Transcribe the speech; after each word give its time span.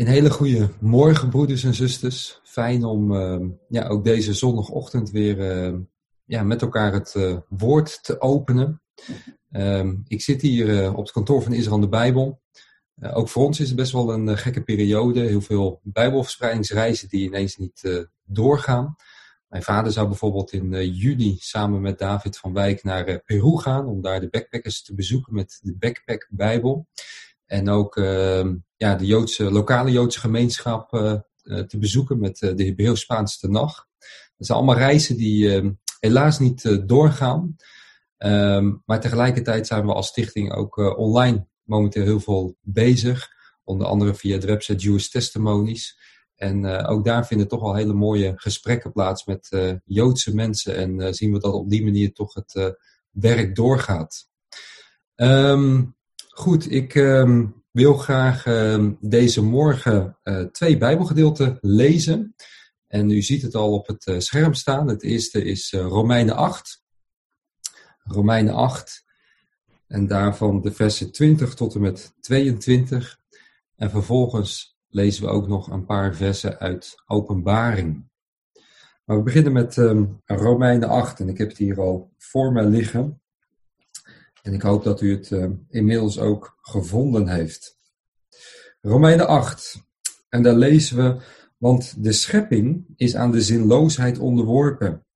Een 0.00 0.06
hele 0.06 0.30
goede 0.30 0.68
morgen, 0.78 1.28
broeders 1.28 1.64
en 1.64 1.74
zusters. 1.74 2.40
Fijn 2.42 2.84
om 2.84 3.12
uh, 3.12 3.48
ja, 3.68 3.86
ook 3.86 4.04
deze 4.04 4.34
zondagochtend 4.34 5.10
weer 5.10 5.38
uh, 5.38 5.78
ja, 6.24 6.42
met 6.42 6.62
elkaar 6.62 6.92
het 6.92 7.14
uh, 7.16 7.36
woord 7.48 8.04
te 8.04 8.20
openen. 8.20 8.82
Ehm, 9.50 9.94
ik 10.06 10.20
zit 10.22 10.42
hier 10.42 10.90
op 10.90 11.02
het 11.02 11.12
kantoor 11.12 11.42
van 11.42 11.52
Israël 11.52 11.80
de 11.80 11.88
Bijbel. 11.88 12.42
ook 13.00 13.28
voor 13.28 13.44
ons 13.44 13.60
is 13.60 13.66
het 13.66 13.76
best 13.76 13.92
wel 13.92 14.12
een 14.12 14.38
gekke 14.38 14.62
periode. 14.62 15.20
Heel 15.20 15.40
veel 15.40 15.80
Bijbelverspreidingsreizen 15.82 17.08
die 17.08 17.26
ineens 17.26 17.56
niet 17.56 18.08
doorgaan. 18.24 18.96
Mijn 19.48 19.62
vader 19.62 19.92
zou 19.92 20.08
bijvoorbeeld 20.08 20.52
in 20.52 20.92
juli 20.92 21.36
samen 21.38 21.80
met 21.80 21.98
David 21.98 22.38
van 22.38 22.52
Wijk 22.52 22.82
naar 22.82 23.22
Peru 23.24 23.58
gaan 23.58 23.86
om 23.86 24.00
daar 24.00 24.20
de 24.20 24.28
backpackers 24.28 24.82
te 24.82 24.94
bezoeken 24.94 25.34
met 25.34 25.58
de 25.62 25.76
Backpack 25.78 26.28
Bijbel. 26.30 26.86
En 27.46 27.68
ook 27.68 27.96
ja, 28.80 28.94
de 28.94 29.06
Joodse, 29.06 29.50
lokale 29.50 29.90
Joodse 29.90 30.20
gemeenschap 30.20 30.92
uh, 30.92 31.18
te 31.60 31.78
bezoeken 31.78 32.18
met 32.18 32.40
uh, 32.40 32.56
de 32.56 32.64
Hebreeuws-Spaanse 32.64 33.38
Tenach. 33.38 33.86
Dat 34.36 34.46
zijn 34.46 34.58
allemaal 34.58 34.76
reizen 34.76 35.16
die 35.16 35.54
ehm, 35.54 35.70
helaas 35.98 36.38
niet 36.38 36.88
doorgaan. 36.88 37.56
Um, 38.18 38.82
maar 38.86 39.00
tegelijkertijd 39.00 39.66
zijn 39.66 39.86
we 39.86 39.92
als 39.92 40.06
stichting 40.06 40.52
ook 40.52 40.76
online 40.98 41.46
momenteel 41.62 42.04
heel 42.04 42.20
veel 42.20 42.56
bezig. 42.60 43.28
Onder 43.64 43.86
andere 43.86 44.14
via 44.14 44.38
de 44.38 44.46
website 44.46 44.78
Jewish 44.78 45.08
Testimonies. 45.08 45.98
En 46.36 46.66
ook 46.86 47.04
daar 47.04 47.26
vinden 47.26 47.48
toch 47.48 47.62
al 47.62 47.74
hele 47.74 47.92
mooie 47.92 48.32
gesprekken 48.36 48.92
plaats 48.92 49.24
met 49.24 49.48
Joodse 49.84 50.34
mensen. 50.34 50.76
En 50.76 51.14
zien 51.14 51.32
we 51.32 51.38
dat 51.38 51.52
op 51.52 51.70
die 51.70 51.84
manier 51.84 52.12
toch 52.12 52.34
het 52.34 52.76
werk 53.10 53.56
doorgaat. 53.56 54.28
Um, 55.16 55.96
Goed, 56.28 56.70
ik 56.70 56.94
wil 57.70 57.94
graag 57.94 58.46
uh, 58.46 58.90
deze 59.00 59.42
morgen 59.42 60.18
uh, 60.24 60.40
twee 60.42 60.78
Bijbelgedeelten 60.78 61.58
lezen. 61.60 62.34
En 62.86 63.10
u 63.10 63.22
ziet 63.22 63.42
het 63.42 63.54
al 63.54 63.72
op 63.72 63.86
het 63.86 64.06
uh, 64.06 64.18
scherm 64.18 64.54
staan. 64.54 64.88
Het 64.88 65.02
eerste 65.02 65.44
is 65.44 65.72
uh, 65.72 65.80
Romeinen 65.80 66.36
8. 66.36 66.82
Romeinen 68.02 68.54
8. 68.54 69.04
En 69.86 70.06
daarvan 70.06 70.60
de 70.60 70.72
versen 70.72 71.12
20 71.12 71.54
tot 71.54 71.74
en 71.74 71.80
met 71.80 72.14
22. 72.20 73.18
En 73.76 73.90
vervolgens 73.90 74.78
lezen 74.88 75.24
we 75.24 75.30
ook 75.30 75.48
nog 75.48 75.70
een 75.70 75.84
paar 75.84 76.14
versen 76.14 76.58
uit 76.58 76.94
Openbaring. 77.06 78.08
Maar 79.04 79.16
we 79.16 79.22
beginnen 79.22 79.52
met 79.52 79.76
um, 79.76 80.20
Romeinen 80.24 80.88
8. 80.88 81.20
En 81.20 81.28
ik 81.28 81.38
heb 81.38 81.48
het 81.48 81.58
hier 81.58 81.80
al 81.80 82.12
voor 82.18 82.52
me 82.52 82.64
liggen. 82.64 83.22
En 84.42 84.52
ik 84.52 84.62
hoop 84.62 84.84
dat 84.84 85.00
u 85.00 85.16
het 85.16 85.30
uh, 85.30 85.50
inmiddels 85.68 86.18
ook 86.18 86.58
gevonden 86.60 87.28
heeft. 87.28 87.78
Romeinen 88.80 89.26
8. 89.26 89.82
En 90.28 90.42
daar 90.42 90.54
lezen 90.54 90.96
we, 90.96 91.22
want 91.56 92.04
de 92.04 92.12
schepping 92.12 92.84
is 92.96 93.16
aan 93.16 93.30
de 93.30 93.42
zinloosheid 93.42 94.18
onderworpen. 94.18 95.06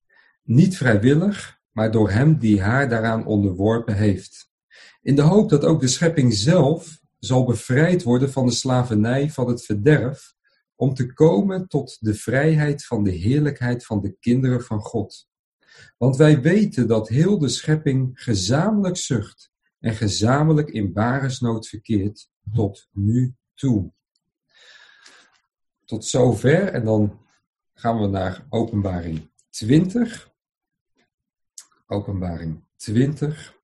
Niet 0.43 0.77
vrijwillig, 0.77 1.59
maar 1.73 1.91
door 1.91 2.11
hem 2.11 2.39
die 2.39 2.63
haar 2.63 2.89
daaraan 2.89 3.27
onderworpen 3.27 3.95
heeft. 3.95 4.51
In 5.03 5.17
de 5.17 5.23
hoop 5.23 5.51
dat 5.51 5.65
ook 5.65 5.81
de 5.81 5.89
schepping 5.89 6.35
zelf 6.35 7.01
zal 7.19 7.45
bevrijd 7.45 8.03
worden 8.03 8.33
van 8.33 8.47
de 8.47 8.53
slavernij 8.53 9.31
van 9.31 9.49
het 9.49 9.65
verderf, 9.65 10.35
om 10.77 10.95
te 10.95 11.13
komen 11.13 11.69
tot 11.69 11.97
de 12.01 12.15
vrijheid 12.15 12.87
van 12.87 13.05
de 13.05 13.11
heerlijkheid 13.11 13.87
van 13.87 14.01
de 14.01 14.17
kinderen 14.21 14.63
van 14.63 14.81
God. 14.81 15.29
Want 15.99 16.17
wij 16.17 16.41
weten 16.41 16.89
dat 16.89 17.09
heel 17.09 17.39
de 17.39 17.49
schepping 17.49 18.11
gezamenlijk 18.15 18.97
zucht 18.97 19.53
en 19.81 19.95
gezamenlijk 19.95 20.69
in 20.69 20.93
baresnood 20.93 21.69
verkeert 21.69 22.31
tot 22.53 22.89
nu 22.93 23.35
toe. 23.55 23.93
Tot 25.85 26.05
zover 26.05 26.69
en 26.69 26.85
dan 26.85 27.21
gaan 27.75 28.01
we 28.01 28.07
naar 28.07 28.47
openbaring 28.49 29.31
20. 29.51 30.33
Openbaring 31.87 32.65
20. 32.77 33.63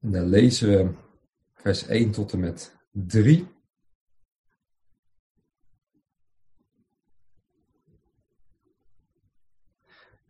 En 0.00 0.10
dan 0.10 0.28
lezen 0.28 0.68
we 0.68 0.94
vers 1.54 1.86
1 1.86 2.10
tot 2.10 2.32
en 2.32 2.40
met 2.40 2.76
3. 2.90 3.53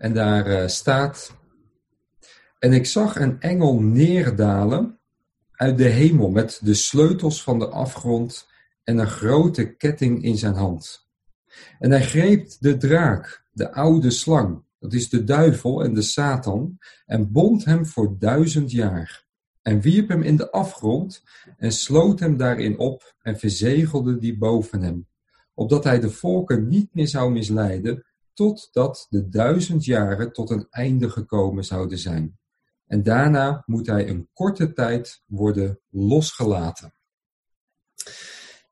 En 0.05 0.13
daar 0.13 0.49
uh, 0.49 0.67
staat: 0.67 1.37
En 2.59 2.73
ik 2.73 2.87
zag 2.87 3.17
een 3.17 3.41
engel 3.41 3.81
neerdalen 3.81 4.99
uit 5.53 5.79
de 5.79 5.89
hemel 5.89 6.31
met 6.31 6.61
de 6.63 6.75
sleutels 6.75 7.43
van 7.43 7.59
de 7.59 7.69
afgrond 7.69 8.49
en 8.83 8.99
een 8.99 9.07
grote 9.07 9.75
ketting 9.75 10.23
in 10.23 10.37
zijn 10.37 10.55
hand. 10.55 11.09
En 11.79 11.91
hij 11.91 12.03
greep 12.03 12.51
de 12.61 12.77
draak, 12.77 13.45
de 13.53 13.73
oude 13.73 14.11
slang, 14.11 14.63
dat 14.79 14.93
is 14.93 15.09
de 15.09 15.25
duivel 15.25 15.85
en 15.85 15.95
de 15.95 16.03
Satan, 16.03 16.79
en 17.07 17.33
bond 17.33 17.65
hem 17.65 17.87
voor 17.87 18.19
duizend 18.19 18.71
jaar. 18.71 19.25
En 19.63 19.81
wierp 19.81 20.09
hem 20.09 20.23
in 20.23 20.37
de 20.37 20.51
afgrond 20.51 21.23
en 21.57 21.73
sloot 21.73 22.21
hem 22.21 22.37
daarin 22.37 22.79
op 22.79 23.15
en 23.23 23.39
verzegelde 23.39 24.19
die 24.19 24.39
boven 24.39 24.83
hem, 24.83 25.07
opdat 25.55 25.85
hij 25.85 26.01
de 26.01 26.11
volken 26.11 26.69
niet 26.69 26.95
meer 26.95 27.09
zou 27.09 27.33
misleiden, 27.33 28.05
totdat 28.35 29.07
de 29.09 29.29
duizend 29.29 29.85
jaren 29.85 30.33
tot 30.33 30.51
een 30.51 30.67
einde 30.71 31.11
gekomen 31.11 31.65
zouden 31.65 31.99
zijn. 31.99 32.39
En 32.87 33.03
daarna 33.03 33.63
moet 33.67 33.87
hij 33.87 34.09
een 34.09 34.29
korte 34.33 34.73
tijd 34.73 35.23
worden 35.27 35.81
losgelaten. 35.91 36.95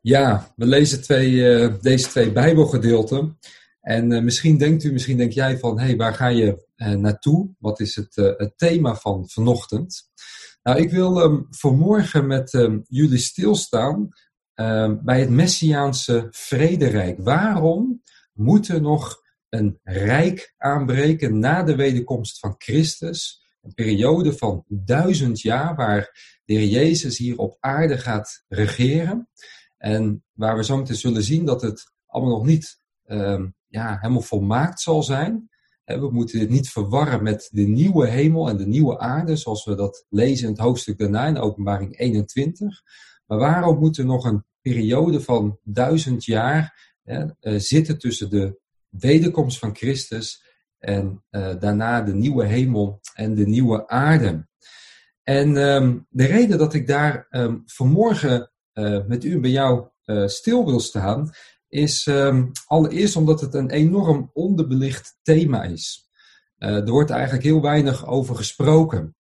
Ja, 0.01 0.53
we 0.57 0.67
lezen 0.67 1.03
twee, 1.03 1.31
uh, 1.31 1.75
deze 1.81 2.09
twee 2.09 2.33
Bijbelgedeelten. 2.33 3.39
En 3.81 4.11
uh, 4.11 4.23
misschien 4.23 4.59
denkt 4.59 4.85
u, 4.85 4.93
misschien 4.93 5.17
denk 5.17 5.33
jij 5.33 5.59
van, 5.59 5.79
hé, 5.79 5.87
hey, 5.87 5.97
waar 5.97 6.15
ga 6.15 6.27
je 6.27 6.67
uh, 6.77 6.91
naartoe? 6.91 7.55
Wat 7.59 7.81
is 7.81 7.97
het, 7.97 8.15
het, 8.15 8.53
thema 8.57 8.95
van 8.95 9.29
vanochtend? 9.29 10.11
Nou, 10.63 10.79
ik 10.79 10.91
wil 10.91 11.23
um, 11.23 11.47
vanmorgen 11.51 12.27
met 12.27 12.53
um, 12.53 12.83
jullie 12.89 13.19
stilstaan 13.19 14.09
um, 14.55 15.01
bij 15.05 15.21
het 15.21 15.31
Messiaanse 15.31 16.27
vrederijk. 16.31 17.19
Waarom 17.19 18.03
moeten 18.33 18.83
nog 18.83 19.22
een 19.53 19.81
rijk 19.83 20.55
aanbreken 20.57 21.39
na 21.39 21.63
de 21.63 21.77
wederkomst 21.77 22.39
van 22.39 22.55
Christus. 22.59 23.47
Een 23.63 23.75
periode 23.75 24.33
van 24.33 24.65
duizend 24.69 25.41
jaar 25.41 25.75
waar 25.75 26.01
de 26.45 26.55
Heer 26.55 26.69
Jezus 26.69 27.19
hier 27.19 27.39
op 27.39 27.57
aarde 27.61 27.99
gaat 27.99 28.45
regeren. 28.49 29.29
En 29.79 30.25
waar 30.33 30.57
we 30.57 30.65
zo 30.65 30.77
meteen 30.77 30.97
zullen 30.97 31.23
zien 31.23 31.45
dat 31.45 31.63
het 31.63 31.93
allemaal 32.07 32.37
nog 32.37 32.47
niet 32.47 32.81
um, 33.07 33.55
ja, 33.67 33.99
helemaal 34.01 34.23
volmaakt 34.23 34.81
zal 34.81 35.03
zijn. 35.03 35.51
We 35.85 36.09
moeten 36.13 36.39
dit 36.39 36.51
niet 36.51 36.71
verwarren 36.71 37.23
met 37.23 37.49
de 37.53 37.67
nieuwe 37.67 38.09
hemel 38.09 38.49
en 38.49 38.57
de 38.57 38.67
nieuwe 38.67 38.99
aarde, 38.99 39.37
zoals 39.37 39.65
we 39.65 39.75
dat 39.75 40.07
lezen 40.09 40.47
in 40.47 40.53
het 40.53 40.63
hoofdstuk 40.63 40.99
daarna 40.99 41.27
in 41.27 41.39
openbaring 41.39 41.99
21. 41.99 42.83
Maar 43.27 43.39
waarom 43.39 43.79
moet 43.79 43.99
er 43.99 44.05
nog 44.05 44.25
een 44.25 44.45
periode 44.61 45.21
van 45.21 45.59
duizend 45.63 46.25
jaar 46.25 46.95
uh, 47.05 47.29
zitten 47.41 47.99
tussen 47.99 48.31
de 48.31 48.61
wederkomst 48.99 49.59
van 49.59 49.77
Christus 49.77 50.43
en 50.79 51.25
uh, 51.31 51.55
daarna 51.59 52.01
de 52.01 52.15
nieuwe 52.15 52.45
hemel 52.45 53.01
en 53.15 53.35
de 53.35 53.47
nieuwe 53.47 53.89
aarde. 53.89 54.47
En 55.23 55.57
um, 55.57 56.07
de 56.09 56.25
reden 56.25 56.59
dat 56.59 56.75
ik 56.75 56.87
daar 56.87 57.27
um, 57.31 57.63
vanmorgen 57.67 58.53
uh, 58.75 59.07
met 59.07 59.25
u 59.25 59.33
en 59.33 59.41
bij 59.41 59.51
jou 59.51 59.89
uh, 60.05 60.27
stil 60.27 60.67
wil 60.67 60.81
staan, 60.81 61.31
is 61.69 62.07
um, 62.07 62.51
allereerst 62.67 63.17
omdat 63.17 63.41
het 63.41 63.55
een 63.55 63.71
enorm 63.71 64.31
onderbelicht 64.33 65.19
thema 65.23 65.63
is. 65.63 66.09
er 66.57 66.91
wordt 66.91 67.11
eigenlijk 67.11 67.43
heel 67.43 67.63
weinig 67.63 68.07
over 68.07 68.37
gesproken. 68.37 69.17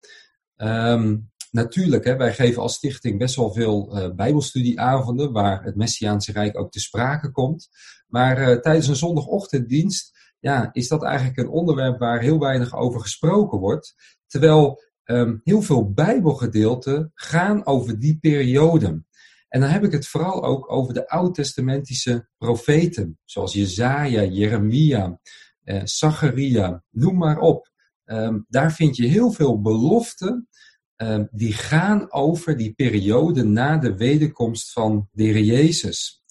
natuurlijk, 1.52 2.06
hè, 2.06 2.16
wij 2.16 2.34
geven 2.34 2.62
als 2.62 2.74
stichting 2.74 3.18
best 3.18 3.36
wel 3.36 3.54
veel 3.54 4.12
bijbelstudieavonden 4.16 5.32
waar 5.32 5.64
het 5.64 5.76
Messiaanse 5.76 6.32
Rijk 6.32 6.58
ook 6.60 6.72
te 6.72 6.80
sprake 6.80 7.32
komt. 7.32 7.70
Maar 8.12 8.50
uh, 8.50 8.58
tijdens 8.60 8.88
een 8.88 8.96
zondagochtenddienst 8.96 10.12
ja, 10.40 10.70
is 10.72 10.88
dat 10.88 11.04
eigenlijk 11.04 11.38
een 11.38 11.50
onderwerp 11.50 12.00
waar 12.00 12.22
heel 12.22 12.40
weinig 12.40 12.76
over 12.76 13.02
gesproken 13.02 13.60
wordt. 13.60 13.96
Terwijl 14.28 14.82
um, 15.06 15.42
heel 15.44 15.62
veel 15.62 15.92
Bijbelgedeelten 15.92 17.12
gaan 17.14 17.66
over 17.66 18.00
die 18.00 18.18
periode. 18.20 19.04
En 19.48 19.60
dan 19.60 19.70
heb 19.70 19.84
ik 19.84 19.92
het 19.92 20.08
vooral 20.08 20.44
ook 20.44 20.72
over 20.72 20.94
de 20.94 21.10
oud-testamentische 21.10 22.28
profeten, 22.38 23.20
zoals 23.26 23.54
Jezaja, 23.54 24.24
Jeremia, 24.24 25.20
eh, 25.64 25.82
Zacharia, 25.84 26.84
noem 26.90 27.18
maar 27.18 27.40
op. 27.40 27.72
Um, 28.06 28.46
daar 28.50 28.74
vind 28.74 28.96
je 28.96 29.08
heel 29.08 29.32
veel 29.32 29.62
beloften 29.62 30.48
um, 30.96 31.28
die 31.32 31.54
gaan 31.54 32.12
over 32.12 32.58
die 32.58 32.74
periode 32.74 33.44
na 33.44 33.78
de 33.78 33.96
wederkomst 33.96 34.72
van 34.72 35.10
de 35.12 35.24
Heer 35.24 35.40
Jezus. 35.40 36.24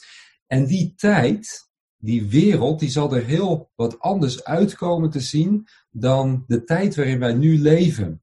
En 0.47 0.67
die 0.67 0.95
tijd, 0.97 1.70
die 2.01 2.29
wereld 2.29 2.81
die 2.81 2.91
zal 2.91 3.15
er 3.15 3.25
heel 3.25 3.71
wat 3.75 3.99
anders 3.99 4.45
uitkomen 4.45 5.11
te 5.11 5.21
zien 5.21 5.69
dan 5.91 6.45
de 6.47 6.65
tijd 6.65 6.97
waarin 6.97 7.19
wij 7.19 7.33
nu 7.33 7.59
leven. 7.59 8.23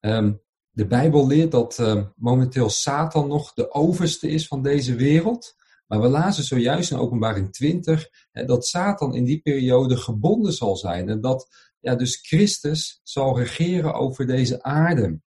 Um, 0.00 0.40
de 0.70 0.86
Bijbel 0.86 1.26
leert 1.26 1.50
dat 1.50 1.78
uh, 1.78 2.04
momenteel 2.16 2.68
Satan 2.68 3.28
nog 3.28 3.52
de 3.52 3.72
overste 3.72 4.28
is 4.28 4.46
van 4.46 4.62
deze 4.62 4.94
wereld. 4.94 5.54
Maar 5.86 6.00
we 6.00 6.08
lazen 6.08 6.44
zojuist 6.44 6.90
in 6.90 6.98
openbaring 6.98 7.52
20 7.52 8.08
hè, 8.32 8.44
dat 8.44 8.66
Satan 8.66 9.14
in 9.14 9.24
die 9.24 9.40
periode 9.40 9.96
gebonden 9.96 10.52
zal 10.52 10.76
zijn. 10.76 11.08
En 11.08 11.20
dat 11.20 11.48
ja, 11.80 11.94
dus 11.94 12.16
Christus 12.16 13.00
zal 13.02 13.38
regeren 13.38 13.94
over 13.94 14.26
deze 14.26 14.62
aarde. 14.62 15.20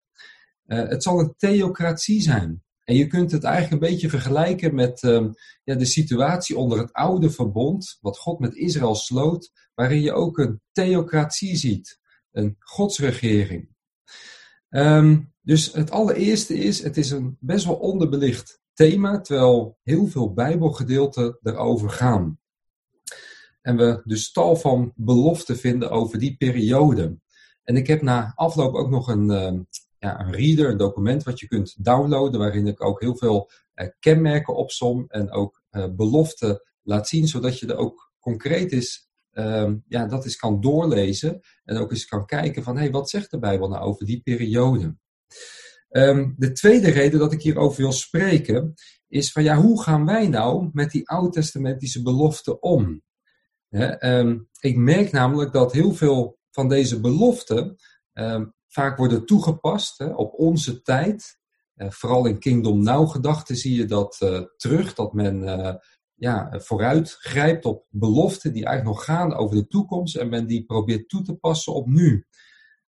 Uh, 0.66 0.88
het 0.88 1.02
zal 1.02 1.20
een 1.20 1.34
theocratie 1.36 2.22
zijn. 2.22 2.63
En 2.84 2.94
je 2.94 3.06
kunt 3.06 3.30
het 3.30 3.44
eigenlijk 3.44 3.82
een 3.82 3.90
beetje 3.90 4.08
vergelijken 4.08 4.74
met 4.74 5.02
uh, 5.02 5.26
ja, 5.64 5.74
de 5.74 5.84
situatie 5.84 6.56
onder 6.56 6.78
het 6.78 6.92
oude 6.92 7.30
verbond, 7.30 7.98
wat 8.00 8.18
God 8.18 8.38
met 8.38 8.54
Israël 8.54 8.94
sloot, 8.94 9.50
waarin 9.74 10.00
je 10.00 10.12
ook 10.12 10.38
een 10.38 10.60
theocratie 10.72 11.56
ziet, 11.56 11.98
een 12.32 12.56
godsregering. 12.58 13.68
Um, 14.70 15.32
dus 15.40 15.72
het 15.72 15.90
allereerste 15.90 16.54
is, 16.58 16.82
het 16.82 16.96
is 16.96 17.10
een 17.10 17.36
best 17.40 17.64
wel 17.64 17.74
onderbelicht 17.74 18.60
thema, 18.72 19.20
terwijl 19.20 19.78
heel 19.82 20.06
veel 20.06 20.32
Bijbelgedeelten 20.32 21.38
erover 21.42 21.90
gaan. 21.90 22.38
En 23.60 23.76
we 23.76 24.00
dus 24.04 24.32
tal 24.32 24.56
van 24.56 24.92
beloften 24.96 25.56
vinden 25.56 25.90
over 25.90 26.18
die 26.18 26.36
periode. 26.36 27.16
En 27.62 27.76
ik 27.76 27.86
heb 27.86 28.02
na 28.02 28.32
afloop 28.34 28.74
ook 28.74 28.90
nog 28.90 29.08
een, 29.08 29.30
uh, 29.30 29.60
ja, 30.04 30.20
een 30.20 30.32
reader, 30.32 30.70
een 30.70 30.76
document 30.76 31.22
wat 31.22 31.40
je 31.40 31.46
kunt 31.46 31.84
downloaden, 31.84 32.40
waarin 32.40 32.66
ik 32.66 32.84
ook 32.84 33.00
heel 33.00 33.16
veel 33.16 33.50
uh, 33.74 33.88
kenmerken 33.98 34.56
opsom 34.56 35.04
en 35.08 35.30
ook 35.30 35.62
uh, 35.70 35.86
beloften 35.96 36.62
laat 36.82 37.08
zien, 37.08 37.28
zodat 37.28 37.58
je 37.58 37.66
er 37.66 37.76
ook 37.76 38.12
concreet 38.18 38.72
is, 38.72 39.08
ehm, 39.30 39.76
ja, 39.88 40.06
dat 40.06 40.24
eens 40.24 40.36
kan 40.36 40.60
doorlezen 40.60 41.40
en 41.64 41.76
ook 41.76 41.90
eens 41.90 42.06
kan 42.06 42.26
kijken 42.26 42.62
van, 42.62 42.74
hé, 42.74 42.82
hey, 42.82 42.90
wat 42.90 43.10
zegt 43.10 43.30
de 43.30 43.38
Bijbel 43.38 43.68
nou 43.68 43.82
over 43.82 44.06
die 44.06 44.20
periode? 44.22 44.96
Um, 45.90 46.34
de 46.36 46.52
tweede 46.52 46.90
reden 46.90 47.18
dat 47.18 47.32
ik 47.32 47.42
hierover 47.42 47.82
wil 47.82 47.92
spreken, 47.92 48.74
is 49.08 49.32
van 49.32 49.42
ja, 49.42 49.56
hoe 49.56 49.82
gaan 49.82 50.06
wij 50.06 50.28
nou 50.28 50.70
met 50.72 50.90
die 50.90 51.08
oud-testamentische 51.08 52.02
beloften 52.02 52.62
om? 52.62 53.02
um, 54.00 54.48
ik 54.60 54.76
merk 54.76 55.12
namelijk 55.12 55.52
dat 55.52 55.72
heel 55.72 55.94
veel 55.94 56.38
van 56.50 56.68
deze 56.68 57.00
beloften 57.00 57.76
vaak 58.74 58.96
worden 58.96 59.26
toegepast 59.26 59.98
he, 59.98 60.06
op 60.06 60.34
onze 60.38 60.82
tijd. 60.82 61.38
Uh, 61.76 61.90
vooral 61.90 62.26
in 62.26 62.38
Kingdom 62.38 62.82
Now 62.82 63.10
gedachten 63.10 63.56
zie 63.56 63.76
je 63.76 63.84
dat 63.84 64.20
uh, 64.22 64.40
terug, 64.56 64.94
dat 64.94 65.12
men 65.12 65.42
uh, 65.42 65.74
ja, 66.14 66.48
vooruit 66.52 67.10
grijpt 67.10 67.64
op 67.64 67.86
beloften 67.88 68.52
die 68.52 68.64
eigenlijk 68.64 68.96
nog 68.96 69.04
gaan 69.04 69.34
over 69.34 69.56
de 69.56 69.66
toekomst 69.66 70.16
en 70.16 70.28
men 70.28 70.46
die 70.46 70.64
probeert 70.64 71.08
toe 71.08 71.22
te 71.22 71.34
passen 71.34 71.74
op 71.74 71.86
nu. 71.86 72.26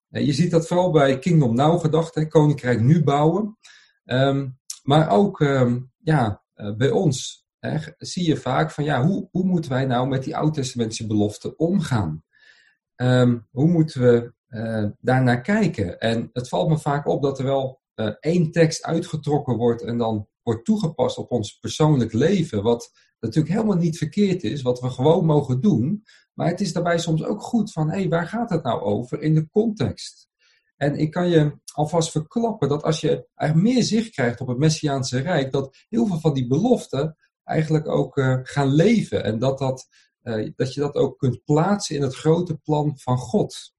Je 0.08 0.32
ziet 0.32 0.50
dat 0.50 0.66
vooral 0.66 0.90
bij 0.90 1.18
Kingdom 1.18 1.54
Now 1.54 1.80
gedachten, 1.80 2.28
Koninkrijk 2.28 2.80
nu 2.80 3.04
bouwen. 3.04 3.58
Um, 4.04 4.58
maar 4.82 5.10
ook 5.10 5.40
um, 5.40 5.92
ja, 6.02 6.42
bij 6.76 6.90
ons 6.90 7.46
hè, 7.58 7.78
zie 7.98 8.28
je 8.28 8.36
vaak 8.36 8.70
van 8.70 8.84
ja, 8.84 9.04
hoe, 9.04 9.28
hoe 9.30 9.44
moeten 9.44 9.70
wij 9.70 9.84
nou 9.84 10.08
met 10.08 10.24
die 10.24 10.36
oud-testamentische 10.36 11.06
beloften 11.06 11.58
omgaan? 11.58 12.24
Um, 12.96 13.48
hoe 13.50 13.68
moeten 13.68 14.00
we 14.00 14.34
uh, 14.48 14.84
daarnaar 15.00 15.40
kijken? 15.40 15.98
En 15.98 16.30
het 16.32 16.48
valt 16.48 16.68
me 16.68 16.78
vaak 16.78 17.06
op 17.06 17.22
dat 17.22 17.38
er 17.38 17.44
wel 17.44 17.80
uh, 17.94 18.06
één 18.20 18.50
tekst 18.50 18.82
uitgetrokken 18.82 19.56
wordt 19.56 19.82
en 19.82 19.98
dan 19.98 20.28
wordt 20.42 20.64
toegepast 20.64 21.18
op 21.18 21.30
ons 21.30 21.58
persoonlijk 21.58 22.12
leven, 22.12 22.62
wat 22.62 22.92
natuurlijk 23.20 23.54
helemaal 23.54 23.76
niet 23.76 23.98
verkeerd 23.98 24.42
is, 24.42 24.62
wat 24.62 24.80
we 24.80 24.90
gewoon 24.90 25.24
mogen 25.24 25.60
doen. 25.60 26.04
Maar 26.34 26.48
het 26.48 26.60
is 26.60 26.72
daarbij 26.72 26.98
soms 26.98 27.24
ook 27.24 27.42
goed 27.42 27.72
van, 27.72 27.90
hé, 27.90 27.98
hey, 27.98 28.08
waar 28.08 28.26
gaat 28.26 28.50
het 28.50 28.62
nou 28.62 28.80
over 28.80 29.22
in 29.22 29.34
de 29.34 29.48
context? 29.48 30.28
En 30.76 30.96
ik 30.96 31.10
kan 31.10 31.28
je 31.28 31.58
alvast 31.72 32.10
verklappen 32.10 32.68
dat 32.68 32.82
als 32.82 33.00
je 33.00 33.28
eigenlijk 33.34 33.74
meer 33.74 33.82
zicht 33.82 34.10
krijgt 34.10 34.40
op 34.40 34.48
het 34.48 34.58
Messiaanse 34.58 35.18
Rijk, 35.18 35.52
dat 35.52 35.76
heel 35.88 36.06
veel 36.06 36.20
van 36.20 36.34
die 36.34 36.46
beloften 36.46 37.16
eigenlijk 37.44 37.88
ook 37.88 38.16
uh, 38.16 38.38
gaan 38.42 38.72
leven. 38.74 39.24
En 39.24 39.38
dat, 39.38 39.58
dat, 39.58 39.88
dat 40.54 40.74
je 40.74 40.80
dat 40.80 40.94
ook 40.94 41.18
kunt 41.18 41.44
plaatsen 41.44 41.96
in 41.96 42.02
het 42.02 42.14
grote 42.14 42.56
plan 42.56 42.98
van 42.98 43.18
God. 43.18 43.74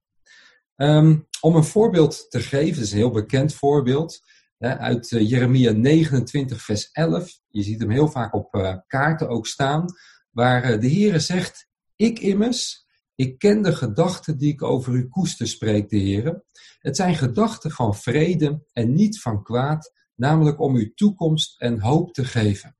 Um, 0.80 1.26
om 1.40 1.56
een 1.56 1.64
voorbeeld 1.64 2.26
te 2.30 2.40
geven, 2.40 2.74
dat 2.74 2.84
is 2.84 2.90
een 2.90 2.98
heel 2.98 3.10
bekend 3.10 3.54
voorbeeld, 3.54 4.20
hè, 4.58 4.78
uit 4.78 5.10
uh, 5.10 5.30
Jeremia 5.30 5.70
29, 5.70 6.62
vers 6.62 6.90
11. 6.92 7.40
Je 7.48 7.62
ziet 7.62 7.80
hem 7.80 7.90
heel 7.90 8.08
vaak 8.08 8.34
op 8.34 8.82
kaarten 8.86 9.28
ook 9.28 9.46
staan, 9.46 9.84
waar 10.30 10.80
de 10.80 10.90
Heere 10.90 11.18
zegt, 11.18 11.68
ik 11.96 12.18
immers, 12.18 12.86
ik 13.14 13.38
ken 13.38 13.62
de 13.62 13.72
gedachten 13.72 14.38
die 14.38 14.52
ik 14.52 14.62
over 14.62 14.94
u 14.94 15.08
koester, 15.08 15.46
spreekt 15.46 15.90
de 15.90 15.96
Heer. 15.96 16.44
Het 16.78 16.96
zijn 16.96 17.14
gedachten 17.14 17.70
van 17.70 17.94
vrede 17.94 18.64
en 18.72 18.94
niet 18.94 19.20
van 19.20 19.42
kwaad, 19.42 19.92
namelijk 20.14 20.60
om 20.60 20.76
u 20.76 20.92
toekomst 20.94 21.60
en 21.60 21.80
hoop 21.80 22.12
te 22.12 22.24
geven. 22.24 22.76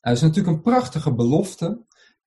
Nou, 0.00 0.16
dat 0.16 0.16
is 0.16 0.20
natuurlijk 0.20 0.56
een 0.56 0.62
prachtige 0.62 1.14
belofte. 1.14 1.84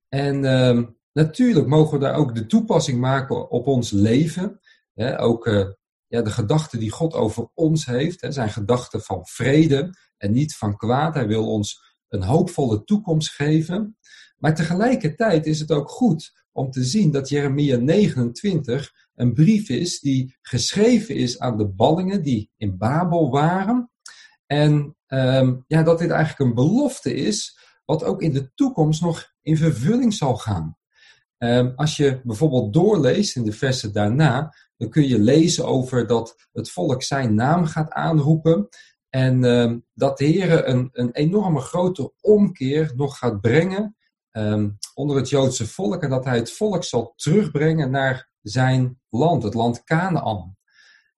En 0.10 0.44
uh, 0.44 0.88
natuurlijk 1.14 1.68
mogen 1.68 2.00
we 2.00 2.06
daar 2.06 2.16
ook 2.16 2.36
de 2.36 2.46
toepassing 2.46 3.00
maken 3.00 3.50
op 3.50 3.68
ons 3.68 3.92
leven. 3.92 4.60
Hè, 5.00 5.22
ook 5.22 5.48
uh, 5.48 5.68
ja, 6.08 6.22
de 6.22 6.32
gedachten 6.32 6.80
die 6.80 6.92
God 6.92 7.14
over 7.14 7.50
ons 7.54 7.86
heeft, 7.86 8.22
hè, 8.22 8.32
zijn 8.32 8.50
gedachten 8.50 9.02
van 9.02 9.26
vrede 9.26 9.90
en 10.18 10.32
niet 10.32 10.56
van 10.56 10.78
kwaad. 10.78 11.14
Hij 11.14 11.28
wil 11.28 11.52
ons 11.52 11.96
een 12.08 12.24
hoopvolle 12.24 12.84
toekomst 12.84 13.32
geven. 13.32 13.98
Maar 14.38 14.56
tegelijkertijd 14.56 15.46
is 15.46 15.60
het 15.60 15.72
ook 15.72 15.90
goed 15.90 16.32
om 16.52 16.72
te 16.72 16.84
zien 16.84 17.12
dat 17.12 17.30
Jeremia 17.30 17.78
29 17.78 18.92
een 19.16 19.34
brief 19.34 19.70
is 19.70 20.00
die 20.00 20.38
geschreven 20.42 21.16
is 21.16 21.40
aan 21.40 21.58
de 21.58 21.68
ballingen 21.68 22.24
die 22.24 22.52
in 22.58 22.78
Babel 22.78 23.32
waren. 23.32 23.92
En 24.46 24.96
um, 25.08 25.64
ja, 25.68 25.84
dat 25.84 26.00
dit 26.00 26.10
eigenlijk 26.10 26.50
een 26.50 26.56
belofte 26.56 27.14
is, 27.14 27.60
wat 27.86 28.04
ook 28.04 28.22
in 28.22 28.34
de 28.34 28.52
toekomst 28.54 29.02
nog 29.02 29.34
in 29.42 29.58
vervulling 29.58 30.14
zal 30.14 30.36
gaan. 30.36 30.78
Um, 31.38 31.74
als 31.76 31.98
je 31.98 32.22
bijvoorbeeld 32.24 32.74
doorleest 32.74 33.36
in 33.36 33.44
de 33.44 33.52
versen 33.52 33.94
daarna, 33.94 34.54
dan 34.80 34.90
kun 34.90 35.08
je 35.08 35.20
lezen 35.20 35.66
over 35.66 36.08
dat 36.08 36.48
het 36.52 36.72
volk 36.72 37.04
zijn 37.04 37.34
naam 37.34 37.66
gaat 37.66 37.92
aanroepen. 37.92 38.68
En 39.10 39.44
um, 39.44 39.86
dat 39.94 40.18
de 40.18 40.26
Heer 40.26 40.68
een, 40.68 40.90
een 40.92 41.12
enorme 41.12 41.60
grote 41.60 42.14
omkeer 42.22 42.92
nog 42.96 43.18
gaat 43.18 43.42
brengen 43.42 43.98
um, 44.32 44.78
onder 44.94 45.16
het 45.16 45.30
Joodse 45.30 45.68
volk 45.68 46.04
en 46.04 46.10
dat 46.10 46.26
hij 46.26 46.36
het 46.38 46.52
volk 46.52 46.84
zal 46.84 47.14
terugbrengen 47.16 47.92
naar 47.92 48.30
zijn 48.42 49.02
land, 49.10 49.44
het 49.44 49.54
land 49.54 49.84
Canaan. 49.84 50.58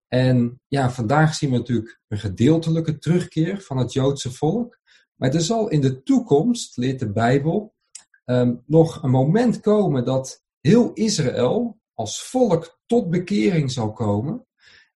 En 0.08 0.62
ja, 0.68 0.92
vandaag 0.92 1.36
zien 1.36 1.52
we 1.52 1.58
natuurlijk 1.58 2.02
een 2.08 2.20
gedeeltelijke 2.20 2.98
terugkeer 2.98 3.62
van 3.62 3.78
het 3.78 3.94
Joodse 3.94 4.32
volk. 4.32 4.80
Maar 5.16 5.34
er 5.34 5.42
zal 5.42 5.70
in 5.70 5.82
de 5.82 6.04
toekomst, 6.04 6.78
leert 6.78 7.00
de 7.00 7.12
Bijbel, 7.12 7.74
um, 8.26 8.64
nog 8.66 9.04
een 9.04 9.10
moment 9.10 9.60
komen 9.60 10.06
dat 10.06 10.44
heel 10.60 10.94
Israël 10.94 11.81
als 11.94 12.24
volk 12.24 12.80
tot 12.86 13.10
bekering 13.10 13.72
zal 13.72 13.94
komen. 13.94 14.48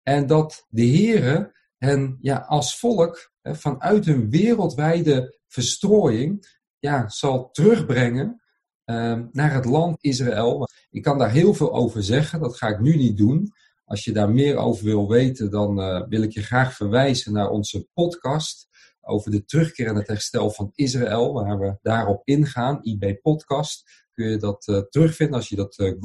En 0.04 0.28
dat 0.28 0.66
de 0.70 0.88
Heere 0.88 1.54
hen 1.78 2.18
ja, 2.22 2.38
als 2.38 2.80
volk 2.80 3.32
vanuit 3.42 4.06
hun 4.06 4.30
wereldwijde 4.30 5.40
verstrooiing 5.48 6.58
ja, 6.80 7.10
zal 7.10 7.52
terugbrengen 7.52 8.42
uh, 8.86 9.20
naar 9.32 9.54
het 9.54 9.66
land 9.66 9.98
Israël. 10.02 10.68
Ik 10.90 11.02
kan 11.02 11.18
daar 11.18 11.32
heel 11.32 11.54
veel 11.54 11.74
over 11.74 12.04
zeggen, 12.04 12.40
dat 12.40 12.58
ga 12.58 12.68
ik 12.68 12.80
nu 12.80 12.96
niet 12.96 13.18
doen. 13.18 13.52
Als 13.86 14.04
je 14.04 14.12
daar 14.12 14.30
meer 14.30 14.58
over 14.58 14.86
wil 14.86 15.10
weten, 15.10 15.52
dan 15.52 15.80
uh, 15.80 16.08
wil 16.08 16.22
ik 16.22 16.32
je 16.32 16.44
graag 16.44 16.74
verwijzen 16.74 17.34
naar 17.34 17.50
onze 17.50 17.88
podcast 17.94 18.68
over 19.02 19.32
de 19.32 19.46
terugkeer 19.46 19.88
en 19.88 19.96
het 19.96 20.08
herstel 20.08 20.52
van 20.52 20.72
Israël, 20.76 21.34
waar 21.34 21.60
we 21.60 21.78
daarop 21.82 22.22
ingaan. 22.24 22.80
IB 22.84 23.22
Podcast 23.22 24.04
kun 24.14 24.30
je 24.30 24.38
dat 24.38 24.68
uh, 24.68 24.78
terugvinden 24.78 25.36
als 25.36 25.50
je 25.50 25.56
dat 25.56 25.80
uh, 25.80 26.00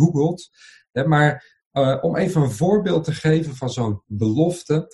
maar 0.92 1.58
om 2.00 2.16
even 2.16 2.42
een 2.42 2.50
voorbeeld 2.50 3.04
te 3.04 3.12
geven 3.12 3.56
van 3.56 3.70
zo'n 3.70 4.02
belofte, 4.06 4.88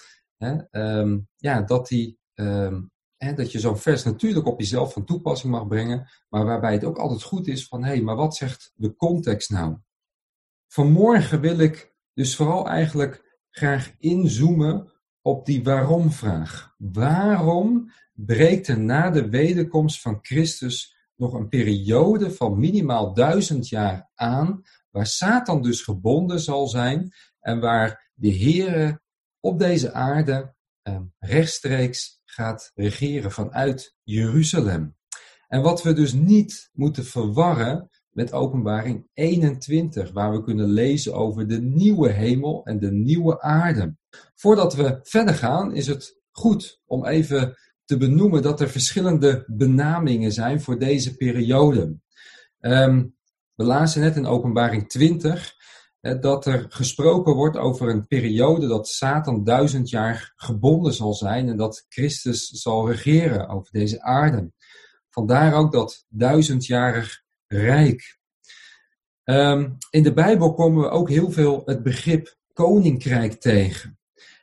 um, 0.70 1.28
ja, 1.36 1.62
dat 1.62 1.88
die 1.88 2.18
um, 2.34 2.90
Hè, 3.16 3.34
dat 3.34 3.52
je 3.52 3.58
zo'n 3.58 3.78
vers 3.78 4.04
natuurlijk 4.04 4.46
op 4.46 4.60
jezelf 4.60 4.92
van 4.92 5.04
toepassing 5.04 5.52
mag 5.52 5.66
brengen, 5.66 6.08
maar 6.28 6.44
waarbij 6.44 6.72
het 6.72 6.84
ook 6.84 6.98
altijd 6.98 7.22
goed 7.22 7.46
is 7.46 7.66
van 7.66 7.84
hé, 7.84 7.90
hey, 7.90 8.02
maar 8.02 8.16
wat 8.16 8.36
zegt 8.36 8.72
de 8.74 8.96
context 8.96 9.50
nou? 9.50 9.76
Vanmorgen 10.66 11.40
wil 11.40 11.58
ik 11.58 11.94
dus 12.14 12.36
vooral 12.36 12.68
eigenlijk 12.68 13.38
graag 13.50 13.94
inzoomen 13.98 14.92
op 15.22 15.46
die 15.46 15.64
waarom-vraag. 15.64 16.74
Waarom 16.78 17.90
breekt 18.12 18.68
er 18.68 18.80
na 18.80 19.10
de 19.10 19.28
wederkomst 19.28 20.00
van 20.00 20.18
Christus 20.22 20.96
nog 21.14 21.32
een 21.32 21.48
periode 21.48 22.30
van 22.30 22.58
minimaal 22.58 23.14
duizend 23.14 23.68
jaar 23.68 24.10
aan, 24.14 24.62
waar 24.96 25.06
Satan 25.06 25.62
dus 25.62 25.80
gebonden 25.80 26.40
zal 26.40 26.66
zijn 26.66 27.12
en 27.40 27.60
waar 27.60 28.10
de 28.14 28.38
Heere 28.38 29.00
op 29.40 29.58
deze 29.58 29.92
aarde 29.92 30.54
eh, 30.82 31.00
rechtstreeks 31.18 32.20
gaat 32.24 32.70
regeren 32.74 33.32
vanuit 33.32 33.96
Jeruzalem. 34.02 34.96
En 35.48 35.62
wat 35.62 35.82
we 35.82 35.92
dus 35.92 36.12
niet 36.12 36.70
moeten 36.72 37.04
verwarren, 37.04 37.90
met 38.10 38.32
Openbaring 38.32 39.08
21, 39.12 40.12
waar 40.12 40.32
we 40.32 40.42
kunnen 40.42 40.68
lezen 40.68 41.14
over 41.14 41.48
de 41.48 41.60
nieuwe 41.60 42.10
hemel 42.10 42.64
en 42.64 42.78
de 42.78 42.92
nieuwe 42.92 43.40
aarde. 43.40 43.96
Voordat 44.34 44.74
we 44.74 44.98
verder 45.02 45.34
gaan, 45.34 45.74
is 45.74 45.86
het 45.86 46.20
goed 46.30 46.80
om 46.84 47.06
even 47.06 47.56
te 47.84 47.96
benoemen 47.96 48.42
dat 48.42 48.60
er 48.60 48.68
verschillende 48.68 49.44
benamingen 49.46 50.32
zijn 50.32 50.60
voor 50.60 50.78
deze 50.78 51.16
periode. 51.16 51.98
Um, 52.60 53.15
we 53.56 53.64
lazen 53.64 54.00
net 54.00 54.16
in 54.16 54.26
Openbaring 54.26 54.88
20 54.88 55.54
dat 56.00 56.46
er 56.46 56.66
gesproken 56.68 57.34
wordt 57.34 57.56
over 57.56 57.88
een 57.88 58.06
periode 58.06 58.66
dat 58.66 58.88
Satan 58.88 59.44
duizend 59.44 59.88
jaar 59.88 60.32
gebonden 60.36 60.92
zal 60.92 61.14
zijn 61.14 61.48
en 61.48 61.56
dat 61.56 61.84
Christus 61.88 62.48
zal 62.48 62.90
regeren 62.90 63.48
over 63.48 63.72
deze 63.72 64.02
aarde. 64.02 64.52
Vandaar 65.10 65.54
ook 65.54 65.72
dat 65.72 66.04
duizendjarig 66.08 67.22
rijk. 67.46 68.18
Um, 69.24 69.76
in 69.90 70.02
de 70.02 70.12
Bijbel 70.12 70.54
komen 70.54 70.82
we 70.82 70.88
ook 70.88 71.08
heel 71.08 71.30
veel 71.30 71.62
het 71.64 71.82
begrip 71.82 72.36
koninkrijk 72.52 73.32
tegen. 73.32 73.98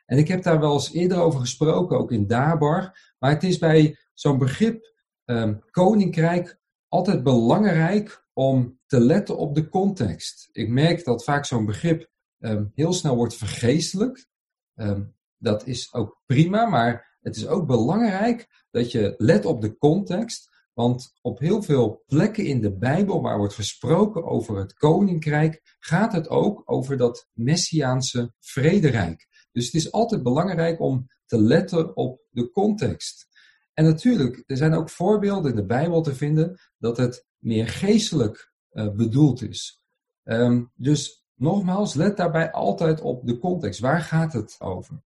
En 0.05 0.17
ik 0.17 0.27
heb 0.27 0.43
daar 0.43 0.59
wel 0.59 0.73
eens 0.73 0.93
eerder 0.93 1.17
over 1.17 1.39
gesproken, 1.39 1.97
ook 1.97 2.11
in 2.11 2.27
Dabar. 2.27 3.13
Maar 3.19 3.31
het 3.31 3.43
is 3.43 3.57
bij 3.57 3.97
zo'n 4.13 4.37
begrip 4.37 4.93
um, 5.25 5.61
koninkrijk 5.71 6.59
altijd 6.93 7.23
belangrijk 7.23 8.25
om 8.33 8.79
te 8.85 8.99
letten 8.99 9.37
op 9.37 9.55
de 9.55 9.69
context. 9.69 10.49
Ik 10.51 10.69
merk 10.69 11.05
dat 11.05 11.23
vaak 11.23 11.45
zo'n 11.45 11.65
begrip 11.65 12.09
um, 12.39 12.71
heel 12.75 12.93
snel 12.93 13.15
wordt 13.15 13.35
vergeestelijkt. 13.35 14.27
Um, 14.75 15.15
dat 15.37 15.67
is 15.67 15.93
ook 15.93 16.21
prima, 16.25 16.65
maar 16.65 17.17
het 17.21 17.35
is 17.35 17.47
ook 17.47 17.67
belangrijk 17.67 18.65
dat 18.71 18.91
je 18.91 19.13
let 19.17 19.45
op 19.45 19.61
de 19.61 19.77
context. 19.77 20.51
Want 20.73 21.13
op 21.21 21.39
heel 21.39 21.61
veel 21.61 22.03
plekken 22.05 22.45
in 22.45 22.61
de 22.61 22.77
Bijbel 22.77 23.21
waar 23.21 23.37
wordt 23.37 23.53
gesproken 23.53 24.23
over 24.25 24.57
het 24.57 24.73
koninkrijk, 24.73 25.75
gaat 25.79 26.13
het 26.13 26.29
ook 26.29 26.61
over 26.65 26.97
dat 26.97 27.29
messiaanse 27.33 28.33
vrederijk. 28.39 29.27
Dus 29.51 29.65
het 29.65 29.73
is 29.73 29.91
altijd 29.91 30.23
belangrijk 30.23 30.79
om 30.79 31.07
te 31.25 31.41
letten 31.41 31.95
op 31.95 32.21
de 32.29 32.49
context. 32.49 33.27
En 33.73 33.83
natuurlijk, 33.83 34.43
er 34.45 34.57
zijn 34.57 34.73
ook 34.73 34.89
voorbeelden 34.89 35.51
in 35.51 35.55
de 35.55 35.65
Bijbel 35.65 36.01
te 36.01 36.15
vinden 36.15 36.59
dat 36.77 36.97
het 36.97 37.25
meer 37.37 37.67
geestelijk 37.67 38.53
uh, 38.71 38.89
bedoeld 38.91 39.41
is. 39.41 39.81
Um, 40.23 40.71
dus 40.75 41.25
nogmaals, 41.35 41.93
let 41.93 42.17
daarbij 42.17 42.51
altijd 42.51 43.01
op 43.01 43.27
de 43.27 43.37
context. 43.37 43.79
Waar 43.79 44.01
gaat 44.01 44.33
het 44.33 44.55
over? 44.59 45.03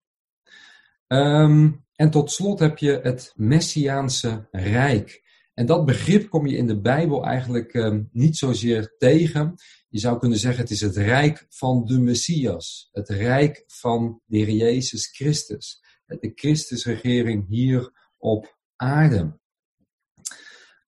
Um, 1.08 1.86
en 1.96 2.10
tot 2.10 2.32
slot 2.32 2.60
heb 2.60 2.78
je 2.78 3.00
het 3.04 3.32
Messiaanse 3.36 4.48
Rijk. 4.52 5.26
En 5.54 5.66
dat 5.66 5.86
begrip 5.86 6.30
kom 6.30 6.48
je 6.48 6.58
in 6.58 6.68
de 6.68 6.80
Bijbel 6.80 7.26
eigenlijk 7.26 7.74
um, 7.74 8.10
niet 8.12 8.38
zozeer 8.38 8.96
tegen. 8.98 9.56
Je 9.90 10.00
zou 10.00 10.20
kunnen 10.20 10.38
zeggen, 10.38 10.62
het 10.62 10.72
is 10.72 10.82
het 10.82 10.96
Rijk 10.96 11.46
van 11.50 11.86
de 11.86 12.00
Messias. 12.00 12.90
Het 12.92 13.10
Rijk 13.10 13.64
van 13.68 14.22
de 14.26 14.56
Jezus 14.56 15.08
Christus. 15.08 15.84
De 16.06 16.32
Christusregering 16.36 17.48
hier 17.48 17.92
op 18.18 18.57
aarde. 18.78 19.40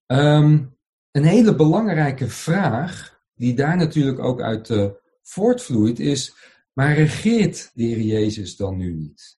Um, 0.08 0.78
een 1.12 1.24
hele 1.24 1.56
belangrijke 1.56 2.28
vraag, 2.28 3.22
die 3.36 3.54
daar 3.54 3.78
natuurlijk 3.78 4.20
ook 4.20 4.42
uit 4.42 4.70
uh, 4.70 4.90
voortvloeit, 5.22 6.00
is: 6.00 6.36
maar 6.74 6.94
regeert 6.94 7.72
de 7.74 7.84
Heer 7.84 8.02
Jezus 8.02 8.56
dan 8.56 8.78
nu 8.78 8.94
niet? 8.94 9.38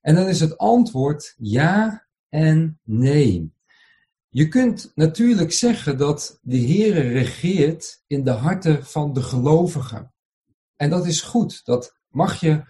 En 0.00 0.14
dan 0.14 0.28
is 0.28 0.40
het 0.40 0.58
antwoord 0.58 1.34
ja 1.36 2.06
en 2.28 2.80
nee. 2.84 3.52
Je 4.28 4.48
kunt 4.48 4.92
natuurlijk 4.94 5.52
zeggen 5.52 5.98
dat 5.98 6.38
de 6.42 6.56
Heer 6.56 7.12
regeert 7.12 8.02
in 8.06 8.24
de 8.24 8.30
harten 8.30 8.86
van 8.86 9.12
de 9.12 9.22
gelovigen. 9.22 10.14
En 10.76 10.90
dat 10.90 11.06
is 11.06 11.20
goed, 11.20 11.64
dat 11.64 12.00
mag 12.08 12.40
je 12.40 12.62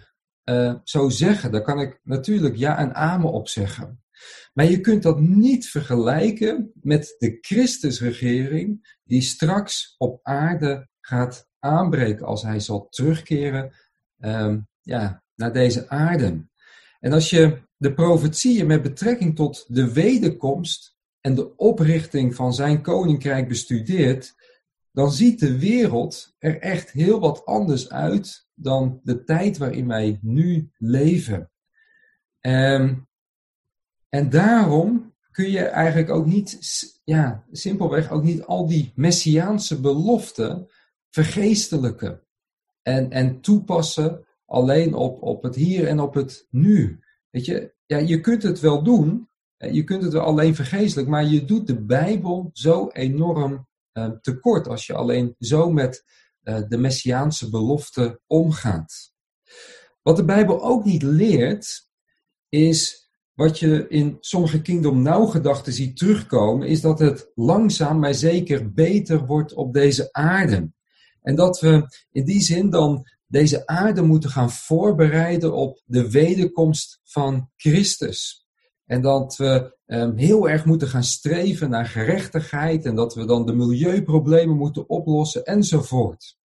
uh, 0.45 0.75
zo 0.85 1.09
zeggen. 1.09 1.53
Daar 1.53 1.63
kan 1.63 1.81
ik 1.81 2.01
natuurlijk 2.03 2.57
ja 2.57 2.79
en 2.79 2.95
amen 2.95 3.33
op 3.33 3.49
zeggen. 3.49 4.03
Maar 4.53 4.71
je 4.71 4.81
kunt 4.81 5.03
dat 5.03 5.21
niet 5.21 5.69
vergelijken 5.69 6.73
met 6.75 7.15
de 7.19 7.39
Christusregering 7.41 8.99
die 9.05 9.23
straks 9.23 9.95
op 9.99 10.21
aarde 10.23 10.89
gaat 11.01 11.49
aanbreken 11.59 12.27
als 12.27 12.43
hij 12.43 12.61
zal 12.61 12.89
terugkeren 12.89 13.75
um, 14.19 14.69
ja, 14.83 15.23
naar 15.35 15.53
deze 15.53 15.89
aarde. 15.89 16.49
En 17.01 17.13
als 17.13 17.31
je 17.31 17.63
de 17.77 17.95
profetieën 17.95 18.67
met 18.67 18.83
betrekking 18.83 19.37
tot 19.37 19.65
de 19.69 19.93
wederkomst 19.93 20.97
en 21.21 21.35
de 21.35 21.57
oprichting 21.57 22.35
van 22.35 22.55
zijn 22.55 22.83
koninkrijk 22.83 23.49
bestudeert, 23.49 24.35
dan 24.93 25.13
ziet 25.13 25.41
de 25.41 25.59
wereld 25.59 26.35
er 26.39 26.59
echt 26.61 26.91
heel 26.91 27.21
wat 27.21 27.45
anders 27.45 27.91
uit 27.91 28.47
dan 28.55 29.01
de 29.03 29.25
tijd 29.25 29.59
waarin 29.59 29.87
wij 29.87 30.19
nu 30.23 30.71
leven. 30.79 31.51
Um, 32.41 33.09
en 34.11 34.31
daarom 34.31 35.15
kun 35.31 35.51
je 35.51 35.65
eigenlijk 35.65 36.11
ook 36.11 36.27
niet, 36.27 36.59
ja, 37.05 37.45
simpelweg 37.51 38.11
ook 38.11 38.23
niet 38.23 38.43
al 38.43 38.67
die 38.67 38.93
messiaanse 38.95 39.81
beloften 39.81 40.71
vergeestelijken 41.11 42.23
en, 42.83 43.11
en 43.11 43.41
toepassen 43.41 44.27
alleen 44.47 44.95
op, 44.95 45.23
op 45.23 45.43
het 45.43 45.55
hier 45.55 45.87
en 45.87 46.01
op 46.01 46.15
het 46.15 46.47
nu. 46.51 47.01
Weet 47.31 47.45
je, 47.45 47.75
ja, 47.87 47.99
je 47.99 48.21
kunt 48.21 48.43
het 48.43 48.61
wel 48.61 48.83
doen, 48.83 49.29
je 49.57 49.85
kunt 49.85 50.03
het 50.03 50.13
wel 50.13 50.23
alleen 50.23 50.55
vergeestelijk, 50.55 51.09
maar 51.09 51.25
je 51.25 51.45
doet 51.45 51.67
de 51.67 51.85
Bijbel 51.85 52.51
zo 52.53 52.89
enorm 52.89 53.69
uh, 53.93 54.11
tekort 54.21 54.69
als 54.69 54.87
je 54.87 54.95
alleen 54.95 55.35
zo 55.39 55.71
met 55.71 56.05
uh, 56.43 56.61
de 56.69 56.79
messiaanse 56.79 57.51
beloften 57.51 58.21
omgaat. 58.27 59.13
Wat 60.03 60.17
de 60.17 60.25
Bijbel 60.25 60.63
ook 60.63 60.85
niet 60.85 61.03
leert, 61.03 61.89
is 62.49 63.00
wat 63.41 63.59
je 63.59 63.89
in 63.89 64.17
sommige 64.21 64.63
Kingdom 64.63 65.03
Now 65.03 65.31
gedachten 65.31 65.73
ziet 65.73 65.97
terugkomen, 65.97 66.69
is 66.69 66.81
dat 66.81 66.99
het 66.99 67.31
langzaam 67.35 67.99
maar 67.99 68.15
zeker 68.15 68.73
beter 68.73 69.27
wordt 69.27 69.55
op 69.55 69.73
deze 69.73 70.09
aarde. 70.13 70.71
En 71.23 71.35
dat 71.35 71.61
we 71.61 71.87
in 72.13 72.25
die 72.25 72.41
zin 72.41 72.71
dan 72.71 73.07
deze 73.27 73.67
aarde 73.67 74.03
moeten 74.03 74.31
gaan 74.31 74.51
voorbereiden 74.51 75.55
op 75.55 75.83
de 75.85 76.11
wederkomst 76.11 77.01
van 77.05 77.51
Christus. 77.57 78.47
En 78.87 79.03
dat 79.03 79.37
we 79.37 79.77
um, 79.87 80.17
heel 80.17 80.49
erg 80.49 80.65
moeten 80.65 80.89
gaan 80.89 81.05
streven 81.05 81.71
naar 81.71 81.87
gerechtigheid 81.87 82.85
en 82.85 82.95
dat 82.95 83.15
we 83.15 83.25
dan 83.25 83.47
de 83.47 83.55
milieuproblemen 83.55 84.57
moeten 84.57 84.89
oplossen 84.89 85.45
enzovoort. 85.45 86.37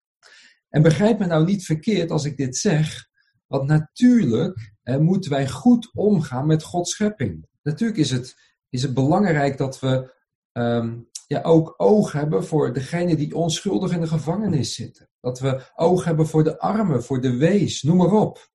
En 0.69 0.81
begrijp 0.81 1.19
me 1.19 1.25
nou 1.25 1.45
niet 1.45 1.65
verkeerd 1.65 2.11
als 2.11 2.25
ik 2.25 2.37
dit 2.37 2.57
zeg, 2.57 3.07
want 3.47 3.67
natuurlijk 3.67 4.74
eh, 4.85 4.97
moeten 4.97 5.31
wij 5.31 5.49
goed 5.49 5.91
omgaan 5.93 6.47
met 6.47 6.63
Gods 6.63 6.91
schepping. 6.91 7.47
Natuurlijk 7.61 7.99
is 7.99 8.11
het, 8.11 8.35
is 8.69 8.81
het 8.81 8.93
belangrijk 8.93 9.57
dat 9.57 9.79
we 9.79 10.13
um, 10.51 11.09
ja, 11.27 11.41
ook 11.41 11.73
oog 11.77 12.11
hebben 12.11 12.45
voor 12.45 12.73
degene 12.73 13.15
die 13.15 13.35
onschuldig 13.35 13.91
in 13.91 14.01
de 14.01 14.07
gevangenis 14.07 14.73
zitten. 14.73 15.09
Dat 15.19 15.39
we 15.39 15.71
oog 15.75 16.03
hebben 16.03 16.27
voor 16.27 16.43
de 16.43 16.59
armen, 16.59 17.03
voor 17.03 17.21
de 17.21 17.37
wees, 17.37 17.81
noem 17.81 17.97
maar 17.97 18.11
op. 18.11 18.51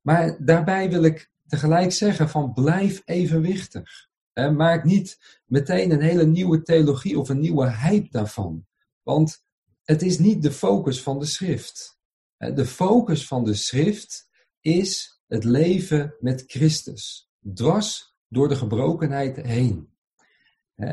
Maar 0.00 0.44
daarbij 0.44 0.90
wil 0.90 1.02
ik 1.02 1.30
tegelijk 1.46 1.92
zeggen 1.92 2.28
van 2.28 2.52
blijf 2.52 3.02
evenwichtig. 3.04 4.08
Eh, 4.32 4.50
maak 4.50 4.84
niet 4.84 5.40
meteen 5.44 5.90
een 5.90 6.02
hele 6.02 6.26
nieuwe 6.26 6.62
theologie 6.62 7.18
of 7.18 7.28
een 7.28 7.40
nieuwe 7.40 7.70
hype 7.70 8.10
daarvan. 8.10 8.66
Want 9.02 9.44
het 9.82 10.02
is 10.02 10.18
niet 10.18 10.42
de 10.42 10.52
focus 10.52 11.02
van 11.02 11.18
de 11.18 11.26
schrift. 11.26 11.98
De 12.36 12.66
focus 12.66 13.26
van 13.26 13.44
de 13.44 13.54
schrift 13.54 14.28
is 14.60 15.15
het 15.26 15.44
leven 15.44 16.16
met 16.20 16.44
Christus. 16.46 17.30
Dwars 17.54 18.16
door 18.28 18.48
de 18.48 18.56
gebrokenheid 18.56 19.36
heen. 19.36 19.94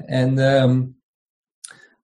En 0.05 0.37
um, 0.37 1.01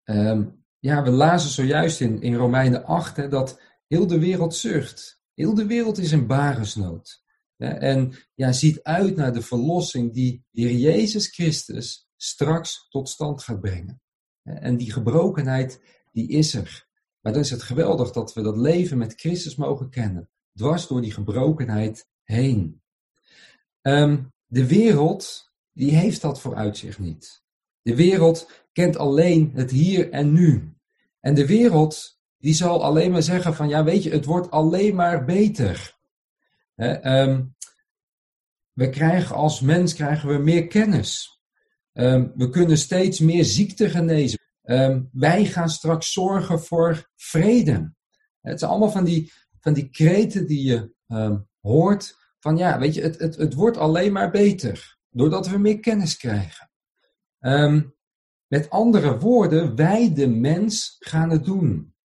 um, 0.04 0.64
ja, 0.80 1.04
we 1.04 1.10
lazen 1.10 1.50
zojuist 1.50 2.02
in, 2.02 2.22
in 2.22 2.36
Romeinen 2.36 2.86
8 2.86 3.16
hè, 3.16 3.28
dat 3.28 3.62
heel 3.88 4.08
de 4.08 4.20
wereld 4.20 4.56
zucht. 4.56 5.22
Heel 5.34 5.54
de 5.54 5.66
wereld 5.66 5.98
is 5.98 6.12
in 6.12 6.28
baresnood. 6.28 7.24
En 7.58 8.14
ja, 8.36 8.52
ziet 8.52 8.84
uit 8.84 9.16
naar 9.16 9.34
de 9.34 9.42
verlossing 9.42 10.14
die 10.14 10.46
Heer 10.52 10.72
Jezus 10.72 11.28
Christus 11.28 12.08
straks 12.16 12.88
tot 12.90 13.10
stand 13.10 13.44
gaat 13.44 13.62
brengen. 13.62 14.02
En 14.44 14.78
die 14.78 14.92
gebrokenheid, 14.92 15.82
die 16.12 16.30
is 16.30 16.54
er. 16.54 16.88
Maar 17.22 17.34
dan 17.34 17.42
is 17.42 17.50
het 17.50 17.64
geweldig 17.64 18.12
dat 18.12 18.34
we 18.34 18.42
dat 18.42 18.58
leven 18.58 18.98
met 18.98 19.20
Christus 19.20 19.56
mogen 19.56 19.90
kennen. 19.90 20.30
Dwars 20.54 20.88
door 20.88 21.02
die 21.02 21.12
gebrokenheid 21.12 22.08
heen. 22.30 22.82
Um, 23.82 24.34
de 24.46 24.68
wereld, 24.68 25.52
die 25.72 25.92
heeft 25.92 26.22
dat 26.22 26.42
vooruitzicht 26.42 27.00
niet. 27.00 27.44
De 27.82 27.96
wereld 27.96 28.52
kent 28.72 28.98
alleen 28.98 29.52
het 29.54 29.72
hier 29.72 30.12
en 30.12 30.34
nu. 30.34 30.74
En 31.20 31.34
de 31.34 31.46
wereld, 31.48 32.20
die 32.38 32.54
zal 32.54 32.84
alleen 32.84 33.12
maar 33.12 33.24
zeggen 33.24 33.56
van, 33.56 33.70
ja 33.70 33.84
weet 33.84 34.04
je, 34.04 34.10
het 34.10 34.26
wordt 34.26 34.52
alleen 34.52 34.96
maar 34.96 35.26
beter. 35.26 35.98
um, 36.76 37.56
we 38.74 38.90
krijgen 38.90 39.36
als 39.36 39.62
mens 39.62 39.94
krijgen 39.94 40.30
we 40.30 40.38
meer 40.38 40.68
kennis. 40.68 41.40
Um, 41.94 42.32
we 42.36 42.50
kunnen 42.50 42.78
steeds 42.78 43.20
meer 43.20 43.46
ziekte 43.46 43.90
genezen. 43.90 44.40
Ehm, 44.62 45.04
wij 45.12 45.46
gaan 45.46 45.70
straks 45.70 46.12
zorgen 46.12 46.60
voor 46.62 47.10
vrede. 47.16 47.94
Het 48.42 48.60
zijn 48.60 48.72
allemaal 48.72 48.92
van 48.92 49.04
die, 49.04 49.32
van 49.60 49.74
die 49.74 49.90
kreten 49.90 50.48
die 50.48 50.64
je 50.64 50.94
ehm, 51.08 51.38
hoort. 51.60 52.19
Van 52.40 52.58
ja, 52.58 52.80
weet 52.80 52.94
je, 52.94 53.02
het, 53.02 53.20
het, 53.20 53.36
het 53.36 53.54
wordt 53.54 53.78
alleen 53.78 54.12
maar 54.12 54.32
beter. 54.32 54.98
Doordat 55.10 55.48
we 55.48 55.58
meer 55.58 55.80
kennis 55.80 56.18
krijgen. 56.18 56.72
Ehm, 57.40 57.82
met 58.48 58.70
andere 58.70 59.20
woorden, 59.20 59.76
wij 59.76 60.14
de 60.14 60.28
mens 60.28 60.96
gaan 61.00 61.30
het 61.30 61.46
doen. 61.46 61.96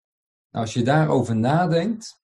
Nou, 0.51 0.65
als 0.65 0.75
je 0.75 0.83
daarover 0.83 1.37
nadenkt, 1.37 2.23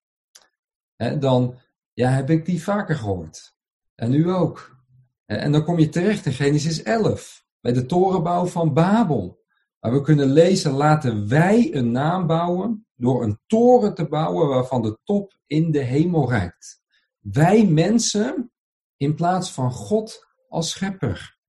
hè, 0.95 1.17
dan 1.17 1.59
ja, 1.93 2.09
heb 2.09 2.29
ik 2.29 2.45
die 2.45 2.63
vaker 2.63 2.95
gehoord. 2.95 3.55
En 3.95 4.13
u 4.13 4.29
ook. 4.29 4.79
En 5.25 5.51
dan 5.51 5.63
kom 5.63 5.79
je 5.79 5.89
terecht 5.89 6.25
in 6.25 6.33
Genesis 6.33 6.83
11, 6.83 7.45
bij 7.59 7.73
de 7.73 7.85
torenbouw 7.85 8.45
van 8.45 8.73
Babel. 8.73 9.39
Maar 9.79 9.91
we 9.91 10.01
kunnen 10.01 10.31
lezen, 10.31 10.71
laten 10.71 11.27
wij 11.27 11.75
een 11.75 11.91
naam 11.91 12.27
bouwen 12.27 12.87
door 12.95 13.23
een 13.23 13.39
toren 13.47 13.93
te 13.93 14.07
bouwen 14.07 14.47
waarvan 14.47 14.81
de 14.81 14.99
top 15.03 15.37
in 15.47 15.71
de 15.71 15.79
hemel 15.79 16.29
reikt. 16.29 16.80
Wij 17.21 17.65
mensen 17.65 18.51
in 18.97 19.15
plaats 19.15 19.51
van 19.51 19.71
God 19.71 20.27
als 20.47 20.69
schepper. 20.69 21.39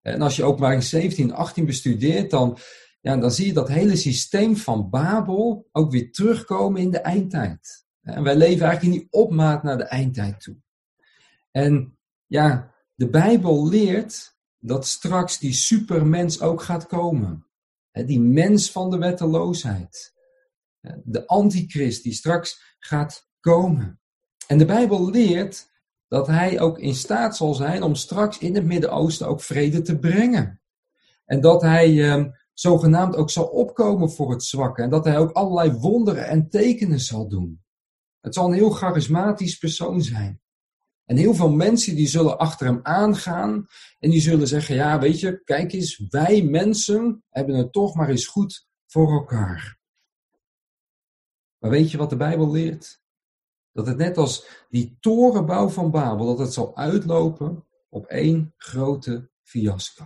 En 0.00 0.22
als 0.22 0.36
je 0.36 0.56
in 0.72 0.82
17, 0.82 1.32
18 1.32 1.66
bestudeert, 1.66 2.30
dan, 2.30 2.58
ja, 3.00 3.16
dan 3.16 3.30
zie 3.30 3.46
je 3.46 3.52
dat 3.52 3.68
hele 3.68 3.96
systeem 3.96 4.56
van 4.56 4.90
Babel 4.90 5.68
ook 5.72 5.90
weer 5.90 6.12
terugkomen 6.12 6.80
in 6.80 6.90
de 6.90 6.98
eindtijd. 6.98 7.86
En 8.02 8.22
wij 8.22 8.36
leven 8.36 8.66
eigenlijk 8.66 8.94
in 8.94 9.00
die 9.00 9.12
opmaat 9.12 9.62
naar 9.62 9.76
de 9.76 9.84
eindtijd 9.84 10.40
toe. 10.40 10.56
En 11.50 11.98
ja, 12.26 12.74
de 12.94 13.08
Bijbel 13.08 13.68
leert 13.68 14.36
dat 14.58 14.86
straks 14.86 15.38
die 15.38 15.52
supermens 15.52 16.40
ook 16.40 16.62
gaat 16.62 16.86
komen. 16.86 17.46
Die 17.92 18.20
mens 18.20 18.70
van 18.70 18.90
de 18.90 18.98
wetteloosheid. 18.98 20.12
De 21.04 21.26
antichrist 21.26 22.02
die 22.02 22.12
straks 22.12 22.76
gaat 22.78 23.28
komen. 23.40 24.01
En 24.52 24.58
de 24.58 24.64
Bijbel 24.64 25.10
leert 25.10 25.70
dat 26.08 26.26
hij 26.26 26.60
ook 26.60 26.78
in 26.78 26.94
staat 26.94 27.36
zal 27.36 27.54
zijn 27.54 27.82
om 27.82 27.94
straks 27.94 28.38
in 28.38 28.54
het 28.54 28.64
Midden-Oosten 28.64 29.28
ook 29.28 29.40
vrede 29.40 29.82
te 29.82 29.98
brengen. 29.98 30.60
En 31.24 31.40
dat 31.40 31.62
hij 31.62 32.10
eh, 32.10 32.24
zogenaamd 32.52 33.16
ook 33.16 33.30
zal 33.30 33.44
opkomen 33.44 34.10
voor 34.10 34.30
het 34.30 34.44
zwakke. 34.44 34.82
En 34.82 34.90
dat 34.90 35.04
hij 35.04 35.18
ook 35.18 35.30
allerlei 35.30 35.72
wonderen 35.72 36.26
en 36.26 36.48
tekenen 36.48 37.00
zal 37.00 37.28
doen. 37.28 37.62
Het 38.20 38.34
zal 38.34 38.46
een 38.46 38.52
heel 38.52 38.70
charismatisch 38.70 39.58
persoon 39.58 40.02
zijn. 40.02 40.40
En 41.04 41.16
heel 41.16 41.34
veel 41.34 41.52
mensen 41.52 41.96
die 41.96 42.08
zullen 42.08 42.38
achter 42.38 42.66
hem 42.66 42.80
aangaan 42.82 43.66
en 43.98 44.10
die 44.10 44.20
zullen 44.20 44.48
zeggen, 44.48 44.74
ja 44.74 44.98
weet 44.98 45.20
je, 45.20 45.42
kijk 45.44 45.72
eens, 45.72 46.04
wij 46.08 46.42
mensen 46.42 47.24
hebben 47.28 47.54
het 47.54 47.72
toch 47.72 47.94
maar 47.94 48.08
eens 48.08 48.26
goed 48.26 48.66
voor 48.86 49.12
elkaar. 49.12 49.78
Maar 51.58 51.70
weet 51.70 51.90
je 51.90 51.98
wat 51.98 52.10
de 52.10 52.16
Bijbel 52.16 52.50
leert? 52.50 53.01
Dat 53.72 53.86
het 53.86 53.96
net 53.96 54.18
als 54.18 54.46
die 54.68 54.96
torenbouw 55.00 55.68
van 55.68 55.90
Babel, 55.90 56.26
dat 56.26 56.38
het 56.38 56.52
zal 56.52 56.76
uitlopen 56.76 57.66
op 57.88 58.06
één 58.06 58.54
grote 58.56 59.30
fiasco. 59.42 60.04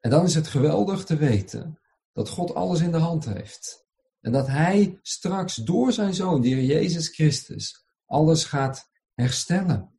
En 0.00 0.10
dan 0.10 0.24
is 0.24 0.34
het 0.34 0.46
geweldig 0.46 1.04
te 1.04 1.16
weten 1.16 1.78
dat 2.12 2.28
God 2.28 2.54
alles 2.54 2.80
in 2.80 2.92
de 2.92 2.98
hand 2.98 3.24
heeft. 3.24 3.86
En 4.20 4.32
dat 4.32 4.46
Hij 4.46 4.98
straks 5.02 5.54
door 5.54 5.92
zijn 5.92 6.14
Zoon, 6.14 6.40
de 6.40 6.48
Heer 6.48 6.64
Jezus 6.64 7.08
Christus, 7.08 7.86
alles 8.06 8.44
gaat 8.44 8.90
herstellen. 9.14 9.98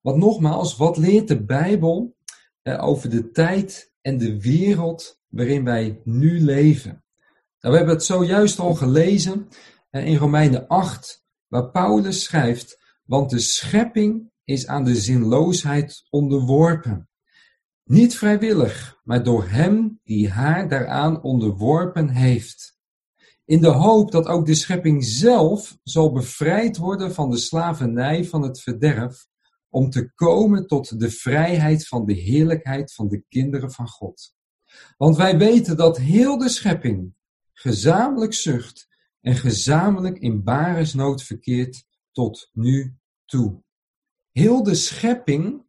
Want 0.00 0.16
nogmaals, 0.16 0.76
wat 0.76 0.96
leert 0.96 1.28
de 1.28 1.44
Bijbel 1.44 2.16
eh, 2.62 2.84
over 2.84 3.10
de 3.10 3.30
tijd 3.30 3.92
en 4.00 4.18
de 4.18 4.40
wereld 4.40 5.20
waarin 5.28 5.64
wij 5.64 6.00
nu 6.04 6.40
leven? 6.40 7.04
Nou, 7.60 7.72
we 7.72 7.76
hebben 7.76 7.94
het 7.94 8.04
zojuist 8.04 8.58
al 8.58 8.74
gelezen 8.74 9.48
eh, 9.90 10.06
in 10.06 10.16
Romeinen 10.16 10.66
8, 10.66 11.25
waar 11.48 11.70
Paulus 11.70 12.22
schrijft, 12.22 12.78
want 13.04 13.30
de 13.30 13.38
schepping 13.38 14.30
is 14.44 14.66
aan 14.66 14.84
de 14.84 14.96
zinloosheid 14.96 16.06
onderworpen. 16.10 17.08
Niet 17.84 18.16
vrijwillig, 18.16 19.00
maar 19.04 19.22
door 19.22 19.48
hem 19.48 20.00
die 20.04 20.30
haar 20.30 20.68
daaraan 20.68 21.22
onderworpen 21.22 22.08
heeft. 22.08 22.78
In 23.44 23.60
de 23.60 23.68
hoop 23.68 24.10
dat 24.10 24.26
ook 24.26 24.46
de 24.46 24.54
schepping 24.54 25.04
zelf 25.04 25.78
zal 25.82 26.12
bevrijd 26.12 26.76
worden 26.76 27.14
van 27.14 27.30
de 27.30 27.36
slavernij 27.36 28.24
van 28.24 28.42
het 28.42 28.60
verderf, 28.60 29.26
om 29.68 29.90
te 29.90 30.12
komen 30.14 30.66
tot 30.66 31.00
de 31.00 31.10
vrijheid 31.10 31.88
van 31.88 32.04
de 32.04 32.12
heerlijkheid 32.12 32.92
van 32.92 33.08
de 33.08 33.24
kinderen 33.28 33.72
van 33.72 33.88
God. 33.88 34.34
Want 34.96 35.16
wij 35.16 35.38
weten 35.38 35.76
dat 35.76 35.98
heel 35.98 36.38
de 36.38 36.48
schepping 36.48 37.14
gezamenlijk 37.52 38.34
zucht 38.34 38.88
en 39.26 39.36
gezamenlijk 39.36 40.18
in 40.18 40.42
baresnood 40.42 41.22
verkeert 41.22 41.84
tot 42.12 42.50
nu 42.52 42.96
toe. 43.24 43.62
Heel 44.32 44.62
de 44.62 44.74
schepping 44.74 45.66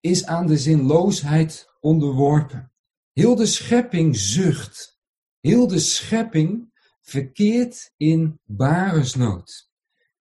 is 0.00 0.26
aan 0.26 0.46
de 0.46 0.58
zinloosheid 0.58 1.68
onderworpen. 1.80 2.72
Heel 3.12 3.34
de 3.34 3.46
schepping 3.46 4.16
zucht. 4.16 5.00
Heel 5.40 5.66
de 5.66 5.78
schepping 5.78 6.72
verkeert 7.00 7.92
in 7.96 8.40
baresnood. 8.44 9.70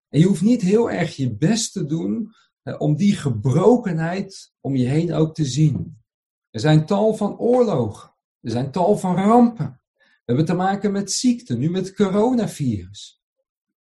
En 0.10 0.20
je 0.20 0.26
hoeft 0.26 0.42
niet 0.42 0.62
heel 0.62 0.92
erg 0.92 1.16
je 1.16 1.36
best 1.36 1.74
te 1.74 1.86
doen 1.86 2.34
om 2.78 2.96
die 2.96 3.16
gebrokenheid 3.16 4.54
om 4.62 4.76
je 4.76 4.88
heen 4.88 5.14
ook 5.14 5.36
te 5.36 5.46
zien. 5.46 6.02
Er 6.50 6.60
zijn 6.60 6.86
tal 6.86 7.14
van 7.14 7.38
oorlogen. 7.38 8.16
Er 8.42 8.52
zijn 8.52 8.72
tal 8.72 8.98
van 8.98 9.16
rampen. 9.16 9.83
We 10.26 10.34
hebben 10.34 10.46
te 10.46 10.54
maken 10.54 10.92
met 10.92 11.12
ziekte, 11.12 11.58
nu 11.58 11.70
met 11.70 11.94
coronavirus. 11.94 13.22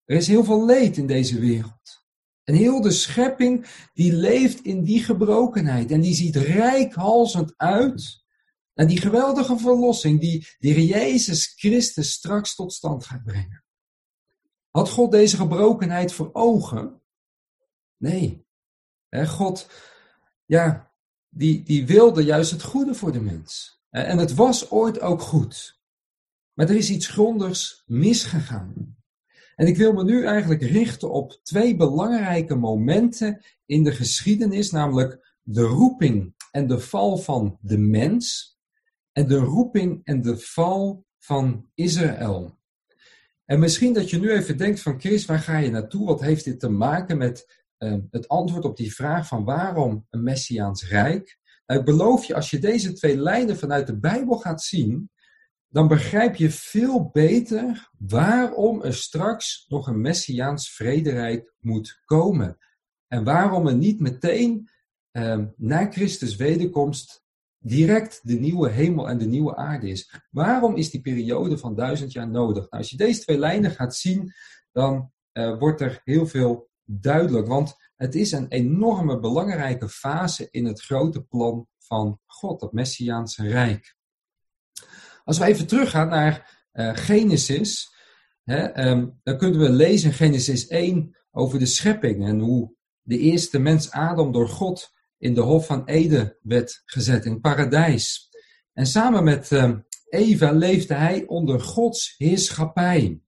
Er 0.05 0.16
is 0.16 0.27
heel 0.27 0.44
veel 0.44 0.66
leed 0.66 0.96
in 0.96 1.07
deze 1.07 1.40
wereld. 1.40 2.05
En 2.44 2.55
heel 2.55 2.81
de 2.81 2.90
schepping 2.90 3.66
die 3.92 4.12
leeft 4.12 4.61
in 4.61 4.85
die 4.85 5.05
gebrokenheid. 5.05 5.90
En 5.90 6.01
die 6.01 6.14
ziet 6.14 6.37
rijkhalsend 6.37 7.55
uit 7.57 8.25
naar 8.75 8.87
die 8.87 9.01
geweldige 9.01 9.59
verlossing 9.59 10.20
die, 10.20 10.46
die 10.59 10.87
Jezus 10.87 11.46
Christus 11.46 12.12
straks 12.12 12.55
tot 12.55 12.72
stand 12.72 13.05
gaat 13.07 13.25
brengen. 13.25 13.64
Had 14.70 14.90
God 14.90 15.11
deze 15.11 15.37
gebrokenheid 15.37 16.12
voor 16.12 16.31
ogen? 16.33 17.03
Nee. 17.96 18.46
God, 19.11 19.70
ja, 20.44 20.92
die, 21.29 21.62
die 21.62 21.87
wilde 21.87 22.25
juist 22.25 22.51
het 22.51 22.62
goede 22.62 22.94
voor 22.94 23.12
de 23.12 23.20
mens. 23.20 23.81
En 23.90 24.18
het 24.18 24.35
was 24.35 24.70
ooit 24.70 25.01
ook 25.01 25.20
goed. 25.20 25.75
Maar 26.56 26.68
er 26.68 26.76
is 26.76 26.90
iets 26.90 27.06
grondigs 27.06 27.82
misgegaan. 27.86 28.96
En 29.54 29.66
ik 29.66 29.76
wil 29.76 29.92
me 29.92 30.04
nu 30.04 30.24
eigenlijk 30.24 30.62
richten 30.62 31.10
op 31.10 31.40
twee 31.42 31.76
belangrijke 31.76 32.54
momenten 32.54 33.44
in 33.66 33.84
de 33.84 33.92
geschiedenis, 33.92 34.70
namelijk 34.70 35.34
de 35.42 35.62
roeping 35.62 36.34
en 36.50 36.66
de 36.66 36.78
val 36.78 37.16
van 37.16 37.58
de 37.60 37.78
mens 37.78 38.56
en 39.12 39.26
de 39.26 39.38
roeping 39.38 40.00
en 40.04 40.22
de 40.22 40.38
val 40.38 41.06
van 41.18 41.70
Israël. 41.74 42.58
En 43.44 43.58
misschien 43.58 43.92
dat 43.92 44.10
je 44.10 44.18
nu 44.18 44.30
even 44.30 44.56
denkt 44.56 44.80
van 44.80 45.00
Chris, 45.00 45.24
waar 45.24 45.38
ga 45.38 45.58
je 45.58 45.70
naartoe? 45.70 46.06
Wat 46.06 46.20
heeft 46.20 46.44
dit 46.44 46.60
te 46.60 46.68
maken 46.68 47.18
met 47.18 47.64
Ehm, 47.78 48.00
het 48.10 48.28
antwoord 48.28 48.64
op 48.64 48.76
die 48.76 48.94
vraag 48.94 49.26
van 49.26 49.44
waarom 49.44 50.06
een 50.10 50.22
Messiaans 50.22 50.88
Rijk. 50.88 51.38
Nou, 51.66 51.80
ik 51.80 51.86
beloof 51.86 52.24
je, 52.24 52.34
als 52.34 52.50
je 52.50 52.58
deze 52.58 52.92
twee 52.92 53.16
lijnen 53.16 53.56
vanuit 53.56 53.86
de 53.86 53.98
Bijbel 53.98 54.38
gaat 54.38 54.62
zien, 54.62 55.10
dan 55.76 55.88
begrijp 55.88 56.36
je 56.36 56.50
veel 56.50 57.10
beter 57.12 57.90
waarom 57.98 58.82
er 58.82 58.94
straks 58.94 59.64
nog 59.68 59.86
een 59.86 60.00
Messiaans 60.00 60.70
vrederijk 60.70 61.54
moet 61.60 62.02
komen. 62.04 62.58
En 63.06 63.24
waarom 63.24 63.66
er 63.66 63.76
niet 63.76 64.00
meteen 64.00 64.68
eh, 65.10 65.40
na 65.56 65.90
Christus 65.90 66.36
wederkomst 66.36 67.24
direct 67.58 68.20
de 68.22 68.38
nieuwe 68.38 68.70
hemel 68.70 69.08
en 69.08 69.18
de 69.18 69.26
nieuwe 69.26 69.56
aarde 69.56 69.88
is. 69.88 70.20
Waarom 70.30 70.76
is 70.76 70.90
die 70.90 71.00
periode 71.00 71.58
van 71.58 71.74
duizend 71.74 72.12
jaar 72.12 72.28
nodig? 72.28 72.70
Nou, 72.70 72.82
als 72.82 72.90
je 72.90 72.96
deze 72.96 73.20
twee 73.20 73.38
lijnen 73.38 73.70
gaat 73.70 73.96
zien, 73.96 74.32
dan 74.72 75.12
uh, 75.32 75.58
wordt 75.58 75.80
er 75.80 76.00
heel 76.04 76.26
veel 76.26 76.70
duidelijk. 76.84 77.46
Want 77.46 77.74
het 77.96 78.14
is 78.14 78.32
een 78.32 78.48
enorme 78.48 79.20
belangrijke 79.20 79.88
fase 79.88 80.48
in 80.50 80.64
het 80.64 80.80
grote 80.82 81.22
plan 81.22 81.66
van 81.78 82.20
God, 82.26 82.60
dat 82.60 82.72
Messiaanse 82.72 83.48
Rijk. 83.48 83.95
Als 85.26 85.38
we 85.38 85.44
even 85.44 85.66
teruggaan 85.66 86.08
naar 86.08 86.66
uh, 86.72 86.90
Genesis, 86.94 87.94
hè, 88.44 88.88
um, 88.88 89.20
dan 89.22 89.38
kunnen 89.38 89.60
we 89.60 89.70
lezen 89.70 90.08
in 90.08 90.14
Genesis 90.14 90.66
1 90.66 91.16
over 91.30 91.58
de 91.58 91.66
schepping 91.66 92.26
en 92.26 92.38
hoe 92.38 92.74
de 93.02 93.18
eerste 93.18 93.58
mens 93.58 93.90
Adam 93.90 94.32
door 94.32 94.48
God 94.48 94.90
in 95.18 95.34
de 95.34 95.40
Hof 95.40 95.66
van 95.66 95.84
Eden 95.84 96.36
werd 96.42 96.82
gezet, 96.84 97.24
in 97.24 97.32
het 97.32 97.40
paradijs. 97.40 98.28
En 98.72 98.86
samen 98.86 99.24
met 99.24 99.50
um, 99.50 99.86
Eva 100.08 100.50
leefde 100.50 100.94
hij 100.94 101.26
onder 101.26 101.60
Gods 101.60 102.14
heerschappij. 102.16 103.20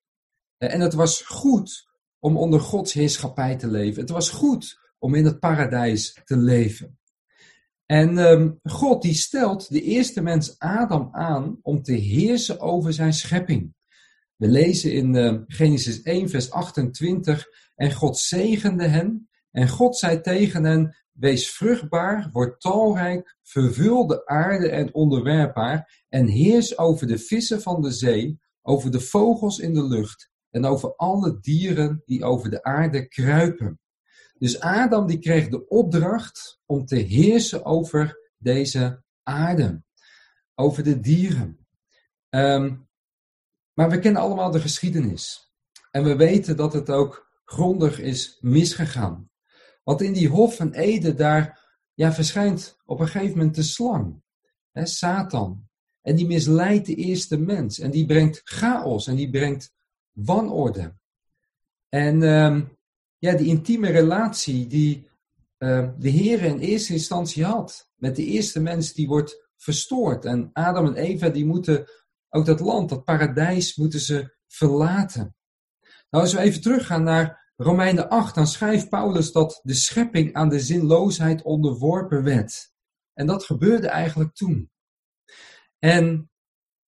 En 0.58 0.80
het 0.80 0.94
was 0.94 1.22
goed 1.22 1.88
om 2.18 2.36
onder 2.36 2.60
Gods 2.60 2.92
heerschappij 2.92 3.56
te 3.56 3.68
leven. 3.68 4.00
Het 4.00 4.10
was 4.10 4.30
goed 4.30 4.78
om 4.98 5.14
in 5.14 5.24
het 5.24 5.38
paradijs 5.38 6.20
te 6.24 6.36
leven. 6.36 6.98
En 7.90 8.18
ehm, 8.18 8.50
God 8.62 9.02
die 9.02 9.14
stelt 9.14 9.68
de 9.68 9.82
eerste 9.82 10.22
mens 10.22 10.58
Adam 10.58 11.08
aan 11.12 11.58
om 11.62 11.82
te 11.82 11.92
heersen 11.92 12.60
over 12.60 12.92
zijn 12.92 13.12
schepping. 13.12 13.74
We 14.36 14.48
lezen 14.48 14.92
in 14.92 15.14
uh, 15.14 15.40
Genesis 15.46 16.02
1, 16.02 16.28
vers 16.28 16.50
28. 16.50 17.46
En 17.74 17.92
God 17.92 18.18
zegende 18.18 18.86
hen. 18.86 19.28
En 19.50 19.68
God 19.68 19.96
zei 19.96 20.20
tegen 20.20 20.64
hen: 20.64 20.96
Wees 21.12 21.50
vruchtbaar, 21.50 22.28
word 22.32 22.60
talrijk, 22.60 23.36
vervul 23.42 24.06
de 24.06 24.26
aarde 24.26 24.68
en 24.68 24.94
onderwerp 24.94 25.54
haar. 25.54 26.04
En 26.08 26.26
heers 26.26 26.78
over 26.78 27.06
de 27.06 27.18
vissen 27.18 27.62
van 27.62 27.82
de 27.82 27.90
zee, 27.90 28.40
over 28.62 28.90
de 28.90 29.00
vogels 29.00 29.58
in 29.58 29.74
de 29.74 29.84
lucht. 29.84 30.30
En 30.50 30.64
over 30.64 30.96
alle 30.96 31.38
dieren 31.40 32.02
die 32.04 32.24
over 32.24 32.50
de 32.50 32.62
aarde 32.62 33.08
kruipen. 33.08 33.80
Dus 34.38 34.60
Adam 34.60 35.06
die 35.06 35.18
kreeg 35.18 35.48
de 35.48 35.68
opdracht 35.68 36.60
om 36.66 36.86
te 36.86 36.96
heersen 36.96 37.64
over 37.64 38.30
deze 38.38 39.02
aarde, 39.22 39.82
over 40.54 40.82
de 40.84 41.00
dieren. 41.00 41.66
Um, 42.30 42.88
maar 43.72 43.90
we 43.90 43.98
kennen 43.98 44.22
allemaal 44.22 44.50
de 44.50 44.60
geschiedenis. 44.60 45.52
En 45.90 46.04
we 46.04 46.16
weten 46.16 46.56
dat 46.56 46.72
het 46.72 46.90
ook 46.90 47.40
grondig 47.44 48.00
is 48.00 48.38
misgegaan. 48.40 49.30
Want 49.82 50.02
in 50.02 50.12
die 50.12 50.28
Hof 50.28 50.56
van 50.56 50.72
Eden, 50.72 51.16
daar 51.16 51.66
ja, 51.94 52.12
verschijnt 52.12 52.78
op 52.84 53.00
een 53.00 53.08
gegeven 53.08 53.36
moment 53.36 53.54
de 53.54 53.62
slang, 53.62 54.22
hè, 54.72 54.86
Satan. 54.86 55.68
En 56.02 56.16
die 56.16 56.26
misleidt 56.26 56.86
de 56.86 56.94
eerste 56.94 57.38
mens. 57.38 57.78
En 57.78 57.90
die 57.90 58.06
brengt 58.06 58.40
chaos 58.44 59.06
en 59.06 59.16
die 59.16 59.30
brengt 59.30 59.72
wanorde. 60.12 60.96
En 61.88 62.20
uh, 62.20 62.60
ja, 63.18 63.34
die 63.34 63.46
intieme 63.46 63.90
relatie 63.90 64.66
die 64.66 65.08
uh, 65.58 65.88
de 65.98 66.08
Heer 66.08 66.42
in 66.42 66.58
eerste 66.58 66.92
instantie 66.92 67.44
had 67.44 67.90
met 67.96 68.16
de 68.16 68.24
eerste 68.24 68.60
mens, 68.60 68.92
die 68.92 69.08
wordt 69.08 69.48
verstoord. 69.56 70.24
En 70.24 70.50
Adam 70.52 70.86
en 70.86 70.94
Eva 70.94 71.28
die 71.28 71.46
moeten 71.46 71.86
ook 72.28 72.46
dat 72.46 72.60
land, 72.60 72.88
dat 72.88 73.04
paradijs, 73.04 73.76
moeten 73.76 74.00
ze 74.00 74.36
verlaten. 74.46 75.36
Nou, 76.10 76.24
als 76.24 76.32
we 76.32 76.40
even 76.40 76.60
teruggaan 76.60 77.02
naar 77.02 77.52
Romeinen 77.56 78.08
8, 78.08 78.34
dan 78.34 78.46
schrijft 78.46 78.88
Paulus 78.88 79.32
dat 79.32 79.60
de 79.62 79.74
schepping 79.74 80.34
aan 80.34 80.48
de 80.48 80.60
zinloosheid 80.60 81.42
onderworpen 81.42 82.22
werd. 82.22 82.72
En 83.14 83.26
dat 83.26 83.44
gebeurde 83.44 83.88
eigenlijk 83.88 84.34
toen. 84.34 84.70
En 85.78 86.30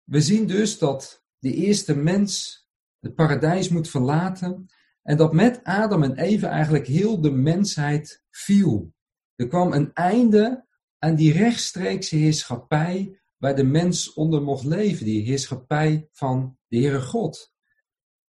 we 0.04 0.20
zien 0.20 0.46
dus 0.46 0.78
dat 0.78 1.24
de 1.38 1.54
eerste 1.54 1.96
mens 1.96 2.58
het 3.00 3.14
paradijs 3.14 3.68
moet 3.68 3.88
verlaten 3.88 4.66
en 5.10 5.16
dat 5.16 5.32
met 5.32 5.60
Adam 5.64 6.02
en 6.02 6.16
Eva 6.16 6.48
eigenlijk 6.48 6.86
heel 6.86 7.20
de 7.20 7.30
mensheid 7.30 8.24
viel. 8.30 8.94
Er 9.34 9.48
kwam 9.48 9.72
een 9.72 9.92
einde 9.92 10.66
aan 10.98 11.14
die 11.14 11.32
rechtstreekse 11.32 12.16
heerschappij 12.16 13.20
waar 13.36 13.56
de 13.56 13.64
mens 13.64 14.12
onder 14.12 14.42
mocht 14.42 14.64
leven, 14.64 15.04
die 15.04 15.22
heerschappij 15.22 16.08
van 16.12 16.58
de 16.66 16.78
Heere 16.78 17.00
God. 17.00 17.52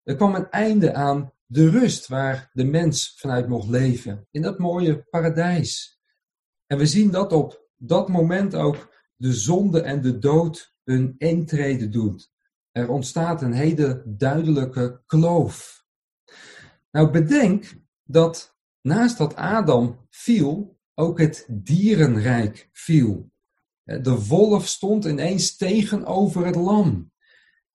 Er 0.02 0.16
kwam 0.16 0.34
een 0.34 0.50
einde 0.50 0.94
aan 0.94 1.32
de 1.46 1.70
rust 1.70 2.06
waar 2.06 2.50
de 2.52 2.64
mens 2.64 3.14
vanuit 3.18 3.48
mocht 3.48 3.68
leven, 3.68 4.26
in 4.30 4.42
dat 4.42 4.58
mooie 4.58 5.02
paradijs. 5.10 6.00
En 6.66 6.78
we 6.78 6.86
zien 6.86 7.10
dat 7.10 7.32
op 7.32 7.68
dat 7.76 8.08
moment 8.08 8.54
ook 8.54 8.94
de 9.16 9.32
zonde 9.32 9.80
en 9.80 10.00
de 10.00 10.18
dood 10.18 10.74
hun 10.84 11.14
intrede 11.18 11.88
doet. 11.88 12.32
Er 12.70 12.88
ontstaat 12.88 13.42
een 13.42 13.52
hele 13.52 14.02
duidelijke 14.06 15.02
kloof. 15.06 15.84
Nou, 16.96 17.10
bedenk 17.10 17.74
dat 18.04 18.56
naast 18.80 19.18
dat 19.18 19.34
Adam 19.34 20.06
viel, 20.10 20.78
ook 20.94 21.18
het 21.18 21.46
dierenrijk 21.48 22.68
viel. 22.72 23.30
De 23.84 24.26
wolf 24.26 24.68
stond 24.68 25.04
ineens 25.04 25.56
tegenover 25.56 26.46
het 26.46 26.54
lam. 26.54 27.12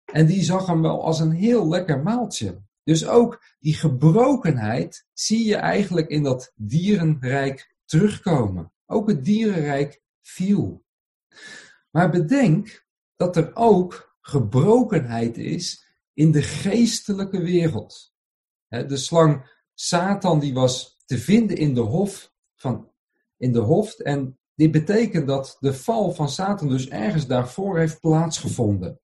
En 0.05 0.25
die 0.25 0.43
zag 0.43 0.67
hem 0.67 0.81
wel 0.81 1.03
als 1.03 1.19
een 1.19 1.31
heel 1.31 1.67
lekker 1.67 2.03
maaltje. 2.03 2.61
Dus 2.83 3.07
ook 3.07 3.43
die 3.59 3.73
gebrokenheid 3.73 5.07
zie 5.13 5.45
je 5.45 5.55
eigenlijk 5.55 6.09
in 6.09 6.23
dat 6.23 6.53
dierenrijk 6.55 7.75
terugkomen. 7.85 8.73
Ook 8.85 9.07
het 9.07 9.25
dierenrijk 9.25 10.01
viel. 10.21 10.83
Maar 11.91 12.09
bedenk 12.09 12.85
dat 13.15 13.35
er 13.35 13.51
ook 13.53 14.15
gebrokenheid 14.21 15.37
is 15.37 15.85
in 16.13 16.31
de 16.31 16.41
geestelijke 16.41 17.41
wereld. 17.41 18.11
De 18.71 18.97
slang 18.97 19.59
Satan 19.73 20.39
die 20.39 20.53
was 20.53 20.97
te 21.05 21.17
vinden 21.17 21.57
in 21.57 21.73
de 21.73 21.81
hof 21.81 22.33
van 22.55 22.89
in 23.37 23.51
de 23.51 23.59
hof 23.59 23.99
en 23.99 24.39
dit 24.55 24.71
betekent 24.71 25.27
dat 25.27 25.57
de 25.59 25.73
val 25.73 26.11
van 26.11 26.29
Satan 26.29 26.69
dus 26.69 26.89
ergens 26.89 27.27
daarvoor 27.27 27.77
heeft 27.77 27.99
plaatsgevonden. 27.99 28.99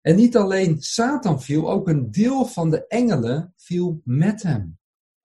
En 0.00 0.16
niet 0.16 0.36
alleen 0.36 0.82
Satan 0.82 1.42
viel, 1.42 1.70
ook 1.70 1.88
een 1.88 2.10
deel 2.10 2.44
van 2.44 2.70
de 2.70 2.86
engelen 2.86 3.54
viel 3.56 4.00
met 4.04 4.42
hem. 4.42 4.78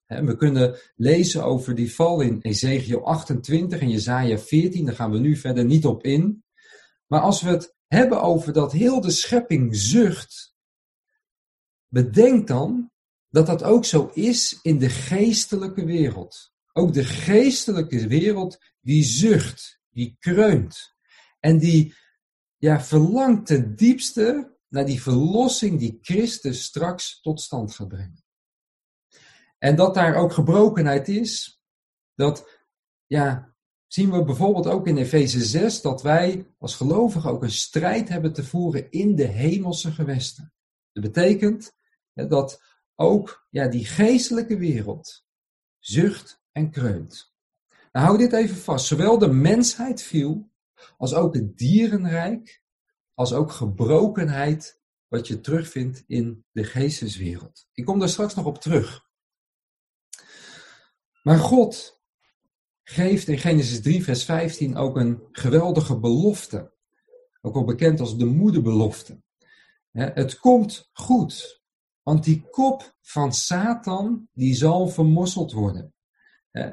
We 0.06 0.36
kunnen 0.36 0.80
lezen 0.96 1.44
over 1.44 1.76
die 1.76 1.94
val 1.94 2.22
in 2.22 2.42
Ezekiel 2.42 3.06
28 3.06 3.80
en 3.80 3.90
Jezaja 3.90 4.38
14, 4.38 4.86
daar 4.86 4.96
gaan 4.96 5.12
we 5.12 5.20
nu 5.20 5.36
verder 5.36 5.66
niet 5.66 5.86
op 5.86 6.04
in. 6.04 6.44
Maar 7.08 7.22
als 7.22 7.42
we 7.42 7.50
het 7.50 7.76
hebben 7.88 8.22
over 8.22 8.54
dat 8.54 8.72
heel 8.72 9.02
de 9.02 9.12
schepping 9.12 9.76
zucht, 9.76 10.56
bedenk 11.88 12.48
dan 12.48 12.92
dat 13.30 13.46
dat 13.46 13.64
ook 13.64 13.86
zo 13.86 14.12
is 14.14 14.60
in 14.62 14.78
de 14.78 14.90
geestelijke 14.90 15.86
wereld. 15.86 16.54
Ook 16.74 16.94
de 16.94 17.06
geestelijke 17.06 18.08
wereld 18.08 18.58
die 18.82 19.04
zucht, 19.04 19.80
die 19.90 20.16
kreunt. 20.20 20.96
En 21.40 21.58
die 21.58 21.96
ja, 22.58 22.82
verlangt 22.82 23.46
ten 23.46 23.76
diepste 23.76 24.58
naar 24.68 24.86
die 24.86 25.02
verlossing 25.02 25.80
die 25.80 25.98
Christus 26.02 26.64
straks 26.64 27.22
tot 27.22 27.42
stand 27.42 27.76
gaat 27.76 27.88
brengen. 27.88 28.24
En 29.58 29.76
dat 29.76 29.94
daar 29.94 30.16
ook 30.16 30.34
gebrokenheid 30.34 31.08
is, 31.08 31.62
dat 32.16 32.62
ja, 33.06 33.56
zien 33.88 34.12
we 34.12 34.24
bijvoorbeeld 34.24 34.68
ook 34.68 34.88
in 34.88 34.98
Efeze 34.98 35.46
6 35.46 35.82
dat 35.82 36.02
wij 36.02 36.48
als 36.58 36.76
gelovigen 36.76 37.32
ook 37.32 37.44
een 37.44 37.52
strijd 37.52 38.10
hebben 38.10 38.34
te 38.34 38.44
voeren 38.44 38.92
in 38.92 39.16
de 39.16 39.28
hemelse 39.28 39.92
gewesten. 39.92 40.54
Dat 40.92 41.04
betekent 41.04 41.74
dat 42.14 42.62
ook 43.00 43.48
ja, 43.50 43.68
die 43.68 43.86
geestelijke 43.86 44.58
wereld 44.58 45.26
zucht 45.80 46.42
en 46.52 46.72
kreunt. 46.72 47.34
Nou, 47.92 48.06
hou 48.06 48.18
dit 48.18 48.34
even 48.34 48.56
vast. 48.56 48.86
Zowel 48.86 49.18
de 49.18 49.28
mensheid 49.28 50.02
viel, 50.02 50.52
als 50.98 51.14
ook 51.14 51.34
het 51.34 51.58
dierenrijk, 51.58 52.64
als 53.14 53.34
ook 53.34 53.52
gebrokenheid, 53.52 54.82
wat 55.08 55.28
je 55.28 55.42
terugvindt 55.42 56.04
in 56.08 56.46
de 56.52 56.64
geesteswereld. 56.64 57.68
Ik 57.74 57.86
kom 57.86 58.00
daar 58.00 58.10
straks 58.10 58.36
nog 58.36 58.46
op 58.46 58.62
terug. 58.62 59.08
Maar 61.24 61.40
God 61.40 62.02
geeft 62.84 63.28
in 63.28 63.38
Genesis 63.38 63.82
3, 63.82 64.04
vers 64.04 64.24
15 64.24 64.78
ook 64.78 64.98
een 64.98 65.24
geweldige 65.32 66.00
belofte. 66.00 66.74
Ook 67.42 67.54
wel 67.54 67.66
bekend 67.66 68.00
als 68.00 68.18
de 68.18 68.26
moederbelofte. 68.26 69.22
Het 69.92 70.40
komt 70.40 70.90
goed, 70.94 71.59
want 72.04 72.24
die 72.24 72.48
kop 72.52 72.96
van 73.02 73.34
Satan, 73.34 74.28
die 74.34 74.56
zal 74.56 74.88
vermosseld 74.88 75.52
worden. 75.52 75.94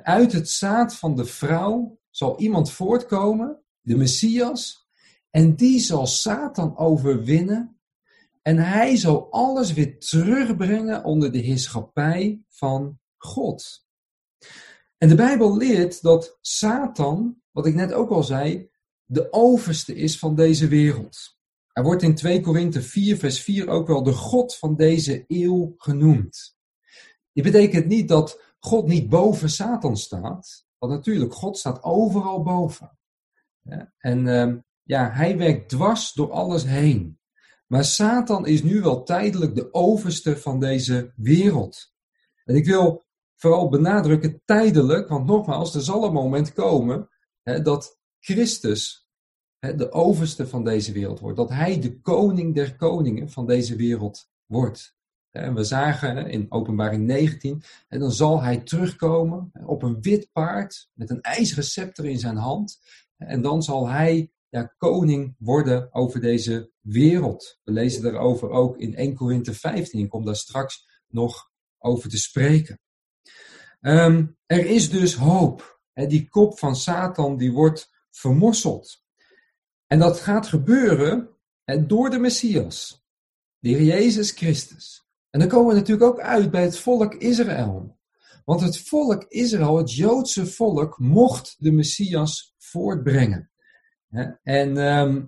Uit 0.02 0.32
het 0.32 0.50
zaad 0.50 0.96
van 0.96 1.16
de 1.16 1.24
vrouw 1.24 1.98
zal 2.10 2.38
iemand 2.38 2.70
voortkomen, 2.70 3.62
de 3.80 3.96
Messias, 3.96 4.88
en 5.30 5.56
die 5.56 5.80
zal 5.80 6.06
Satan 6.06 6.76
overwinnen. 6.76 7.80
En 8.42 8.56
hij 8.56 8.96
zal 8.96 9.32
alles 9.32 9.72
weer 9.72 9.98
terugbrengen 9.98 11.04
onder 11.04 11.32
de 11.32 11.38
heerschappij 11.38 12.42
van 12.48 12.98
God. 13.16 13.86
En 14.98 15.08
de 15.08 15.14
Bijbel 15.14 15.56
leert 15.56 16.02
dat 16.02 16.38
Satan, 16.40 17.42
wat 17.50 17.66
ik 17.66 17.74
net 17.74 17.92
ook 17.92 18.10
al 18.10 18.22
zei, 18.22 18.70
de 19.04 19.32
overste 19.32 19.94
is 19.94 20.18
van 20.18 20.34
deze 20.34 20.68
wereld. 20.68 21.35
Hij 21.76 21.84
wordt 21.84 22.02
in 22.02 22.14
2 22.14 22.40
Korinthe 22.40 22.82
4, 22.82 23.16
vers 23.16 23.40
4 23.40 23.68
ook 23.68 23.86
wel 23.86 24.02
de 24.02 24.12
God 24.12 24.56
van 24.56 24.76
deze 24.76 25.24
eeuw 25.26 25.74
genoemd. 25.76 26.56
Dit 27.32 27.44
betekent 27.44 27.86
niet 27.86 28.08
dat 28.08 28.40
God 28.58 28.86
niet 28.86 29.08
boven 29.08 29.50
Satan 29.50 29.96
staat. 29.96 30.66
Want 30.78 30.92
natuurlijk, 30.92 31.34
God 31.34 31.58
staat 31.58 31.82
overal 31.82 32.42
boven. 32.42 32.98
En 33.98 34.26
uh, 34.26 34.54
ja, 34.82 35.10
hij 35.10 35.38
werkt 35.38 35.68
dwars 35.68 36.12
door 36.12 36.32
alles 36.32 36.64
heen. 36.64 37.20
Maar 37.66 37.84
Satan 37.84 38.46
is 38.46 38.62
nu 38.62 38.80
wel 38.80 39.02
tijdelijk 39.02 39.54
de 39.54 39.74
overste 39.74 40.36
van 40.36 40.60
deze 40.60 41.12
wereld. 41.16 41.92
En 42.44 42.54
ik 42.54 42.66
wil 42.66 43.04
vooral 43.34 43.68
benadrukken 43.68 44.42
tijdelijk, 44.44 45.08
want 45.08 45.26
nogmaals, 45.26 45.74
er 45.74 45.82
zal 45.82 46.04
een 46.04 46.12
moment 46.12 46.52
komen 46.52 47.08
hè, 47.42 47.62
dat 47.62 47.98
Christus 48.18 49.05
de 49.58 49.92
overste 49.92 50.46
van 50.46 50.64
deze 50.64 50.92
wereld 50.92 51.20
wordt. 51.20 51.36
Dat 51.36 51.48
hij 51.48 51.80
de 51.80 52.00
koning 52.00 52.54
der 52.54 52.76
koningen 52.76 53.30
van 53.30 53.46
deze 53.46 53.76
wereld 53.76 54.28
wordt. 54.46 54.96
En 55.30 55.54
we 55.54 55.64
zagen 55.64 56.26
in 56.26 56.46
openbaring 56.48 57.06
19, 57.06 57.62
en 57.88 58.00
dan 58.00 58.12
zal 58.12 58.42
hij 58.42 58.56
terugkomen 58.56 59.50
op 59.66 59.82
een 59.82 60.02
wit 60.02 60.28
paard 60.32 60.90
met 60.92 61.10
een 61.10 61.20
ijzeren 61.20 61.64
scepter 61.64 62.04
in 62.04 62.18
zijn 62.18 62.36
hand. 62.36 62.80
En 63.16 63.42
dan 63.42 63.62
zal 63.62 63.88
hij 63.88 64.30
ja, 64.48 64.74
koning 64.76 65.34
worden 65.38 65.94
over 65.94 66.20
deze 66.20 66.70
wereld. 66.80 67.58
We 67.64 67.72
lezen 67.72 68.02
daarover 68.02 68.50
ook 68.50 68.78
in 68.78 68.94
1 68.94 69.14
Korinthe 69.14 69.54
15. 69.54 70.00
Ik 70.00 70.08
kom 70.08 70.24
daar 70.24 70.36
straks 70.36 71.02
nog 71.08 71.50
over 71.78 72.08
te 72.08 72.18
spreken. 72.18 72.80
Ehm, 73.80 74.26
er 74.46 74.66
is 74.66 74.90
dus 74.90 75.14
hoop. 75.14 75.74
die 75.92 76.28
kop 76.28 76.58
van 76.58 76.76
Satan 76.76 77.36
die 77.36 77.52
wordt 77.52 77.90
vermorseld. 78.10 79.04
En 79.86 79.98
dat 79.98 80.20
gaat 80.20 80.46
gebeuren 80.46 81.28
door 81.86 82.10
de 82.10 82.18
Messias, 82.18 83.06
de 83.58 83.68
Heer 83.68 83.82
Jezus 83.82 84.30
Christus. 84.30 85.06
En 85.30 85.40
dan 85.40 85.48
komen 85.48 85.68
we 85.68 85.80
natuurlijk 85.80 86.10
ook 86.10 86.20
uit 86.20 86.50
bij 86.50 86.62
het 86.62 86.78
volk 86.78 87.14
Israël. 87.14 87.98
Want 88.44 88.60
het 88.60 88.78
volk 88.78 89.24
Israël, 89.28 89.76
het 89.76 89.94
Joodse 89.94 90.46
volk, 90.46 90.98
mocht 90.98 91.56
de 91.58 91.72
Messias 91.72 92.54
voortbrengen. 92.58 93.50
En 94.42 94.76
ehm, 94.76 95.24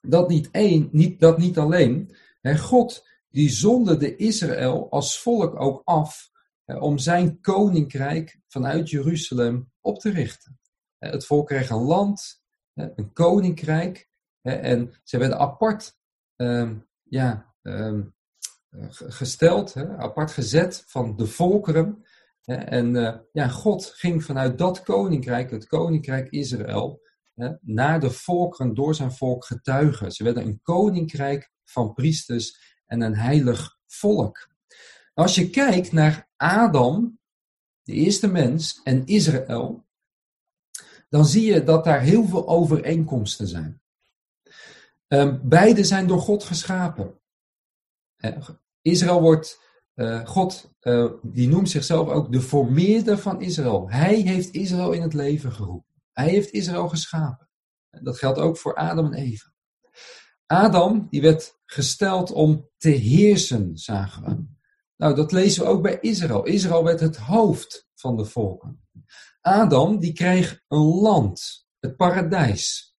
dat, 0.00 0.28
niet 0.28 0.52
niet, 0.92 1.20
dat 1.20 1.38
niet 1.38 1.58
alleen. 1.58 2.16
God 2.42 3.06
die 3.30 3.50
zonderde 3.50 4.16
Israël 4.16 4.90
als 4.90 5.20
volk 5.20 5.60
ook 5.60 5.82
af 5.84 6.30
om 6.66 6.98
zijn 6.98 7.40
koninkrijk 7.40 8.40
vanuit 8.48 8.90
Jeruzalem 8.90 9.72
op 9.80 9.98
te 9.98 10.10
richten. 10.10 10.58
Het 10.98 11.26
volk 11.26 11.46
kreeg 11.46 11.70
een 11.70 11.82
land, 11.82 12.43
een 12.74 13.12
koninkrijk, 13.12 14.08
en 14.42 14.92
ze 15.02 15.18
werden 15.18 15.38
apart 15.38 15.98
ehm, 16.36 16.76
ja, 17.02 17.54
ehm, 17.62 18.02
gesteld, 18.90 19.76
apart 19.76 20.30
gezet 20.30 20.84
van 20.86 21.16
de 21.16 21.26
volkeren. 21.26 22.04
En 22.44 22.94
uh, 22.94 23.16
ja, 23.32 23.48
God 23.48 23.84
ging 23.84 24.24
vanuit 24.24 24.58
dat 24.58 24.82
koninkrijk, 24.82 25.50
het 25.50 25.66
koninkrijk 25.66 26.28
Israël, 26.30 27.02
naar 27.60 28.00
de 28.00 28.10
volkeren 28.10 28.74
door 28.74 28.94
zijn 28.94 29.12
volk 29.12 29.44
getuigen. 29.44 30.12
Ze 30.12 30.24
werden 30.24 30.44
een 30.44 30.60
koninkrijk 30.62 31.50
van 31.64 31.92
priesters 31.92 32.76
en 32.86 33.00
een 33.00 33.16
heilig 33.16 33.78
volk. 33.86 34.48
Als 35.14 35.34
je 35.34 35.50
kijkt 35.50 35.92
naar 35.92 36.28
Adam, 36.36 37.18
de 37.82 37.92
eerste 37.92 38.26
mens, 38.26 38.80
en 38.82 39.06
Israël, 39.06 39.86
dan 41.14 41.24
zie 41.24 41.52
je 41.52 41.64
dat 41.64 41.84
daar 41.84 42.00
heel 42.00 42.26
veel 42.26 42.48
overeenkomsten 42.48 43.46
zijn. 43.46 43.82
Um, 45.08 45.40
beide 45.48 45.84
zijn 45.84 46.06
door 46.06 46.20
God 46.20 46.44
geschapen. 46.44 47.20
Israël 48.80 49.20
wordt, 49.20 49.60
uh, 49.94 50.26
God, 50.26 50.74
uh, 50.80 51.12
die 51.22 51.48
noemt 51.48 51.70
zichzelf 51.70 52.08
ook 52.08 52.32
de 52.32 52.40
formeerder 52.40 53.18
van 53.18 53.40
Israël. 53.40 53.90
Hij 53.90 54.14
heeft 54.14 54.54
Israël 54.54 54.92
in 54.92 55.02
het 55.02 55.14
leven 55.14 55.52
geroepen. 55.52 56.02
Hij 56.12 56.28
heeft 56.28 56.50
Israël 56.50 56.88
geschapen. 56.88 57.48
Dat 57.90 58.18
geldt 58.18 58.38
ook 58.38 58.56
voor 58.56 58.74
Adam 58.74 59.12
en 59.12 59.14
Eva. 59.14 59.52
Adam, 60.46 61.06
die 61.10 61.22
werd 61.22 61.58
gesteld 61.64 62.30
om 62.30 62.68
te 62.76 62.90
heersen, 62.90 63.76
zagen 63.78 64.24
we. 64.24 64.46
Nou, 64.96 65.14
dat 65.14 65.32
lezen 65.32 65.62
we 65.62 65.68
ook 65.68 65.82
bij 65.82 65.98
Israël. 66.00 66.44
Israël 66.44 66.84
werd 66.84 67.00
het 67.00 67.16
hoofd 67.16 67.88
van 67.94 68.16
de 68.16 68.24
volken. 68.24 68.83
Adam, 69.40 69.98
die 69.98 70.12
kreeg 70.12 70.60
een 70.68 70.78
land, 70.78 71.66
het 71.80 71.96
paradijs. 71.96 72.96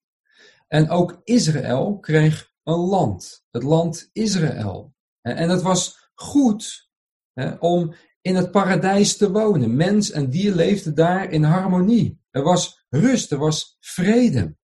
En 0.68 0.90
ook 0.90 1.22
Israël 1.24 2.00
kreeg 2.00 2.52
een 2.64 2.80
land, 2.80 3.46
het 3.52 3.64
land 3.64 4.10
Israël. 4.14 4.94
En 5.22 5.50
het 5.50 5.62
was 5.62 6.10
goed 6.14 6.90
hè, 7.34 7.54
om 7.54 7.94
in 8.22 8.36
het 8.36 8.52
paradijs 8.52 9.18
te 9.18 9.32
wonen. 9.32 9.76
Mens 9.76 10.12
en 10.12 10.30
dier 10.30 10.56
leefden 10.56 10.96
daar 10.96 11.32
in 11.32 11.44
harmonie. 11.44 12.20
Er 12.32 12.44
was 12.44 12.86
rust, 12.90 13.32
er 13.32 13.38
was 13.38 13.78
vrede. 13.80 14.56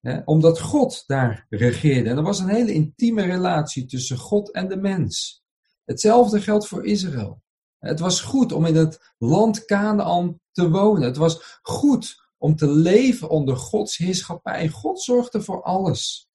Hè, 0.00 0.20
omdat 0.24 0.60
God 0.60 1.04
daar 1.06 1.46
regeerde. 1.48 2.10
En 2.10 2.16
er 2.16 2.22
was 2.22 2.38
een 2.38 2.48
hele 2.48 2.72
intieme 2.72 3.22
relatie 3.22 3.86
tussen 3.86 4.16
God 4.16 4.50
en 4.50 4.68
de 4.68 4.76
mens. 4.76 5.44
Hetzelfde 5.84 6.40
geldt 6.40 6.66
voor 6.66 6.86
Israël. 6.86 7.42
Het 7.78 8.00
was 8.00 8.20
goed 8.20 8.52
om 8.52 8.66
in 8.66 8.76
het 8.76 9.14
land 9.18 9.64
Canaan 9.64 10.40
te 10.54 10.70
wonen. 10.70 11.02
Het 11.02 11.16
was 11.16 11.58
goed 11.62 12.22
om 12.38 12.56
te 12.56 12.68
leven 12.70 13.28
onder 13.28 13.56
Gods 13.56 13.96
heerschappij. 13.96 14.68
God 14.68 15.02
zorgde 15.02 15.42
voor 15.42 15.62
alles. 15.62 16.28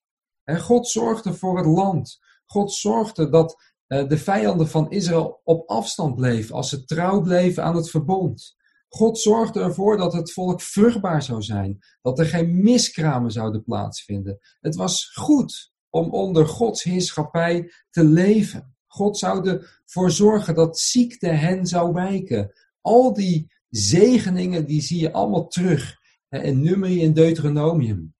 God 0.45 0.88
zorgde 0.88 1.34
voor 1.34 1.58
het 1.58 1.65
land. 1.65 2.19
God 2.45 2.73
zorgde 2.73 3.29
dat 3.29 3.63
eh, 3.88 4.08
de 4.08 4.17
vijanden 4.17 4.67
van 4.67 4.91
Israël 4.91 5.41
op 5.43 5.69
afstand 5.69 6.15
bleven 6.15 6.55
als 6.55 6.69
ze 6.69 6.86
trouw 6.86 7.21
bleven 7.21 7.63
aan 7.63 7.75
het 7.75 7.89
verbond. 7.89 8.58
God 8.89 9.19
zorgde 9.19 9.60
ervoor 9.60 9.97
dat 9.97 10.13
het 10.13 10.32
volk 10.32 10.62
vruchtbaar 10.62 11.23
zou 11.23 11.41
zijn, 11.41 11.79
dat 12.01 12.19
er 12.19 12.25
geen 12.25 12.62
miskramen 12.63 13.32
zouden 13.32 13.63
plaatsvinden. 13.63 14.39
Het 14.60 14.75
was 14.75 15.12
goed 15.13 15.71
om 15.89 16.10
onder 16.12 16.47
Gods 16.47 16.84
heerschappij 16.84 17.71
te 17.89 18.03
leven. 18.03 18.75
God 18.88 19.17
zou 19.17 19.49
ervoor 19.49 20.12
zorgen 20.12 20.55
dat 20.55 20.79
ziekte 20.79 21.27
hen 21.27 21.65
zou 21.65 21.93
wijken. 21.93 22.53
Al 22.82 23.13
die 23.13 23.51
zegeningen 23.69 24.65
die 24.65 24.82
zie 24.82 24.99
je 24.99 25.12
allemaal 25.12 25.47
terug 25.47 25.97
in 26.29 26.62
Numeri 26.62 27.03
en 27.03 27.13
Deuteronomium. 27.13 28.15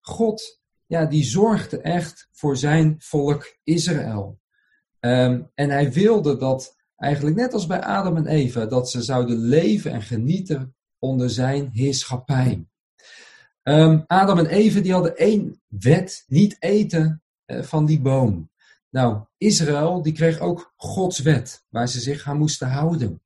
God, 0.00 0.60
ja, 0.86 1.06
die 1.06 1.24
zorgde 1.24 1.80
echt 1.80 2.28
voor 2.32 2.56
zijn 2.56 2.94
volk 2.98 3.58
Israël. 3.62 4.40
Ehm, 5.00 5.42
en 5.54 5.70
hij 5.70 5.92
wilde 5.92 6.36
dat 6.36 6.76
eigenlijk 6.96 7.36
net 7.36 7.52
als 7.52 7.66
bij 7.66 7.80
Adam 7.80 8.16
en 8.16 8.26
Eva, 8.26 8.66
dat 8.66 8.90
ze 8.90 9.02
zouden 9.02 9.38
leven 9.38 9.90
en 9.90 10.02
genieten 10.02 10.76
onder 10.98 11.30
zijn 11.30 11.68
heerschappij. 11.72 12.66
Um, 13.62 14.04
Adam 14.06 14.38
en 14.38 14.46
Eva 14.46 14.80
die 14.80 14.92
hadden 14.92 15.16
één 15.16 15.62
wet, 15.68 16.24
niet 16.26 16.56
eten 16.58 17.22
uh, 17.46 17.62
van 17.62 17.86
die 17.86 18.00
boom. 18.00 18.50
Nou, 18.90 19.24
Israël 19.38 20.02
die 20.02 20.12
kreeg 20.12 20.38
ook 20.38 20.72
Gods 20.76 21.18
wet, 21.18 21.64
waar 21.68 21.88
ze 21.88 22.00
zich 22.00 22.26
aan 22.26 22.38
moesten 22.38 22.68
houden. 22.68 23.22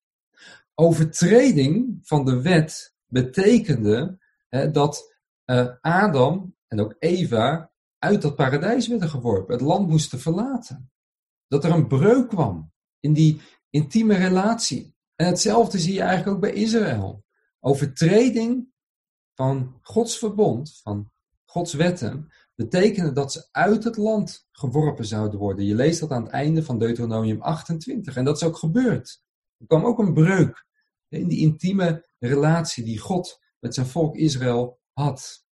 Overtreding 0.80 1.98
van 2.02 2.24
de 2.24 2.42
wet 2.42 2.94
betekende 3.06 4.18
uh, 4.50 4.72
dat 4.72 5.14
uh, 5.46 5.68
Adam 5.80 6.56
en 6.66 6.80
ook 6.80 6.96
Eva 6.98 7.72
uit 7.98 8.22
dat 8.22 8.36
paradijs 8.36 8.88
werden 8.88 9.08
geworpen, 9.08 9.54
het 9.54 9.64
land 9.64 9.88
moesten 9.88 10.20
verlaten. 10.20 10.90
Dat 11.48 11.64
er 11.64 11.70
een 11.70 11.86
breuk 11.86 12.28
kwam 12.28 12.72
in 13.00 13.12
die 13.12 13.40
intieme 13.70 14.14
relatie. 14.14 14.96
En 15.14 15.26
hetzelfde 15.26 15.78
zie 15.78 15.94
je 15.94 16.00
eigenlijk 16.00 16.36
ook 16.36 16.40
bij 16.40 16.52
Israël. 16.52 17.24
Overtreding 17.60 18.68
van 19.34 19.78
Gods 19.82 20.18
verbond, 20.18 20.80
van 20.82 21.10
Gods 21.44 21.72
wetten, 21.72 22.32
betekende 22.54 23.12
dat 23.12 23.32
ze 23.32 23.48
uit 23.50 23.84
het 23.84 23.96
land 23.96 24.48
geworpen 24.50 25.04
zouden 25.04 25.38
worden. 25.38 25.64
Je 25.64 25.74
leest 25.74 26.00
dat 26.00 26.10
aan 26.10 26.22
het 26.22 26.32
einde 26.32 26.62
van 26.62 26.78
Deuteronomium 26.78 27.42
28. 27.42 28.16
En 28.16 28.24
dat 28.24 28.36
is 28.36 28.42
ook 28.42 28.56
gebeurd. 28.56 29.22
Er 29.56 29.66
kwam 29.66 29.84
ook 29.84 29.98
een 29.98 30.14
breuk 30.14 30.66
in 31.08 31.28
die 31.28 31.38
intieme 31.38 32.06
relatie 32.18 32.84
die 32.84 32.98
God 32.98 33.40
met 33.58 33.74
zijn 33.74 33.86
volk 33.86 34.16
Israël 34.16 34.78
had. 34.92 35.44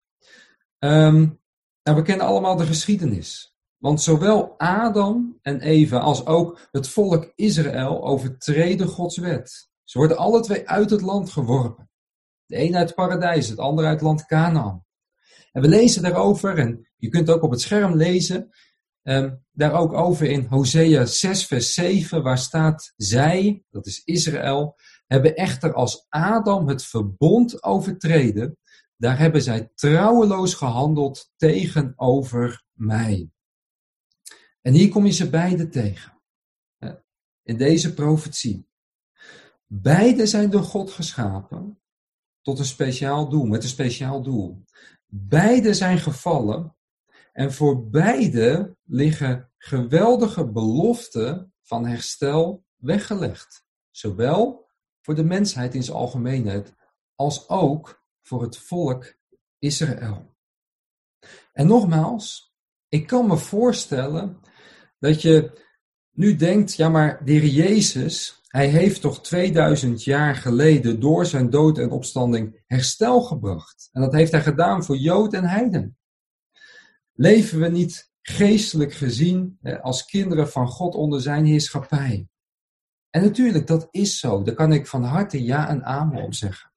Um, 0.79 1.41
we 1.83 2.03
kennen 2.03 2.27
allemaal 2.27 2.57
de 2.57 2.67
geschiedenis. 2.67 3.57
Want 3.77 4.03
zowel 4.03 4.59
Adam 4.59 5.39
en 5.43 5.61
Eva 5.61 5.99
als 5.99 6.27
ook 6.27 6.69
het 6.71 6.89
volk 6.89 7.33
Israël 7.35 8.05
overtreden 8.05 8.89
Gods 8.89 9.17
wet. 9.17 9.71
Ze 9.85 9.99
worden 9.99 10.17
alle 10.17 10.41
twee 10.41 10.69
uit 10.69 10.91
het 10.91 11.01
land 11.01 11.31
geworpen. 11.31 11.91
De 12.47 12.59
een 12.59 12.77
uit 12.77 12.87
het 12.87 12.95
paradijs, 12.95 13.49
het 13.49 13.59
ander 13.59 13.85
uit 13.85 13.95
het 13.95 14.03
land 14.03 14.27
Canaan. 14.27 14.85
En 15.53 15.63
we 15.63 15.69
lezen 15.69 16.03
daarover, 16.03 16.59
en 16.59 16.89
je 16.97 17.09
kunt 17.09 17.31
ook 17.31 17.43
op 17.43 17.51
het 17.51 17.61
scherm 17.61 17.95
lezen, 17.95 18.51
um, 19.03 19.45
daar 19.53 19.73
ook 19.73 19.93
over 19.93 20.27
in 20.27 20.45
Hosea 20.45 21.05
6, 21.05 21.47
vers 21.47 21.75
7, 21.75 22.23
waar 22.23 22.39
staat: 22.39 22.93
Zij, 22.97 23.65
dat 23.71 23.87
is 23.87 24.03
Israël, 24.05 24.77
hebben 25.07 25.37
echter 25.37 25.75
als 25.75 26.07
Adam 26.09 26.69
het 26.69 26.85
verbond 26.85 27.63
overtreden, 27.63 28.59
daar 28.97 29.19
hebben 29.19 29.43
zij 29.43 29.71
trouweloos 29.75 30.55
gehandeld 30.55 31.33
tegenover 31.37 32.65
mij. 32.73 33.31
En 34.61 34.73
hier 34.73 34.89
kom 34.89 35.07
je 35.07 35.13
ze 35.13 35.31
beide 35.31 35.69
tegen. 35.69 36.15
In 37.43 37.57
deze 37.57 37.95
profetie. 37.95 38.69
Beide 39.67 40.27
zijn 40.27 40.51
door 40.51 40.63
God 40.63 40.91
geschapen 40.91 41.81
tot 42.43 42.59
een 42.59 42.65
speciaal 42.65 43.29
doel, 43.29 43.45
met 43.45 43.63
een 43.63 43.69
speciaal 43.69 44.23
doel. 44.23 44.65
Beide 45.07 45.75
zijn 45.75 45.99
gevallen 45.99 46.77
en 47.33 47.53
voor 47.53 47.89
beide 47.89 48.77
liggen 48.85 49.51
geweldige 49.59 50.51
beloften 50.51 51.55
van 51.63 51.87
herstel 51.87 52.65
weggelegd. 52.77 53.65
Zowel 53.91 54.66
voor 55.07 55.15
de 55.15 55.25
mensheid 55.25 55.75
in 55.75 55.83
zijn 55.83 55.97
algemeenheid 55.97 56.75
als 57.15 57.49
ook 57.49 58.05
voor 58.23 58.43
het 58.43 58.59
volk 58.59 59.15
Israël. 59.59 60.35
En 61.53 61.67
nogmaals, 61.67 62.55
ik 62.89 63.07
kan 63.07 63.27
me 63.27 63.37
voorstellen 63.37 64.41
dat 64.99 65.23
je 65.23 65.65
nu 66.11 66.37
denkt, 66.37 66.75
ja 66.75 66.89
maar 66.89 67.25
de 67.25 67.33
Heer 67.33 67.47
Jezus, 67.47 68.41
hij 68.47 68.69
heeft 68.69 69.01
toch 69.01 69.23
2000 69.23 70.05
jaar 70.05 70.35
geleden 70.35 71.01
door 71.01 71.27
zijn 71.27 71.51
dood 71.51 71.79
en 71.79 71.91
opstanding 71.91 72.63
herstel 72.67 73.23
gebracht. 73.23 73.89
En 73.93 74.01
dat 74.01 74.13
heeft 74.13 74.33
hij 74.33 74.43
gedaan 74.43 74.85
voor 74.85 74.97
Jood 74.97 75.33
en 75.33 75.45
Heiden. 75.45 75.99
Leven 77.13 77.61
we 77.61 77.69
niet 77.69 78.13
geestelijk 78.23 78.93
gezien 78.93 79.59
als 79.83 80.05
kinderen 80.05 80.49
van 80.49 80.69
God 80.69 80.95
onder 80.95 81.21
zijn 81.21 81.45
heerschappij? 81.45 82.29
En 83.17 83.23
natuurlijk, 83.23 83.67
dat 83.67 83.89
is 83.91 84.19
zo. 84.19 84.43
Daar 84.43 84.55
kan 84.55 84.73
ik 84.73 84.87
van 84.87 85.03
harte 85.05 85.45
ja 85.45 85.69
en 85.69 85.85
amen 85.85 86.23
op 86.23 86.35
zeggen. 86.35 86.73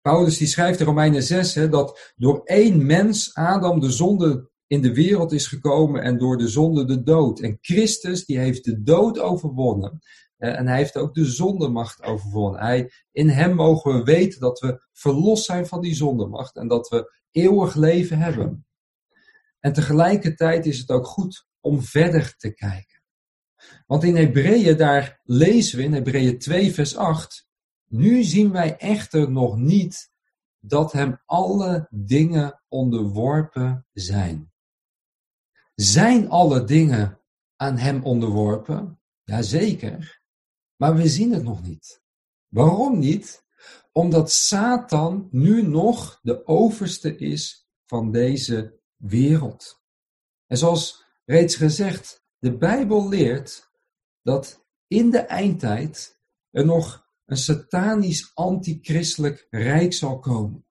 Paulus 0.00 0.38
die 0.38 0.46
schrijft 0.46 0.80
in 0.80 0.86
Romeinen 0.86 1.22
6 1.22 1.54
hè, 1.54 1.68
dat 1.68 2.12
door 2.16 2.40
één 2.44 2.86
mens, 2.86 3.34
Adam, 3.34 3.80
de 3.80 3.90
zonde 3.90 4.50
in 4.66 4.82
de 4.82 4.94
wereld 4.94 5.32
is 5.32 5.46
gekomen 5.46 6.02
en 6.02 6.18
door 6.18 6.36
de 6.36 6.48
zonde 6.48 6.84
de 6.84 7.02
dood. 7.02 7.40
En 7.40 7.58
Christus 7.60 8.24
die 8.24 8.38
heeft 8.38 8.64
de 8.64 8.82
dood 8.82 9.18
overwonnen. 9.18 9.98
En 10.36 10.66
hij 10.66 10.76
heeft 10.76 10.96
ook 10.96 11.14
de 11.14 11.24
zondemacht 11.24 12.02
overwonnen. 12.02 12.60
Hij, 12.60 12.90
in 13.10 13.28
hem 13.28 13.54
mogen 13.54 13.94
we 13.94 14.02
weten 14.02 14.40
dat 14.40 14.60
we 14.60 14.86
verlost 14.92 15.44
zijn 15.44 15.66
van 15.66 15.80
die 15.80 15.94
zondemacht 15.94 16.56
en 16.56 16.68
dat 16.68 16.88
we 16.88 17.12
eeuwig 17.30 17.74
leven 17.74 18.18
hebben. 18.18 18.66
En 19.60 19.72
tegelijkertijd 19.72 20.66
is 20.66 20.78
het 20.78 20.90
ook 20.90 21.06
goed 21.06 21.46
om 21.60 21.82
verder 21.82 22.34
te 22.36 22.54
kijken. 22.54 22.91
Want 23.86 24.04
in 24.04 24.16
Hebreeën, 24.16 24.76
daar 24.76 25.20
lezen 25.24 25.78
we 25.78 25.84
in 25.84 25.92
Hebreeën 25.92 26.38
2, 26.38 26.72
vers 26.72 26.96
8. 26.96 27.48
Nu 27.88 28.22
zien 28.22 28.52
wij 28.52 28.76
echter 28.76 29.30
nog 29.30 29.56
niet 29.56 30.10
dat 30.58 30.92
hem 30.92 31.20
alle 31.24 31.86
dingen 31.90 32.62
onderworpen 32.68 33.86
zijn. 33.92 34.52
Zijn 35.74 36.28
alle 36.28 36.64
dingen 36.64 37.20
aan 37.56 37.78
hem 37.78 38.04
onderworpen? 38.04 39.00
Jazeker. 39.24 40.22
Maar 40.76 40.94
we 40.94 41.08
zien 41.08 41.32
het 41.32 41.42
nog 41.42 41.62
niet. 41.62 42.02
Waarom 42.48 42.98
niet? 42.98 43.44
Omdat 43.92 44.32
Satan 44.32 45.28
nu 45.30 45.62
nog 45.62 46.18
de 46.22 46.46
overste 46.46 47.16
is 47.16 47.68
van 47.86 48.12
deze 48.12 48.80
wereld. 48.96 49.80
En 50.46 50.56
zoals 50.56 51.04
reeds 51.24 51.56
gezegd, 51.56 52.21
de 52.42 52.56
Bijbel 52.56 53.08
leert 53.08 53.70
dat 54.22 54.66
in 54.86 55.10
de 55.10 55.18
eindtijd 55.18 56.20
er 56.50 56.64
nog 56.64 57.06
een 57.24 57.36
satanisch 57.36 58.30
antichristelijk 58.34 59.46
rijk 59.50 59.92
zal 59.92 60.18
komen. 60.18 60.66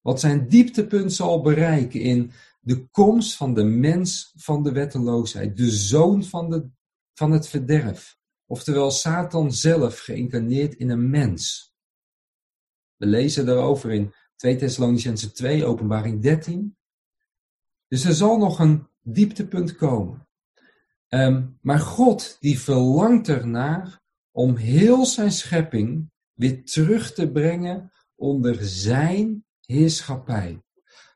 Wat 0.00 0.20
zijn 0.20 0.48
dieptepunt 0.48 1.12
zal 1.12 1.42
bereiken 1.42 2.00
in 2.00 2.32
de 2.60 2.88
komst 2.88 3.36
van 3.36 3.54
de 3.54 3.64
mens 3.64 4.32
van 4.36 4.62
de 4.62 4.72
wetteloosheid, 4.72 5.56
de 5.56 5.70
zoon 5.70 6.24
van, 6.24 6.50
de, 6.50 6.68
van 7.14 7.32
het 7.32 7.48
verderf. 7.48 8.18
Oftewel 8.46 8.90
Satan 8.90 9.52
zelf 9.52 9.98
geïncarneerd 9.98 10.74
in 10.74 10.90
een 10.90 11.10
mens. 11.10 11.74
We 12.96 13.06
lezen 13.06 13.46
daarover 13.46 13.92
in 13.92 14.14
2 14.36 14.56
Thessalonicense 14.56 15.32
2, 15.32 15.64
openbaring 15.64 16.22
13. 16.22 16.76
Dus 17.88 18.04
er 18.04 18.14
zal 18.14 18.38
nog 18.38 18.58
een 18.58 18.86
dieptepunt 19.02 19.76
komen. 19.76 20.28
Ehm, 21.14 21.42
maar 21.60 21.78
God 21.78 22.36
die 22.40 22.58
verlangt 22.58 23.28
ernaar 23.28 24.02
om 24.30 24.56
heel 24.56 25.06
zijn 25.06 25.32
schepping 25.32 26.10
weer 26.32 26.64
terug 26.64 27.12
te 27.12 27.30
brengen 27.30 27.92
onder 28.14 28.58
zijn 28.60 29.44
heerschappij. 29.60 30.62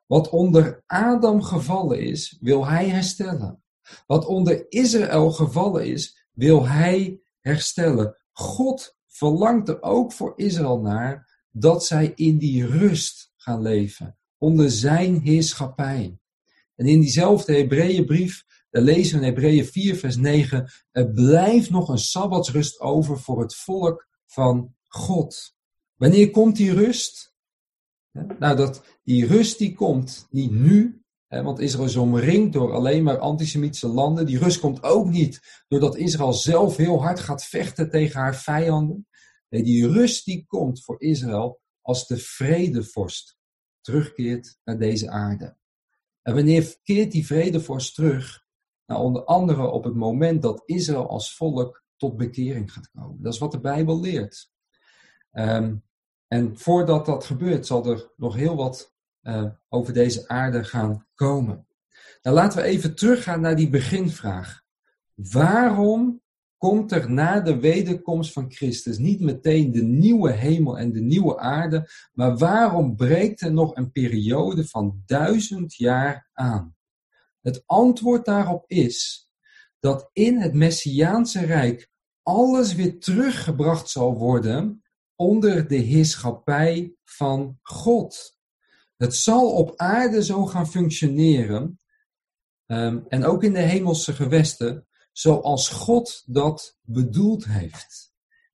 Wat 0.06 0.28
onder 0.28 0.82
Adam 0.86 1.42
gevallen 1.42 2.00
is, 2.00 2.38
wil 2.40 2.66
hij 2.66 2.88
herstellen. 2.88 3.62
Wat 4.06 4.26
onder 4.26 4.66
Israël 4.68 5.30
gevallen 5.30 5.86
is, 5.86 6.28
wil 6.32 6.66
hij 6.66 7.20
herstellen. 7.40 8.16
God 8.32 8.96
verlangt 9.06 9.68
er 9.68 9.82
ook 9.82 10.12
voor 10.12 10.32
Israël 10.36 10.80
naar 10.80 11.42
dat 11.50 11.84
zij 11.84 12.12
in 12.14 12.38
die 12.38 12.66
rust 12.66 13.32
gaan 13.36 13.62
leven, 13.62 14.18
onder 14.36 14.70
zijn 14.70 15.20
heerschappij. 15.20 16.18
En 16.74 16.86
in 16.86 17.00
diezelfde 17.00 17.52
Hebreeënbrief, 17.52 18.46
daar 18.70 18.82
lezen 18.82 19.18
we 19.18 19.26
in 19.26 19.32
Hebreeën 19.32 19.64
4, 19.64 19.96
vers 19.96 20.16
9, 20.16 20.70
er 20.90 21.10
blijft 21.10 21.70
nog 21.70 21.88
een 21.88 21.98
sabbatsrust 21.98 22.80
over 22.80 23.18
voor 23.18 23.40
het 23.40 23.54
volk 23.54 24.08
van 24.26 24.74
God. 24.86 25.56
Wanneer 25.94 26.30
komt 26.30 26.56
die 26.56 26.72
rust? 26.72 27.34
Nou, 28.38 28.56
dat, 28.56 28.82
die 29.04 29.26
rust 29.26 29.58
die 29.58 29.74
komt 29.74 30.26
niet 30.30 30.50
nu, 30.50 31.02
want 31.28 31.58
Israël 31.58 31.86
is 31.86 31.96
omringd 31.96 32.52
door 32.52 32.72
alleen 32.72 33.02
maar 33.02 33.18
antisemitische 33.18 33.88
landen. 33.88 34.26
Die 34.26 34.38
rust 34.38 34.60
komt 34.60 34.82
ook 34.82 35.08
niet 35.08 35.64
doordat 35.68 35.96
Israël 35.96 36.32
zelf 36.32 36.76
heel 36.76 37.02
hard 37.02 37.20
gaat 37.20 37.44
vechten 37.44 37.90
tegen 37.90 38.20
haar 38.20 38.36
vijanden. 38.36 39.06
Nee, 39.48 39.62
die 39.62 39.88
rust 39.88 40.24
die 40.24 40.44
komt 40.46 40.84
voor 40.84 41.00
Israël 41.00 41.60
als 41.80 42.06
de 42.06 42.16
vredevorst 42.16 43.36
terugkeert 43.80 44.58
naar 44.64 44.78
deze 44.78 45.10
aarde. 45.10 45.56
En 46.22 46.34
wanneer 46.34 46.76
keert 46.82 47.12
die 47.12 47.26
vredevorst 47.26 47.94
terug? 47.94 48.46
Nou, 48.88 49.02
onder 49.02 49.24
andere 49.24 49.70
op 49.70 49.84
het 49.84 49.94
moment 49.94 50.42
dat 50.42 50.62
Israël 50.64 51.08
als 51.08 51.36
volk 51.36 51.84
tot 51.96 52.16
bekering 52.16 52.72
gaat 52.72 52.90
komen. 52.90 53.22
Dat 53.22 53.32
is 53.32 53.38
wat 53.38 53.52
de 53.52 53.60
Bijbel 53.60 54.00
leert. 54.00 54.50
Ehm, 55.30 55.76
en 56.28 56.58
voordat 56.58 57.06
dat 57.06 57.24
gebeurt, 57.24 57.66
zal 57.66 57.86
er 57.86 58.12
nog 58.16 58.34
heel 58.34 58.56
wat 58.56 58.94
uh, 59.22 59.44
over 59.68 59.92
deze 59.92 60.28
aarde 60.28 60.64
gaan 60.64 61.06
komen. 61.14 61.66
Nou, 62.22 62.36
laten 62.36 62.62
we 62.62 62.64
even 62.64 62.94
teruggaan 62.94 63.40
naar 63.40 63.56
die 63.56 63.68
beginvraag. 63.68 64.62
Waarom 65.14 66.22
komt 66.56 66.92
er 66.92 67.10
na 67.10 67.40
de 67.40 67.58
wederkomst 67.58 68.32
van 68.32 68.52
Christus 68.52 68.98
niet 68.98 69.20
meteen 69.20 69.72
de 69.72 69.82
nieuwe 69.82 70.30
hemel 70.32 70.78
en 70.78 70.92
de 70.92 71.00
nieuwe 71.00 71.38
aarde, 71.38 71.88
maar 72.12 72.36
waarom 72.36 72.96
breekt 72.96 73.40
er 73.40 73.52
nog 73.52 73.76
een 73.76 73.92
periode 73.92 74.66
van 74.66 75.02
duizend 75.06 75.74
jaar 75.74 76.28
aan? 76.32 76.76
Het 77.48 77.62
antwoord 77.66 78.24
daarop 78.24 78.64
is 78.66 79.28
dat 79.80 80.10
in 80.12 80.40
het 80.40 80.54
Messiaanse 80.54 81.44
Rijk 81.46 81.90
alles 82.22 82.74
weer 82.74 83.00
teruggebracht 83.00 83.90
zal 83.90 84.18
worden 84.18 84.82
onder 85.16 85.68
de 85.68 85.76
heerschappij 85.76 86.94
van 87.04 87.58
God. 87.62 88.38
Het 88.96 89.14
zal 89.14 89.52
op 89.52 89.72
aarde 89.76 90.24
zo 90.24 90.46
gaan 90.46 90.68
functioneren, 90.68 91.80
um, 92.66 93.04
en 93.08 93.24
ook 93.24 93.42
in 93.42 93.52
de 93.52 93.58
hemelse 93.58 94.12
gewesten, 94.12 94.86
zoals 95.12 95.68
God 95.68 96.22
dat 96.26 96.78
bedoeld 96.82 97.44
heeft. 97.44 98.12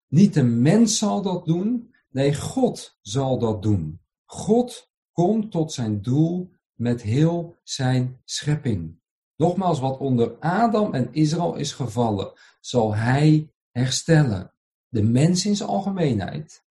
Niet 0.08 0.36
een 0.36 0.62
mens 0.62 0.98
zal 0.98 1.22
dat 1.22 1.44
doen, 1.44 1.94
nee, 2.08 2.34
God 2.34 2.98
zal 3.00 3.38
dat 3.38 3.62
doen. 3.62 4.00
God 4.24 4.90
komt 5.12 5.50
tot 5.50 5.72
zijn 5.72 6.02
doel 6.02 6.53
met 6.74 7.02
heel 7.02 7.56
zijn 7.62 8.20
schepping. 8.24 9.00
Nogmaals, 9.36 9.80
wat 9.80 9.98
onder 9.98 10.36
Adam 10.38 10.94
en 10.94 11.12
Israël 11.12 11.54
is 11.54 11.72
gevallen, 11.72 12.32
zal 12.60 12.94
hij 12.94 13.52
herstellen. 13.70 14.52
De 14.88 15.02
mens 15.02 15.46
in 15.46 15.56
zijn 15.56 15.68
algemeenheid, 15.68 16.64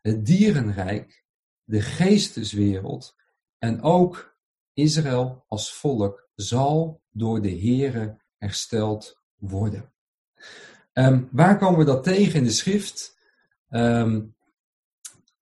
het 0.00 0.26
dierenrijk, 0.26 1.24
de 1.64 1.80
geesteswereld 1.80 3.16
en 3.58 3.82
ook 3.82 4.36
Israël 4.72 5.44
als 5.48 5.74
volk 5.74 6.28
zal 6.34 7.02
door 7.10 7.42
de 7.42 7.60
Here 7.60 8.18
hersteld 8.38 9.20
worden. 9.36 9.92
Um, 10.92 11.28
waar 11.32 11.58
komen 11.58 11.78
we 11.78 11.84
dat 11.84 12.02
tegen 12.02 12.38
in 12.38 12.44
de 12.44 12.50
schrift? 12.50 13.18
Um, 13.70 14.36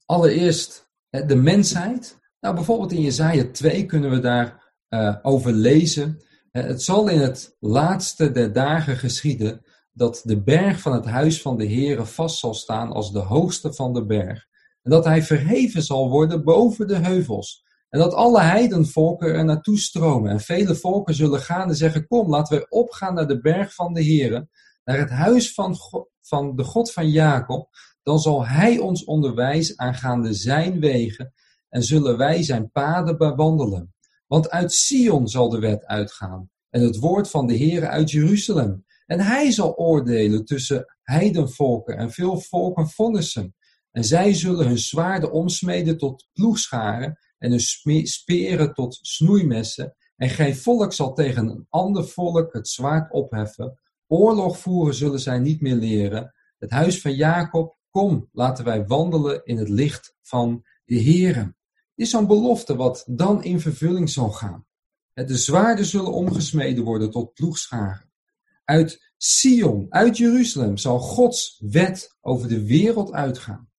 allereerst 0.05 0.91
de 1.11 1.37
mensheid. 1.37 2.19
Nou, 2.41 2.55
bijvoorbeeld 2.55 2.93
in 2.93 3.03
Jezaja 3.03 3.51
2 3.53 3.87
kunnen 3.87 4.11
we 4.11 4.21
daar 4.21 4.75
uh, 4.89 5.17
over 5.23 5.53
lezen. 5.53 6.23
Uh, 6.53 6.63
het 6.63 6.83
zal 6.83 7.09
in 7.09 7.21
het 7.21 7.57
laatste 7.61 8.31
der 8.33 8.53
dagen 8.53 8.97
geschieden 8.97 9.65
dat 9.93 10.21
de 10.25 10.43
berg 10.43 10.81
van 10.81 10.93
het 10.93 11.07
huis 11.07 11.43
van 11.43 11.57
de 11.57 11.67
Heere 11.67 12.07
vast 12.07 12.39
zal 12.39 12.55
staan 12.55 12.93
als 12.93 13.13
de 13.13 13.19
hoogste 13.19 13.73
van 13.73 13.93
de 13.93 14.07
berg. 14.07 14.47
En 14.83 14.91
dat 14.91 15.05
hij 15.05 15.23
verheven 15.23 15.83
zal 15.83 16.11
worden 16.11 16.45
boven 16.45 16.89
de 16.89 16.97
heuvels. 16.97 17.67
En 17.89 17.99
dat 17.99 18.15
alle 18.15 18.41
heidenvolken 18.41 19.35
er 19.35 19.45
naartoe 19.45 19.79
stromen. 19.79 20.31
En 20.31 20.41
vele 20.41 20.75
volken 20.75 21.15
zullen 21.15 21.41
gaan 21.41 21.69
en 21.69 21.77
zeggen: 21.77 22.07
Kom, 22.07 22.29
laten 22.29 22.59
we 22.59 22.69
opgaan 22.69 23.15
naar 23.15 23.29
de 23.29 23.41
berg 23.41 23.75
van 23.75 23.95
de 23.95 24.03
Heeren, 24.03 24.51
naar 24.85 24.99
het 24.99 25.11
huis 25.11 25.55
van, 25.55 25.77
van 26.21 26.57
de 26.57 26.65
God 26.65 26.93
van 26.93 27.11
Jacob. 27.11 27.69
Dan 28.03 28.19
zal 28.19 28.47
hij 28.47 28.79
ons 28.79 29.05
onderwijzen 29.05 29.79
aangaande 29.79 30.35
zijn 30.35 30.81
wegen 30.81 31.33
en 31.69 31.83
zullen 31.83 32.17
wij 32.17 32.43
zijn 32.43 32.71
paden 32.71 33.19
bewandelen. 33.19 33.95
Want 34.27 34.51
uit 34.51 34.73
Sion 34.73 35.29
zal 35.29 35.49
de 35.49 35.59
wet 35.59 35.85
uitgaan 35.85 36.51
en 36.71 36.83
het 36.83 36.99
woord 36.99 37.31
van 37.31 37.47
de 37.47 37.57
Heere 37.57 37.89
uit 37.89 38.11
Jeruzalem. 38.11 38.85
En 39.07 39.21
hij 39.21 39.51
zal 39.51 39.75
oordelen 39.75 40.45
tussen 40.45 40.97
heidenvolken 41.03 41.97
en 41.97 42.11
veel 42.11 42.41
volken 42.41 42.89
vonnissen. 42.89 43.55
En 43.91 44.05
zij 44.05 44.35
zullen 44.35 44.67
hun 44.67 44.79
zwaarden 44.79 45.33
omsmeden 45.33 45.99
tot 45.99 46.29
ploegscharen 46.33 47.19
en 47.39 47.51
hun 47.51 48.07
speren 48.07 48.75
tot 48.75 48.99
snoeimessen. 49.01 49.95
En 50.17 50.29
geen 50.29 50.57
volk 50.57 50.93
zal 50.93 51.15
tegen 51.15 51.49
een 51.49 51.67
ander 51.69 52.09
volk 52.09 52.53
het 52.53 52.69
zwaard 52.69 53.13
opheffen, 53.13 53.79
Oorlog 54.11 54.59
voeren 54.59 54.95
zullen 54.95 55.21
zij 55.21 55.39
niet 55.39 55.61
meer 55.61 55.75
leren. 55.75 56.35
Het 56.59 56.71
huis 56.71 57.01
van 57.01 57.15
Jacob, 57.15 57.77
kom, 57.91 58.29
laten 58.33 58.65
wij 58.65 58.87
wandelen 58.87 59.45
in 59.45 59.57
het 59.57 59.69
licht 59.69 60.17
van 60.23 60.65
de 60.85 61.03
Here. 61.03 61.57
Is 61.99 62.11
zo'n 62.11 62.27
belofte 62.27 62.77
wat 62.77 63.05
dan 63.07 63.45
in 63.45 63.61
vervulling 63.61 64.11
zal 64.11 64.31
gaan. 64.31 64.67
De 65.15 65.37
zwaarden 65.37 65.85
zullen 65.85 66.13
omgesmeden 66.13 66.85
worden 66.85 67.11
tot 67.11 67.35
ploegscharen. 67.35 68.11
Uit 68.65 69.13
Sion, 69.17 69.87
uit 69.89 70.17
Jeruzalem, 70.17 70.77
zal 70.77 70.99
Gods 70.99 71.63
wet 71.71 72.17
over 72.21 72.49
de 72.49 72.67
wereld 72.67 73.13
uitgaan. 73.13 73.71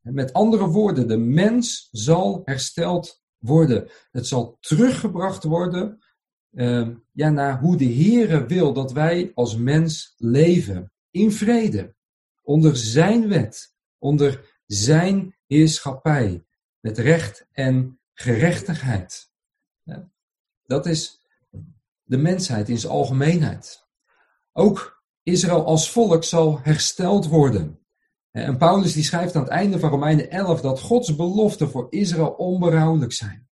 Met 0.00 0.32
andere 0.32 0.66
woorden, 0.66 1.08
de 1.08 1.16
mens 1.16 1.88
zal 1.90 2.40
hersteld 2.44 3.22
worden. 3.38 3.90
Het 4.10 4.26
zal 4.26 4.56
teruggebracht 4.60 5.44
worden 5.44 5.98
uh, 6.52 6.88
ja, 7.12 7.30
naar 7.30 7.60
hoe 7.60 7.76
de 7.76 7.92
Heere 7.92 8.46
wil 8.46 8.72
dat 8.72 8.92
wij 8.92 9.30
als 9.34 9.56
mens 9.56 10.14
leven. 10.16 10.92
In 11.10 11.32
vrede. 11.32 11.94
Onder 12.42 12.76
zijn 12.76 13.28
wet. 13.28 13.74
Onder 13.98 14.58
zijn 14.66 15.36
heerschappij. 15.46 16.44
Met 16.84 16.98
recht 16.98 17.46
en 17.52 18.00
gerechtigheid. 18.12 19.30
Dat 20.66 20.86
is 20.86 21.20
de 22.02 22.16
mensheid 22.16 22.68
in 22.68 22.78
zijn 22.78 22.92
algemeenheid. 22.92 23.86
Ook 24.52 25.04
Israël 25.22 25.64
als 25.64 25.90
volk 25.90 26.24
zal 26.24 26.60
hersteld 26.62 27.26
worden. 27.26 27.86
En 28.30 28.58
Paulus 28.58 28.92
die 28.92 29.02
schrijft 29.02 29.36
aan 29.36 29.42
het 29.42 29.50
einde 29.50 29.78
van 29.78 29.90
Romeinen 29.90 30.30
11 30.30 30.60
dat 30.60 30.80
Gods 30.80 31.16
beloften 31.16 31.70
voor 31.70 31.86
Israël 31.90 32.30
onberouwelijk 32.30 33.12
zijn. 33.12 33.48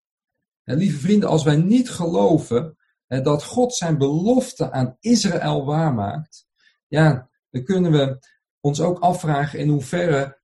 Lieve 0.65 0.99
vrienden, 0.99 1.29
als 1.29 1.43
wij 1.43 1.57
niet 1.57 1.91
geloven 1.91 2.77
dat 3.07 3.45
God 3.45 3.75
zijn 3.75 3.99
belofte 3.99 4.73
aan 4.73 4.97
Israël 5.01 5.65
waarmaakt, 5.65 6.47
ja, 6.87 7.31
dan 7.51 7.65
kunnen 7.65 7.93
we 7.93 8.19
ons 8.61 8.81
ook 8.81 8.99
afvragen 8.99 9.59
in 9.59 9.69
hoeverre 9.69 10.42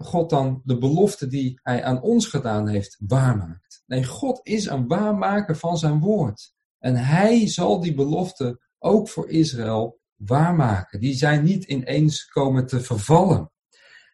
God 0.00 0.30
dan 0.30 0.60
de 0.64 0.78
belofte 0.78 1.26
die 1.26 1.60
hij 1.62 1.84
aan 1.84 2.02
ons 2.02 2.26
gedaan 2.26 2.68
heeft 2.68 2.96
waarmaakt. 3.06 3.82
Nee, 3.86 4.04
God 4.04 4.40
is 4.42 4.66
een 4.66 4.86
waarmaker 4.86 5.56
van 5.56 5.78
zijn 5.78 6.00
woord. 6.00 6.54
En 6.78 6.96
hij 6.96 7.48
zal 7.48 7.80
die 7.80 7.94
belofte 7.94 8.60
ook 8.78 9.08
voor 9.08 9.28
Israël 9.28 10.00
waarmaken. 10.16 11.00
Die 11.00 11.14
zijn 11.14 11.44
niet 11.44 11.64
ineens 11.64 12.24
komen 12.24 12.66
te 12.66 12.80
vervallen. 12.80 13.50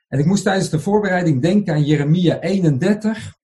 En 0.09 0.19
ik 0.19 0.27
moest 0.27 0.43
tijdens 0.43 0.71
de 0.71 0.81
voorbereiding 0.81 1.43
denken 1.43 1.75
aan 1.75 1.85
Jeremia 1.85 2.41
31, 2.41 3.37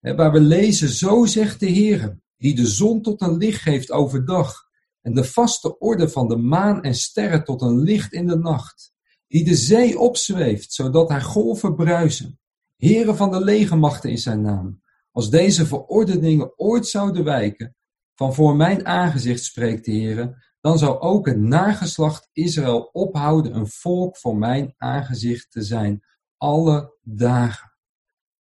waar 0.00 0.32
we 0.32 0.40
lezen, 0.40 0.88
zo 0.88 1.24
zegt 1.24 1.60
de 1.60 1.66
Heer, 1.66 2.18
die 2.36 2.54
de 2.54 2.66
zon 2.66 3.02
tot 3.02 3.20
een 3.20 3.36
licht 3.36 3.62
geeft 3.62 3.90
overdag 3.90 4.68
en 5.00 5.14
de 5.14 5.24
vaste 5.24 5.78
orde 5.78 6.08
van 6.08 6.28
de 6.28 6.36
maan 6.36 6.82
en 6.82 6.94
sterren 6.94 7.44
tot 7.44 7.62
een 7.62 7.78
licht 7.78 8.12
in 8.12 8.26
de 8.26 8.36
nacht, 8.36 8.92
die 9.30 9.44
de 9.44 9.56
zee 9.56 9.98
opzweeft, 9.98 10.72
zodat 10.72 11.08
haar 11.08 11.22
golven 11.22 11.74
bruisen. 11.74 12.38
Heren 12.76 13.16
van 13.16 13.30
de 13.30 13.44
legermachten 13.44 14.10
is 14.10 14.22
zijn 14.22 14.40
naam. 14.40 14.82
Als 15.10 15.30
deze 15.30 15.66
verordeningen 15.66 16.58
ooit 16.58 16.86
zouden 16.86 17.24
wijken, 17.24 17.76
van 18.14 18.34
voor 18.34 18.56
mijn 18.56 18.86
aangezicht 18.86 19.44
spreekt 19.44 19.84
de 19.84 19.90
Heer, 19.90 20.54
dan 20.60 20.78
zou 20.78 21.00
ook 21.00 21.26
het 21.26 21.38
nageslacht 21.38 22.28
Israël 22.32 22.88
ophouden 22.92 23.54
een 23.54 23.68
volk 23.68 24.16
voor 24.16 24.36
mijn 24.36 24.74
aangezicht 24.76 25.50
te 25.50 25.62
zijn, 25.62 26.04
alle 26.36 26.96
dagen. 27.02 27.72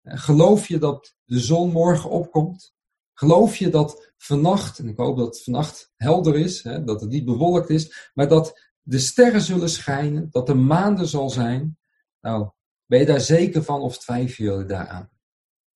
Geloof 0.03 0.67
je 0.67 0.77
dat 0.77 1.15
de 1.25 1.39
zon 1.39 1.71
morgen 1.71 2.09
opkomt? 2.09 2.73
Geloof 3.13 3.55
je 3.55 3.69
dat 3.69 4.13
vannacht, 4.17 4.79
en 4.79 4.87
ik 4.87 4.97
hoop 4.97 5.17
dat 5.17 5.27
het 5.27 5.43
vannacht 5.43 5.91
helder 5.95 6.35
is, 6.35 6.63
hè, 6.63 6.83
dat 6.83 7.01
het 7.01 7.09
niet 7.09 7.25
bewolkt 7.25 7.69
is, 7.69 8.11
maar 8.13 8.27
dat 8.27 8.68
de 8.89 8.99
sterren 8.99 9.41
zullen 9.41 9.69
schijnen, 9.69 10.27
dat 10.31 10.47
de 10.47 10.53
maanden 10.53 11.07
zal 11.07 11.29
zijn? 11.29 11.77
Nou, 12.21 12.49
ben 12.85 12.99
je 12.99 13.05
daar 13.05 13.21
zeker 13.21 13.63
van 13.63 13.81
of 13.81 13.97
twijfel 13.97 14.59
je 14.59 14.65
daaraan? 14.65 15.09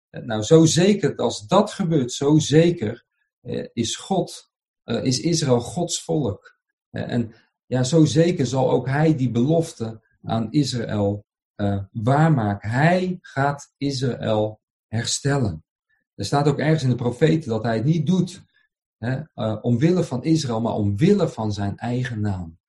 Nou, 0.10 0.42
zo 0.42 0.66
zeker 0.66 1.16
als 1.16 1.48
dat 1.48 1.72
gebeurt, 1.72 2.12
zo 2.12 2.40
zeker 2.40 3.06
eh, 3.42 3.68
is 3.74 3.96
God 3.96 4.52
uh, 4.86 5.04
is 5.04 5.20
Israël 5.20 5.60
Gods 5.60 6.04
volk. 6.04 6.58
Uh, 6.92 7.12
en 7.12 7.34
ja, 7.66 7.84
zo 7.84 8.06
zeker 8.06 8.46
zal 8.46 8.72
ook 8.72 8.88
hij 8.88 9.16
die 9.16 9.32
belofte 9.32 10.02
aan 10.22 10.52
Israël 10.52 11.26
uh, 11.56 11.84
waarmaken. 11.92 12.70
Hij 12.70 13.18
gaat 13.22 13.74
Israël 13.78 14.62
herstellen. 14.88 15.64
Er 16.16 16.26
staat 16.26 16.48
ook 16.48 16.60
ergens 16.60 16.84
in 16.84 16.90
de 16.90 16.96
profeten 16.96 17.50
dat 17.50 17.64
hij 17.64 17.76
het 17.76 17.86
niet 17.86 18.08
doet 18.08 18.44
hè, 18.98 19.22
omwille 19.62 20.04
van 20.04 20.24
Israël, 20.24 20.62
maar 20.62 20.74
omwille 20.74 21.30
van 21.30 21.52
zijn 21.52 21.78
eigen 21.78 22.22
naam. 22.22 22.62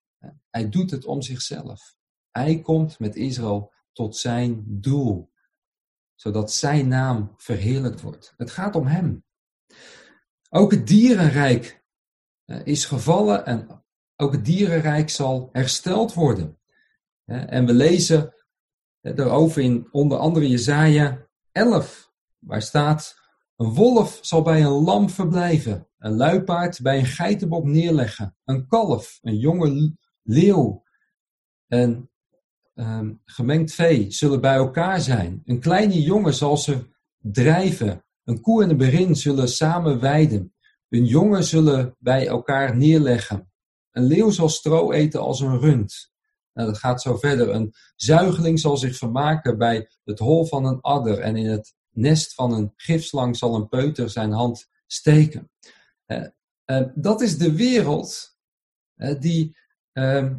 Hij 0.51 0.69
doet 0.69 0.91
het 0.91 1.05
om 1.05 1.23
zichzelf. 1.23 1.97
Hij 2.31 2.61
komt 2.61 2.99
met 2.99 3.17
Israël 3.17 3.73
tot 3.93 4.17
zijn 4.17 4.65
doel, 4.67 5.33
zodat 6.15 6.53
zijn 6.53 6.89
naam 6.89 7.35
verheerlijkt 7.37 8.01
wordt. 8.01 8.35
Het 8.37 8.51
gaat 8.51 8.77
om 8.77 8.87
hem. 8.87 9.25
Ook 10.51 10.71
het 10.71 10.87
dierenrijk 10.87 11.85
eh, 12.45 12.67
is 12.67 12.85
gevallen 12.85 13.47
en 13.47 13.85
ook 14.17 14.33
het 14.33 14.45
dierenrijk 14.45 15.11
zal 15.11 15.49
hersteld 15.53 16.15
worden. 16.15 16.59
En 17.25 17.67
we 17.67 17.75
lezen 17.75 18.35
daarover 19.01 19.63
in 19.63 19.89
onder 19.91 20.19
andere 20.19 20.49
Jezaja 20.49 21.29
11, 21.53 22.13
waar 22.39 22.63
staat: 22.63 23.17
Een 23.57 23.75
wolf 23.75 24.19
zal 24.23 24.43
bij 24.43 24.63
een 24.63 24.83
lam 24.83 25.11
verblijven, 25.11 25.89
een 25.99 26.17
luipaard 26.17 26.81
bij 26.83 26.99
een 26.99 27.07
geitenbok 27.07 27.65
neerleggen, 27.65 28.37
een 28.45 28.67
kalf, 28.67 29.19
een 29.23 29.39
jonge 29.39 29.97
leeuw 30.25 30.83
en 31.67 32.11
um, 32.75 33.21
gemengd 33.25 33.75
vee 33.75 34.11
zullen 34.11 34.41
bij 34.41 34.55
elkaar 34.55 35.01
zijn. 35.01 35.43
Een 35.45 35.61
kleine 35.61 36.03
jongen 36.03 36.35
zal 36.35 36.57
ze 36.57 36.89
drijven, 37.19 38.05
een 38.25 38.41
koe 38.41 38.63
en 38.63 38.71
een 38.71 38.77
berin 38.77 39.17
zullen 39.17 39.49
samen 39.49 40.01
weiden. 40.01 40.55
Hun 40.89 41.05
jongen 41.05 41.45
zullen 41.45 41.97
bij 41.99 42.27
elkaar 42.27 42.77
neerleggen. 42.77 43.53
Een 43.91 44.05
leeuw 44.05 44.31
zal 44.31 44.49
stro 44.49 44.93
eten 44.93 45.21
als 45.21 45.41
een 45.41 45.59
rund. 45.59 46.13
Nou, 46.53 46.69
dat 46.69 46.79
gaat 46.79 47.03
zo 47.03 47.17
verder. 47.17 47.49
Een 47.49 47.75
zuigeling 47.97 48.61
zal 48.61 48.77
zich 48.77 48.97
vermaken 48.97 49.59
bij 49.59 49.91
het 50.05 50.19
hol 50.19 50.47
van 50.47 50.65
een 50.65 50.81
adder. 50.81 51.19
En 51.19 51.37
in 51.37 51.47
het 51.47 51.75
nest 51.91 52.35
van 52.35 52.53
een 52.53 52.73
gifslang 52.77 53.37
zal 53.37 53.55
een 53.55 53.69
peuter 53.69 54.11
zijn 54.11 54.33
hand 54.33 54.69
steken. 54.87 55.51
Uh, 56.07 56.27
uh, 56.67 56.87
dat 56.95 57.21
is 57.21 57.39
de 57.39 57.53
wereld 57.53 58.37
uh, 58.97 59.21
die 59.21 59.57
ehm, 59.95 60.35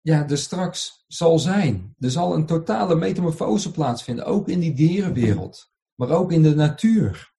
ja, 0.00 0.28
er 0.28 0.38
straks 0.38 1.04
zal 1.08 1.38
zijn. 1.38 1.94
Er 1.98 2.10
zal 2.10 2.34
een 2.34 2.46
totale 2.46 2.94
metamorfose 2.94 3.70
plaatsvinden, 3.70 4.24
ook 4.24 4.48
in 4.48 4.60
die 4.60 4.74
dierenwereld, 4.74 5.70
maar 5.94 6.10
ook 6.10 6.32
in 6.32 6.42
de 6.42 6.54
natuur. 6.54 7.32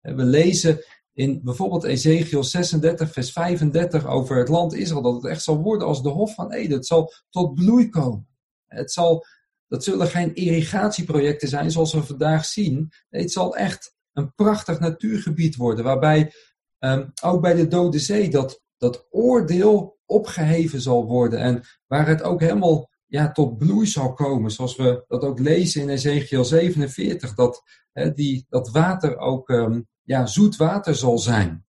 We 0.00 0.24
lezen 0.24 0.84
in 1.12 1.40
bijvoorbeeld 1.44 1.84
Ezekiel 1.84 2.44
36, 2.44 3.12
vers 3.12 3.32
35 3.32 4.06
over 4.06 4.36
het 4.36 4.48
land 4.48 4.74
Israël, 4.74 5.02
dat 5.02 5.14
het 5.14 5.24
echt 5.24 5.42
zal 5.42 5.62
worden 5.62 5.86
als 5.86 6.02
de 6.02 6.08
Hof 6.08 6.34
van 6.34 6.52
Eden. 6.52 6.76
Het 6.76 6.86
zal 6.86 7.12
tot 7.30 7.54
bloei 7.54 7.88
komen. 7.88 8.28
Het 8.66 8.92
zal, 8.92 9.26
dat 9.68 9.84
zullen 9.84 10.06
geen 10.06 10.34
irrigatieprojecten 10.34 11.48
zijn 11.48 11.70
zoals 11.70 11.92
we 11.92 12.02
vandaag 12.02 12.44
zien. 12.44 12.92
Het 13.08 13.32
zal 13.32 13.56
echt 13.56 13.94
een 14.12 14.34
prachtig 14.34 14.80
natuurgebied 14.80 15.56
worden, 15.56 15.84
waarbij 15.84 16.32
um, 16.78 17.12
ook 17.22 17.40
bij 17.40 17.54
de 17.54 17.68
Dode 17.68 17.98
Zee 17.98 18.30
dat, 18.30 18.62
dat 18.78 19.06
oordeel 19.10 19.98
opgeheven 20.06 20.80
zal 20.80 21.06
worden 21.06 21.38
en 21.38 21.62
waar 21.86 22.06
het 22.06 22.22
ook 22.22 22.40
helemaal 22.40 22.90
ja, 23.06 23.32
tot 23.32 23.58
bloei 23.58 23.86
zal 23.86 24.12
komen, 24.12 24.50
zoals 24.50 24.76
we 24.76 25.04
dat 25.08 25.22
ook 25.22 25.38
lezen 25.38 25.82
in 25.82 25.88
Ezekiel 25.88 26.44
47, 26.44 27.34
dat, 27.34 27.62
hè, 27.92 28.12
die, 28.12 28.46
dat 28.48 28.70
water 28.70 29.18
ook 29.18 29.48
um, 29.48 29.88
ja, 30.02 30.26
zoet 30.26 30.56
water 30.56 30.94
zal 30.94 31.18
zijn. 31.18 31.66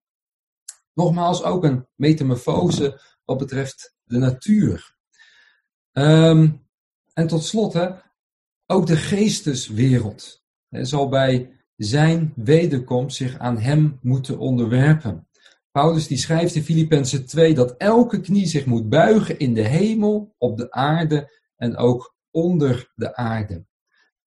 Nogmaals, 0.93 1.43
ook 1.43 1.63
een 1.63 1.87
metamorfose 1.95 3.01
wat 3.25 3.37
betreft 3.37 3.95
de 4.03 4.17
natuur. 4.17 4.95
Um, 5.91 6.67
en 7.13 7.27
tot 7.27 7.43
slot, 7.43 7.73
hè, 7.73 7.89
ook 8.65 8.87
de 8.87 8.97
geesteswereld 8.97 10.43
hè, 10.69 10.85
zal 10.85 11.09
bij 11.09 11.55
zijn 11.75 12.33
wederkomst 12.35 13.17
zich 13.17 13.37
aan 13.37 13.57
hem 13.57 13.99
moeten 14.01 14.37
onderwerpen. 14.37 15.27
Paulus 15.75 16.07
die 16.07 16.17
schrijft 16.17 16.55
in 16.55 16.63
Filippenzen 16.63 17.25
2 17.25 17.53
dat 17.53 17.77
elke 17.77 18.21
knie 18.21 18.45
zich 18.47 18.65
moet 18.65 18.89
buigen 18.89 19.39
in 19.39 19.53
de 19.53 19.61
hemel, 19.61 20.35
op 20.37 20.57
de 20.57 20.71
aarde 20.71 21.31
en 21.55 21.77
ook 21.77 22.15
onder 22.31 22.91
de 22.95 23.15
aarde. 23.15 23.65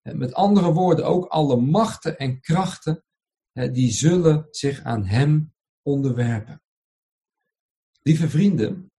Met 0.03 0.35
andere 0.35 0.73
woorden, 0.73 1.05
ook 1.05 1.27
alle 1.27 1.57
machten 1.57 2.19
en 2.19 2.41
krachten 2.41 3.05
die 3.53 3.93
zullen 3.93 4.47
zich 4.51 4.83
aan 4.83 5.05
Hem 5.05 5.55
onderwerpen. 5.83 6.63
Lieve 8.03 8.29
vrienden, 8.29 8.93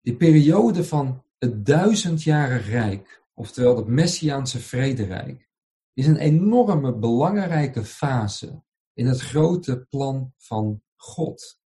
die 0.00 0.16
periode 0.16 0.84
van 0.84 1.24
het 1.38 1.66
duizendjarig 1.66 2.68
rijk, 2.68 3.24
oftewel 3.34 3.76
het 3.76 3.86
Messiaanse 3.86 4.58
vrederijk, 4.58 5.48
is 5.92 6.06
een 6.06 6.18
enorme 6.18 6.98
belangrijke 6.98 7.84
fase 7.84 8.62
in 8.94 9.06
het 9.06 9.20
grote 9.20 9.86
plan 9.88 10.32
van 10.36 10.82
God. 11.00 11.60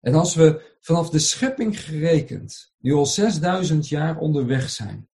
En 0.00 0.14
als 0.14 0.34
we 0.34 0.76
vanaf 0.80 1.10
de 1.10 1.18
schepping 1.18 1.80
gerekend 1.80 2.74
nu 2.78 2.92
al 2.92 3.06
6000 3.06 3.88
jaar 3.88 4.18
onderweg 4.18 4.70
zijn 4.70 5.10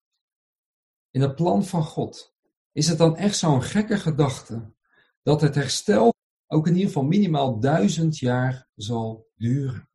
in 1.10 1.20
het 1.20 1.34
plan 1.34 1.64
van 1.64 1.84
God, 1.84 2.34
is 2.72 2.88
het 2.88 2.98
dan 2.98 3.16
echt 3.16 3.36
zo'n 3.36 3.62
gekke 3.62 3.98
gedachte 3.98 4.74
dat 5.22 5.40
het 5.40 5.54
herstel 5.54 6.14
ook 6.46 6.66
in 6.66 6.72
ieder 6.72 6.86
geval 6.86 7.04
minimaal 7.04 7.60
duizend 7.60 8.18
jaar 8.18 8.68
zal 8.74 9.30
duren. 9.34 9.88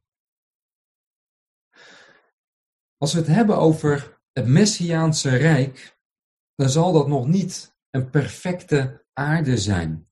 Als 2.98 3.14
we 3.14 3.20
het 3.20 3.28
hebben 3.28 3.58
over 3.58 4.22
het 4.32 4.48
Messiaanse 4.48 5.36
Rijk, 5.36 6.00
dan 6.56 6.70
zal 6.70 6.92
dat 6.92 7.08
nog 7.08 7.28
niet 7.28 7.76
een 7.90 8.10
perfecte 8.10 9.06
aarde 9.14 9.58
zijn. 9.58 10.12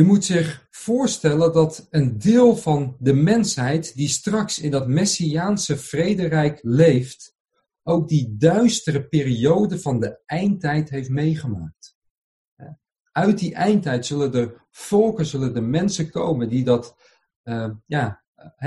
U 0.00 0.04
moet 0.04 0.24
zich 0.24 0.66
voorstellen 0.70 1.52
dat 1.52 1.86
een 1.90 2.18
deel 2.18 2.56
van 2.56 2.96
de 2.98 3.12
mensheid 3.12 3.94
die 3.94 4.08
straks 4.08 4.58
in 4.58 4.70
dat 4.70 4.88
Messiaanse 4.88 5.76
vrederijk 5.76 6.58
leeft, 6.62 7.36
ook 7.82 8.08
die 8.08 8.36
duistere 8.36 9.08
periode 9.08 9.80
van 9.80 10.00
de 10.00 10.22
eindtijd 10.26 10.90
heeft 10.90 11.08
meegemaakt. 11.08 11.96
Uit 13.12 13.38
die 13.38 13.54
eindtijd 13.54 14.06
zullen 14.06 14.32
de 14.32 14.60
volken, 14.70 15.26
zullen 15.26 15.54
de 15.54 15.60
mensen 15.60 16.10
komen 16.10 16.48
die 16.48 16.64
dat 16.64 16.96
uh, 17.44 17.70
ja, 17.86 18.24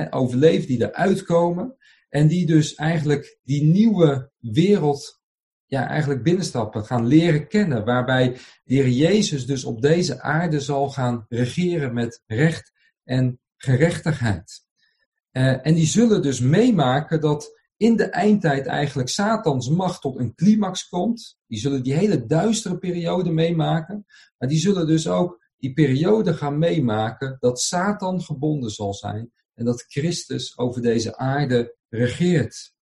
overleven, 0.09 0.67
die 0.67 0.81
eruit 0.81 1.23
komen. 1.23 1.77
En 2.09 2.27
die 2.27 2.45
dus 2.45 2.75
eigenlijk 2.75 3.39
die 3.43 3.63
nieuwe 3.63 4.31
wereld 4.39 5.22
ja, 5.65 5.87
eigenlijk 5.87 6.23
binnenstappen, 6.23 6.85
gaan 6.85 7.07
leren 7.07 7.47
kennen. 7.47 7.85
Waarbij 7.85 8.31
de 8.63 8.73
Heer 8.73 8.89
Jezus 8.89 9.45
dus 9.45 9.63
op 9.63 9.81
deze 9.81 10.21
aarde 10.21 10.59
zal 10.59 10.89
gaan 10.89 11.25
regeren 11.29 11.93
met 11.93 12.21
recht 12.25 12.71
en 13.03 13.39
gerechtigheid. 13.57 14.61
Uh, 15.31 15.65
en 15.65 15.73
die 15.73 15.85
zullen 15.85 16.21
dus 16.21 16.39
meemaken 16.39 17.21
dat 17.21 17.61
in 17.77 17.95
de 17.95 18.05
eindtijd 18.05 18.65
eigenlijk 18.65 19.09
Satans 19.09 19.69
macht 19.69 20.01
tot 20.01 20.19
een 20.19 20.35
climax 20.35 20.87
komt. 20.87 21.37
Die 21.47 21.59
zullen 21.59 21.83
die 21.83 21.93
hele 21.93 22.25
duistere 22.25 22.77
periode 22.77 23.31
meemaken. 23.31 24.05
Maar 24.37 24.49
die 24.49 24.59
zullen 24.59 24.87
dus 24.87 25.07
ook 25.07 25.41
die 25.57 25.73
periode 25.73 26.33
gaan 26.33 26.57
meemaken 26.57 27.37
dat 27.39 27.59
Satan 27.59 28.21
gebonden 28.21 28.69
zal 28.69 28.93
zijn. 28.93 29.31
En 29.53 29.65
dat 29.65 29.85
Christus 29.87 30.57
over 30.57 30.81
deze 30.81 31.17
aarde 31.17 31.75
regeert. 31.89 32.72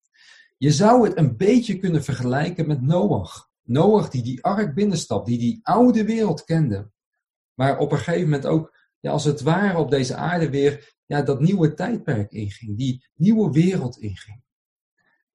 Je 0.62 0.72
zou 0.72 1.08
het 1.08 1.18
een 1.18 1.38
beetje 1.38 1.78
kunnen 1.78 2.04
vergelijken 2.04 2.68
met 2.68 2.82
Noach. 2.82 3.50
Noach 3.62 4.10
die 4.10 4.24
die 4.24 4.44
ark 4.44 4.74
binnenstapt, 4.74 5.26
die 5.26 5.38
die 5.38 5.60
oude 5.64 6.06
wereld 6.06 6.44
kende. 6.44 6.92
Maar 7.54 7.78
op 7.78 7.92
een 7.92 7.98
gegeven 7.98 8.24
moment 8.24 8.46
ook, 8.46 8.78
ja, 9.00 9.12
als 9.12 9.24
het 9.24 9.42
ware 9.42 9.78
op 9.78 9.90
deze 9.90 10.16
aarde 10.16 10.50
weer 10.50 10.94
ja, 11.06 11.22
dat 11.22 11.40
nieuwe 11.40 11.74
tijdperk 11.74 12.32
inging. 12.32 12.78
Die 12.78 13.10
nieuwe 13.14 13.52
wereld 13.52 13.98
inging. 13.98 14.44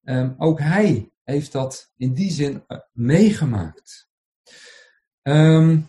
Um, 0.04 0.34
ook 0.38 0.60
hij 0.60 1.12
heeft 1.24 1.52
dat 1.52 1.92
in 1.96 2.14
die 2.14 2.30
zin 2.30 2.64
uh, 2.68 2.78
meegemaakt. 2.92 4.08
Um, 5.22 5.88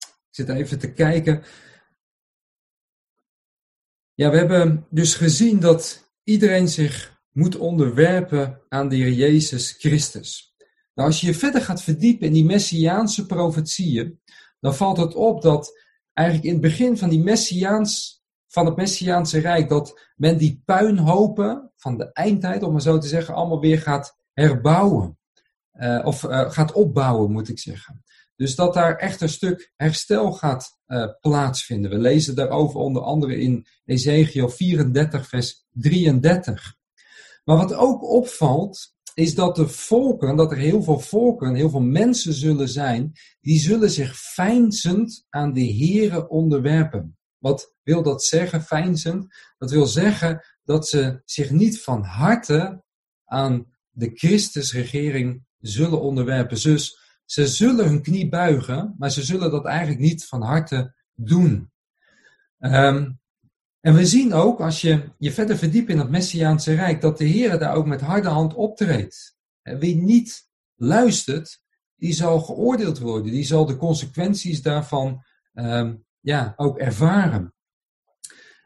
ik 0.00 0.30
zit 0.30 0.48
even 0.48 0.78
te 0.78 0.92
kijken. 0.92 1.42
Ja, 4.14 4.30
we 4.30 4.36
hebben 4.36 4.86
dus 4.90 5.14
gezien 5.14 5.60
dat 5.60 6.12
iedereen 6.22 6.68
zich 6.68 7.13
moet 7.34 7.56
onderwerpen 7.56 8.60
aan 8.68 8.88
de 8.88 8.96
Heer 8.96 9.12
Jezus 9.12 9.72
Christus. 9.72 10.54
Nou, 10.94 11.08
als 11.08 11.20
je 11.20 11.26
je 11.26 11.34
verder 11.34 11.60
gaat 11.60 11.82
verdiepen 11.82 12.26
in 12.26 12.32
die 12.32 12.44
messiaanse 12.44 13.26
profetieën, 13.26 14.20
dan 14.60 14.74
valt 14.74 14.96
het 14.96 15.14
op 15.14 15.42
dat 15.42 15.80
eigenlijk 16.12 16.46
in 16.46 16.52
het 16.52 16.62
begin 16.62 16.98
van, 16.98 17.08
die 17.08 17.22
messiaans, 17.22 18.22
van 18.46 18.66
het 18.66 18.76
messiaanse 18.76 19.38
rijk, 19.38 19.68
dat 19.68 20.10
men 20.16 20.38
die 20.38 20.62
puinhopen 20.64 21.72
van 21.76 21.98
de 21.98 22.12
eindtijd, 22.12 22.62
om 22.62 22.72
maar 22.72 22.80
zo 22.80 22.98
te 22.98 23.08
zeggen, 23.08 23.34
allemaal 23.34 23.60
weer 23.60 23.80
gaat 23.80 24.16
herbouwen. 24.32 25.18
Uh, 25.80 26.00
of 26.04 26.22
uh, 26.22 26.50
gaat 26.50 26.72
opbouwen, 26.72 27.32
moet 27.32 27.48
ik 27.48 27.58
zeggen. 27.58 28.04
Dus 28.36 28.54
dat 28.54 28.74
daar 28.74 28.96
echt 28.96 29.20
een 29.20 29.28
stuk 29.28 29.72
herstel 29.76 30.32
gaat 30.32 30.78
uh, 30.86 31.06
plaatsvinden. 31.20 31.90
We 31.90 31.98
lezen 31.98 32.34
daarover 32.34 32.80
onder 32.80 33.02
andere 33.02 33.40
in 33.40 33.66
Ezekiel 33.84 34.48
34, 34.48 35.28
vers 35.28 35.66
33. 35.70 36.76
Maar 37.44 37.56
wat 37.56 37.74
ook 37.74 38.02
opvalt, 38.02 38.94
is 39.14 39.34
dat 39.34 39.56
de 39.56 39.68
volken, 39.68 40.36
dat 40.36 40.50
er 40.50 40.58
heel 40.58 40.82
veel 40.82 41.00
volken, 41.00 41.54
heel 41.54 41.70
veel 41.70 41.80
mensen 41.80 42.32
zullen 42.32 42.68
zijn, 42.68 43.12
die 43.40 43.58
zullen 43.58 43.90
zich 43.90 44.16
fijnzend 44.16 45.26
aan 45.28 45.52
de 45.52 45.74
Here 45.74 46.28
onderwerpen. 46.28 47.16
Wat 47.38 47.74
wil 47.82 48.02
dat 48.02 48.24
zeggen, 48.24 48.62
fijnzend? 48.62 49.34
Dat 49.58 49.70
wil 49.70 49.86
zeggen 49.86 50.44
dat 50.64 50.88
ze 50.88 51.22
zich 51.24 51.50
niet 51.50 51.82
van 51.82 52.02
harte 52.02 52.82
aan 53.24 53.66
de 53.90 54.10
Christusregering 54.14 55.44
zullen 55.58 56.00
onderwerpen. 56.00 56.62
Dus 56.62 56.98
ze 57.24 57.46
zullen 57.46 57.86
hun 57.86 58.02
knie 58.02 58.28
buigen, 58.28 58.94
maar 58.98 59.10
ze 59.10 59.22
zullen 59.22 59.50
dat 59.50 59.64
eigenlijk 59.64 60.00
niet 60.00 60.26
van 60.26 60.42
harte 60.42 60.94
doen. 61.14 61.70
Um, 62.58 63.20
en 63.84 63.94
we 63.94 64.06
zien 64.06 64.32
ook, 64.32 64.60
als 64.60 64.80
je 64.80 65.10
je 65.18 65.32
verder 65.32 65.56
verdiept 65.56 65.88
in 65.88 65.98
het 65.98 66.10
Messiaanse 66.10 66.74
Rijk, 66.74 67.00
dat 67.00 67.18
de 67.18 67.24
Heer 67.24 67.58
daar 67.58 67.74
ook 67.74 67.86
met 67.86 68.00
harde 68.00 68.28
hand 68.28 68.54
optreedt. 68.54 69.36
Wie 69.62 69.96
niet 69.96 70.48
luistert, 70.74 71.60
die 71.96 72.12
zal 72.12 72.40
geoordeeld 72.40 72.98
worden. 72.98 73.32
Die 73.32 73.44
zal 73.44 73.66
de 73.66 73.76
consequenties 73.76 74.62
daarvan 74.62 75.24
um, 75.52 76.04
ja, 76.20 76.54
ook 76.56 76.78
ervaren. 76.78 77.54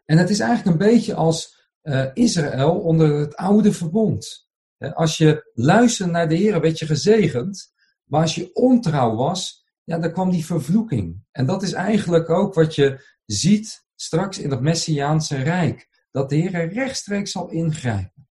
En 0.05 0.19
het 0.19 0.31
is 0.31 0.41
eigenlijk 0.41 0.81
een 0.81 0.89
beetje 0.89 1.15
als 1.15 1.69
uh, 1.83 2.07
Israël 2.15 2.81
onder 2.81 3.15
het 3.15 3.37
oude 3.37 3.73
verbond. 3.73 4.49
Als 4.79 5.17
je 5.17 5.51
luisterde 5.55 6.13
naar 6.13 6.29
de 6.29 6.35
Heer, 6.35 6.61
werd 6.61 6.79
je 6.79 6.87
gezegend. 6.87 7.73
Maar 8.05 8.21
als 8.21 8.35
je 8.35 8.55
ontrouw 8.55 9.15
was, 9.15 9.67
ja, 9.85 9.99
dan 9.99 10.13
kwam 10.13 10.31
die 10.31 10.47
vervloeking. 10.47 11.25
En 11.31 11.47
dat 11.47 11.63
is 11.63 11.73
eigenlijk 11.73 12.31
ook 12.31 12.55
wat 12.55 12.75
je 12.75 13.17
ziet 13.25 13.87
straks 14.01 14.39
in 14.39 14.51
het 14.51 14.61
Messiaanse 14.61 15.37
Rijk. 15.37 15.89
Dat 16.11 16.29
de 16.29 16.37
Heer 16.37 16.73
rechtstreeks 16.73 17.31
zal 17.31 17.51
ingrijpen. 17.51 18.29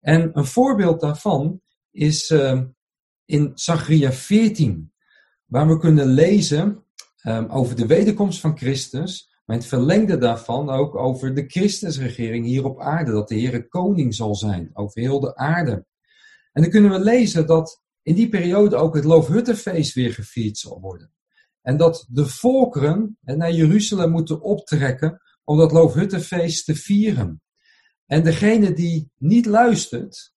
En 0.00 0.30
een 0.32 0.46
voorbeeld 0.46 1.00
daarvan 1.00 1.60
is 1.90 2.30
uh, 2.30 2.62
in 3.24 3.52
Zachariah 3.54 4.12
14, 4.12 4.92
waar 5.44 5.68
we 5.68 5.78
kunnen 5.78 6.06
lezen 6.06 6.84
um, 7.22 7.46
over 7.46 7.76
de 7.76 7.86
wederkomst 7.86 8.40
van 8.40 8.56
Christus, 8.56 9.30
maar 9.44 9.56
het 9.56 9.66
verlengde 9.66 10.18
daarvan 10.18 10.70
ook 10.70 10.96
over 10.96 11.34
de 11.34 11.44
Christusregering 11.46 12.46
hier 12.46 12.64
op 12.64 12.80
aarde, 12.80 13.10
dat 13.10 13.28
de 13.28 13.34
Heer 13.34 13.68
koning 13.68 14.14
zal 14.14 14.34
zijn 14.34 14.70
over 14.72 15.00
heel 15.00 15.20
de 15.20 15.36
aarde. 15.36 15.86
En 16.52 16.62
dan 16.62 16.70
kunnen 16.70 16.90
we 16.90 17.00
lezen 17.00 17.46
dat 17.46 17.82
in 18.02 18.14
die 18.14 18.28
periode 18.28 18.76
ook 18.76 18.94
het 18.94 19.04
Loofhuttenfeest 19.04 19.94
weer 19.94 20.12
gevierd 20.12 20.58
zal 20.58 20.80
worden. 20.80 21.12
En 21.62 21.76
dat 21.76 22.06
de 22.08 22.26
volkeren 22.26 23.18
naar 23.20 23.52
Jeruzalem 23.52 24.10
moeten 24.10 24.40
optrekken 24.40 25.20
om 25.44 25.58
dat 25.58 25.72
Loofhuttenfeest 25.72 26.64
te 26.64 26.74
vieren. 26.74 27.42
En 28.06 28.22
degene 28.22 28.72
die 28.72 29.10
niet 29.16 29.46
luistert 29.46 30.32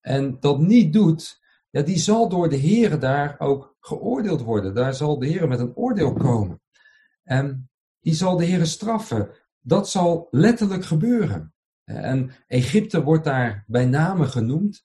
en 0.00 0.40
dat 0.40 0.58
niet 0.58 0.92
doet, 0.92 1.40
ja, 1.70 1.82
die 1.82 1.98
zal 1.98 2.28
door 2.28 2.48
de 2.48 2.56
Heer 2.56 2.98
daar 2.98 3.34
ook 3.38 3.76
geoordeeld 3.80 4.40
worden. 4.40 4.74
Daar 4.74 4.94
zal 4.94 5.18
de 5.18 5.26
Heer 5.26 5.48
met 5.48 5.60
een 5.60 5.76
oordeel 5.76 6.12
komen. 6.12 6.60
En 7.22 7.70
die 8.00 8.14
zal 8.14 8.36
de 8.36 8.44
Heer 8.44 8.66
straffen. 8.66 9.30
Dat 9.60 9.88
zal 9.88 10.28
letterlijk 10.30 10.84
gebeuren. 10.84 11.54
En 11.84 12.30
Egypte 12.46 13.02
wordt 13.02 13.24
daar 13.24 13.64
bij 13.66 13.84
name 13.84 14.26
genoemd. 14.26 14.84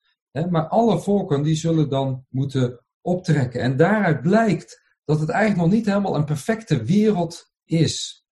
Maar 0.50 0.68
alle 0.68 1.00
volken 1.00 1.44
die 1.44 1.56
zullen 1.56 1.90
dan 1.90 2.26
moeten 2.30 2.86
optrekken. 3.02 3.62
En 3.62 3.78
daaruit 3.78 4.22
blijkt 4.22 4.85
dat 5.06 5.20
het 5.20 5.30
eigenlijk 5.30 5.62
nog 5.62 5.78
niet 5.78 5.86
helemaal 5.86 6.16
een 6.16 6.26
perfecte 6.26 6.84
wereld 6.84 7.52
is. 7.66 8.26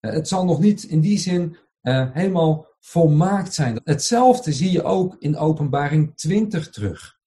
Eh, 0.00 0.12
het 0.12 0.28
zal 0.28 0.44
nog 0.44 0.60
niet 0.60 0.82
in 0.82 1.00
die 1.00 1.18
zin 1.18 1.56
uh, 1.82 2.08
helemaal 2.12 2.66
volmaakt 2.80 3.54
zijn. 3.54 3.80
Hetzelfde 3.84 4.52
zie 4.52 4.70
je 4.70 4.82
ook 4.82 5.16
in 5.18 5.36
Openbaring 5.36 6.16
20 6.16 6.70
terug. 6.70 7.18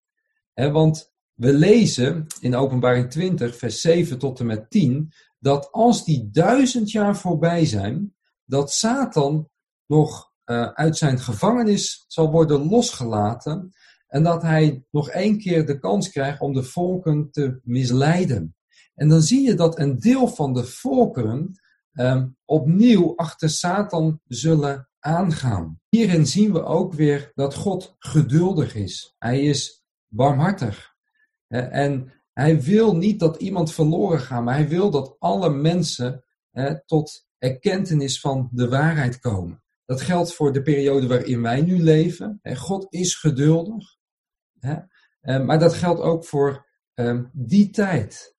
Want 0.53 1.11
we 1.33 1.53
lezen 1.53 2.25
in 2.39 2.55
Openbaring 2.55 3.09
20, 3.09 3.57
vers 3.57 3.81
7 3.81 4.19
tot 4.19 4.39
en 4.39 4.45
met 4.45 4.69
10, 4.69 5.13
dat 5.39 5.71
als 5.71 6.05
die 6.05 6.29
duizend 6.31 6.91
jaar 6.91 7.17
voorbij 7.17 7.65
zijn, 7.65 8.15
dat 8.45 8.71
Satan 8.71 9.49
nog 9.85 10.31
uh, 10.45 10.67
uit 10.67 10.97
zijn 10.97 11.19
gevangenis 11.19 12.05
zal 12.07 12.31
worden 12.31 12.69
losgelaten 12.69 13.71
en 14.07 14.23
dat 14.23 14.41
hij 14.41 14.85
nog 14.91 15.09
één 15.09 15.37
keer 15.37 15.65
de 15.65 15.79
kans 15.79 16.09
krijgt 16.09 16.41
om 16.41 16.53
de 16.53 16.63
volken 16.63 17.31
te 17.31 17.59
misleiden. 17.63 18.55
En 18.97 19.09
dan 19.09 19.21
zie 19.21 19.41
je 19.41 19.53
dat 19.53 19.79
een 19.79 19.99
deel 19.99 20.27
van 20.27 20.53
de 20.53 20.63
volkeren 20.63 21.59
um, 21.93 22.37
opnieuw 22.45 23.15
achter 23.15 23.49
Satan 23.49 24.21
zullen 24.25 24.89
aangaan. 24.99 25.79
Hierin 25.89 26.27
zien 26.27 26.53
we 26.53 26.63
ook 26.63 26.93
weer 26.93 27.31
dat 27.35 27.55
God 27.55 27.95
geduldig 27.99 28.75
is. 28.75 29.15
Hij 29.17 29.43
is 29.43 29.83
barmhartig. 30.07 30.95
En 31.47 32.13
hij 32.33 32.61
wil 32.61 32.95
niet 32.95 33.19
dat 33.19 33.41
iemand 33.41 33.73
verloren 33.73 34.19
gaat, 34.19 34.43
maar 34.43 34.55
hij 34.55 34.67
wil 34.67 34.91
dat 34.91 35.15
alle 35.19 35.49
mensen 35.49 36.25
tot 36.85 37.27
erkentenis 37.37 38.19
van 38.19 38.49
de 38.51 38.69
waarheid 38.69 39.19
komen. 39.19 39.63
dat 39.85 40.01
geldt 40.01 40.33
voor 40.33 40.53
de 40.53 40.61
periode 40.61 41.07
waarin 41.07 41.41
wij 41.41 41.61
nu 41.61 41.83
leven. 41.83 42.39
God 42.43 42.85
is 42.89 43.15
geduldig. 43.15 43.95
Ehm, 45.21 45.45
maar 45.45 45.59
dat 45.59 45.73
geldt 45.73 46.01
ook 46.01 46.25
voor 46.25 46.65
ehm, 46.93 47.25
die 47.33 47.69
tijd. 47.69 48.36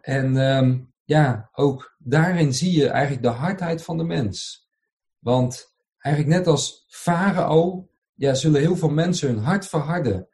En 0.00 0.36
ehm, 0.36 0.78
ja, 1.04 1.48
ook 1.52 1.96
daarin 1.98 2.54
zie 2.54 2.72
je 2.72 2.88
eigenlijk 2.88 3.22
de 3.22 3.28
hardheid 3.28 3.82
van 3.82 3.96
de 3.96 4.04
mens. 4.04 4.68
Want 5.18 5.74
eigenlijk 5.98 6.36
net 6.36 6.46
als 6.46 6.84
Farao, 6.88 7.88
ja, 8.14 8.34
zullen 8.34 8.60
heel 8.60 8.76
veel 8.76 8.90
mensen 8.90 9.28
hun 9.28 9.38
hart 9.38 9.66
verharden. 9.66 10.28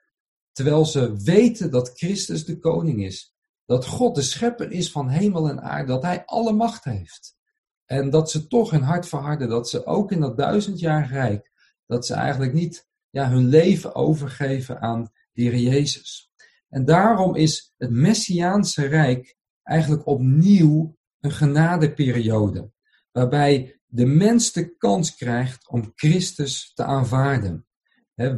Terwijl 0.53 0.84
ze 0.84 1.22
weten 1.22 1.70
dat 1.70 1.90
Christus 1.95 2.45
de 2.45 2.59
koning 2.59 3.05
is. 3.05 3.34
Dat 3.66 3.86
God 3.86 4.14
de 4.14 4.22
schepper 4.22 4.70
is 4.70 4.90
van 4.90 5.09
hemel 5.09 5.49
en 5.49 5.62
aarde. 5.62 5.92
Dat 5.92 6.03
hij 6.03 6.24
alle 6.24 6.53
macht 6.53 6.84
heeft. 6.84 7.36
En 7.84 8.11
dat 8.11 8.30
ze 8.30 8.47
toch 8.47 8.70
hun 8.70 8.82
hart 8.82 9.09
verharden. 9.09 9.49
Dat 9.49 9.68
ze 9.68 9.86
ook 9.86 10.12
in 10.12 10.20
dat 10.20 10.36
duizend 10.36 10.80
jaar 10.80 11.09
rijk. 11.09 11.53
Dat 11.86 12.07
ze 12.07 12.14
eigenlijk 12.14 12.53
niet 12.53 12.88
ja, 13.11 13.30
hun 13.30 13.47
leven 13.49 13.95
overgeven 13.95 14.80
aan 14.80 15.12
de 15.32 15.42
Heer 15.42 15.57
Jezus. 15.57 16.32
En 16.75 16.85
daarom 16.85 17.35
is 17.35 17.72
het 17.77 17.91
Messiaanse 17.91 18.87
Rijk 18.87 19.37
eigenlijk 19.62 20.07
opnieuw 20.07 20.97
een 21.20 21.31
genadeperiode. 21.31 22.70
Waarbij 23.12 23.81
de 23.87 24.07
mens 24.07 24.53
de 24.53 24.77
kans 24.77 25.16
krijgt 25.16 25.68
om 25.68 25.93
Christus 25.95 26.72
te 26.75 26.85
aanvaarden. 26.85 27.66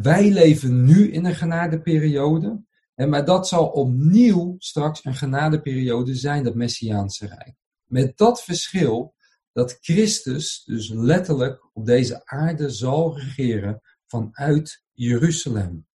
wij 0.02 0.30
leven 0.30 0.84
nu 0.84 1.12
in 1.12 1.24
een 1.24 1.34
genadeperiode. 1.34 2.64
Maar 2.94 3.24
dat 3.24 3.48
zal 3.48 3.66
opnieuw 3.66 4.54
straks 4.58 5.04
een 5.04 5.14
genadeperiode 5.14 6.14
zijn, 6.14 6.44
dat 6.44 6.54
Messiaanse 6.54 7.26
Rijk. 7.26 7.54
Met 7.84 8.16
dat 8.16 8.42
verschil 8.42 9.14
dat 9.52 9.78
Christus 9.80 10.62
dus 10.64 10.88
letterlijk 10.88 11.70
op 11.72 11.86
deze 11.86 12.26
aarde 12.26 12.70
zal 12.70 13.18
regeren 13.18 13.80
vanuit 14.06 14.84
Jeruzalem. 14.92 15.86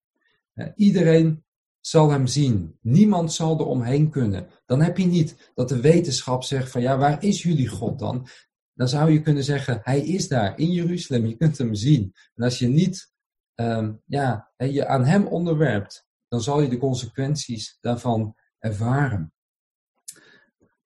Iedereen 0.75 1.45
zal 1.81 2.11
hem 2.11 2.27
zien. 2.27 2.79
Niemand 2.81 3.33
zal 3.33 3.59
er 3.59 3.67
omheen 3.67 4.11
kunnen. 4.11 4.49
Dan 4.67 4.81
heb 4.81 4.99
je 4.99 5.07
niet 5.07 5.51
dat 5.55 5.69
de 5.69 5.81
wetenschap 5.81 6.43
zegt 6.43 6.71
van 6.71 6.81
ja, 6.81 6.99
waar 6.99 7.23
is 7.23 7.43
jullie 7.43 7.69
God 7.69 7.99
dan? 7.99 8.29
Dan 8.75 8.89
zou 8.89 9.11
je 9.11 9.23
kunnen 9.23 9.45
zeggen, 9.45 9.81
hij 9.83 10.01
is 10.01 10.29
daar 10.29 10.59
in 10.59 10.73
Jeruzalem, 10.73 11.27
je 11.27 11.37
kunt 11.37 11.59
hem 11.59 11.75
zien. 11.75 12.15
En 12.35 12.45
als 12.45 12.59
je 12.59 12.69
niet 12.69 13.13
um, 13.55 14.03
ja, 14.07 14.53
je 14.57 14.87
aan 14.87 15.05
hem 15.05 15.27
onderwerpt, 15.27 16.07
dan 16.29 16.41
zal 16.41 16.61
je 16.61 16.69
de 16.69 16.79
consequenties 16.79 17.79
daarvan 17.81 18.35
ervaren. 18.59 19.33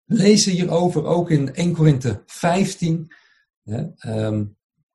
We 0.05 0.15
lezen 0.15 0.53
hierover 0.53 1.05
ook 1.05 1.31
in 1.31 1.55
1 1.55 1.73
Korinthe 1.73 2.23
15. 2.27 3.13
Hè, 3.63 3.87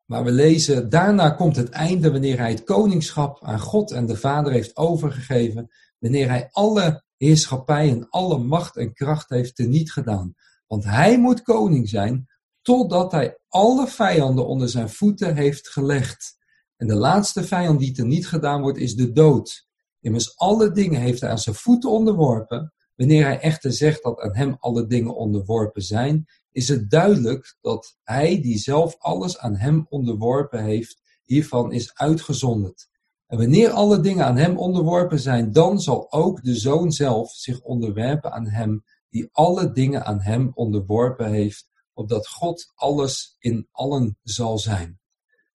maar 0.10 0.24
we 0.24 0.32
lezen, 0.32 0.89
daarna 0.89 1.30
komt 1.30 1.56
het 1.56 1.70
einde 1.70 2.12
wanneer 2.12 2.38
hij 2.38 2.50
het 2.50 2.64
koningschap 2.64 3.43
aan 3.43 3.60
God 3.60 3.91
en 3.91 4.06
de 4.06 4.16
Vader 4.16 4.52
heeft 4.52 4.78
overgegeven, 4.78 5.70
wanneer 6.00 6.30
hij 6.30 6.50
alle 6.52 7.04
heerschappij 7.18 7.89
en 7.89 8.10
alle 8.10 8.38
macht 8.38 8.76
en 8.76 8.93
kracht 8.93 9.30
heeft 9.30 9.56
teniet 9.56 9.91
gedaan. 9.91 10.36
Want 10.68 10.84
hij 10.84 11.20
moet 11.20 11.41
koning 11.41 11.89
zijn 11.89 12.28
totdat 12.62 13.12
hij 13.12 13.38
alle 13.47 13.88
vijanden 13.88 14.47
onder 14.47 14.70
zijn 14.70 14.89
voeten 14.89 15.36
heeft 15.36 15.70
gelegd. 15.70 16.38
En 16.78 16.88
de 16.88 16.95
laatste 16.95 17.43
vijand 17.43 17.80
die 17.80 17.91
teniet 17.91 18.28
gedaan 18.28 18.62
wordt 18.62 18.78
is 18.78 18.95
de 18.95 19.12
dood. 19.12 19.68
Immers 20.00 20.38
alle 20.38 20.72
dingen 20.72 21.02
heeft 21.02 21.22
hij 21.22 21.30
aan 21.30 21.39
zijn 21.39 21.56
voeten 21.56 21.89
onderworpen. 21.89 22.74
Wanneer 22.95 23.26
hij 23.26 23.39
echter 23.39 23.74
zegt 23.74 24.04
dat 24.04 24.20
aan 24.20 24.36
hem 24.36 24.56
alle 24.60 24.88
dingen 24.88 25.16
onderworpen 25.16 25.82
zijn, 25.82 26.26
is 26.52 26.68
het 26.68 26.89
duidelijk 26.89 27.58
dat 27.62 27.97
hij 28.04 28.41
die 28.41 28.58
zelf 28.58 28.95
alles 28.97 29.38
aan 29.38 29.56
hem 29.56 29.86
onderworpen 29.89 30.64
heeft, 30.64 31.02
hiervan 31.24 31.72
is 31.72 31.93
uitgezonderd. 31.93 32.88
En 33.30 33.38
wanneer 33.38 33.69
alle 33.69 33.99
dingen 33.99 34.25
aan 34.25 34.38
hem 34.38 34.57
onderworpen 34.57 35.19
zijn, 35.19 35.51
dan 35.51 35.80
zal 35.80 36.11
ook 36.11 36.43
de 36.43 36.55
zoon 36.55 36.91
zelf 36.91 37.32
zich 37.32 37.61
onderwerpen 37.61 38.32
aan 38.32 38.47
hem, 38.47 38.84
die 39.09 39.30
alle 39.32 39.71
dingen 39.71 40.05
aan 40.05 40.21
hem 40.21 40.51
onderworpen 40.53 41.32
heeft, 41.32 41.69
opdat 41.93 42.27
God 42.27 42.71
alles 42.75 43.36
in 43.39 43.67
allen 43.71 44.17
zal 44.23 44.57
zijn. 44.57 44.99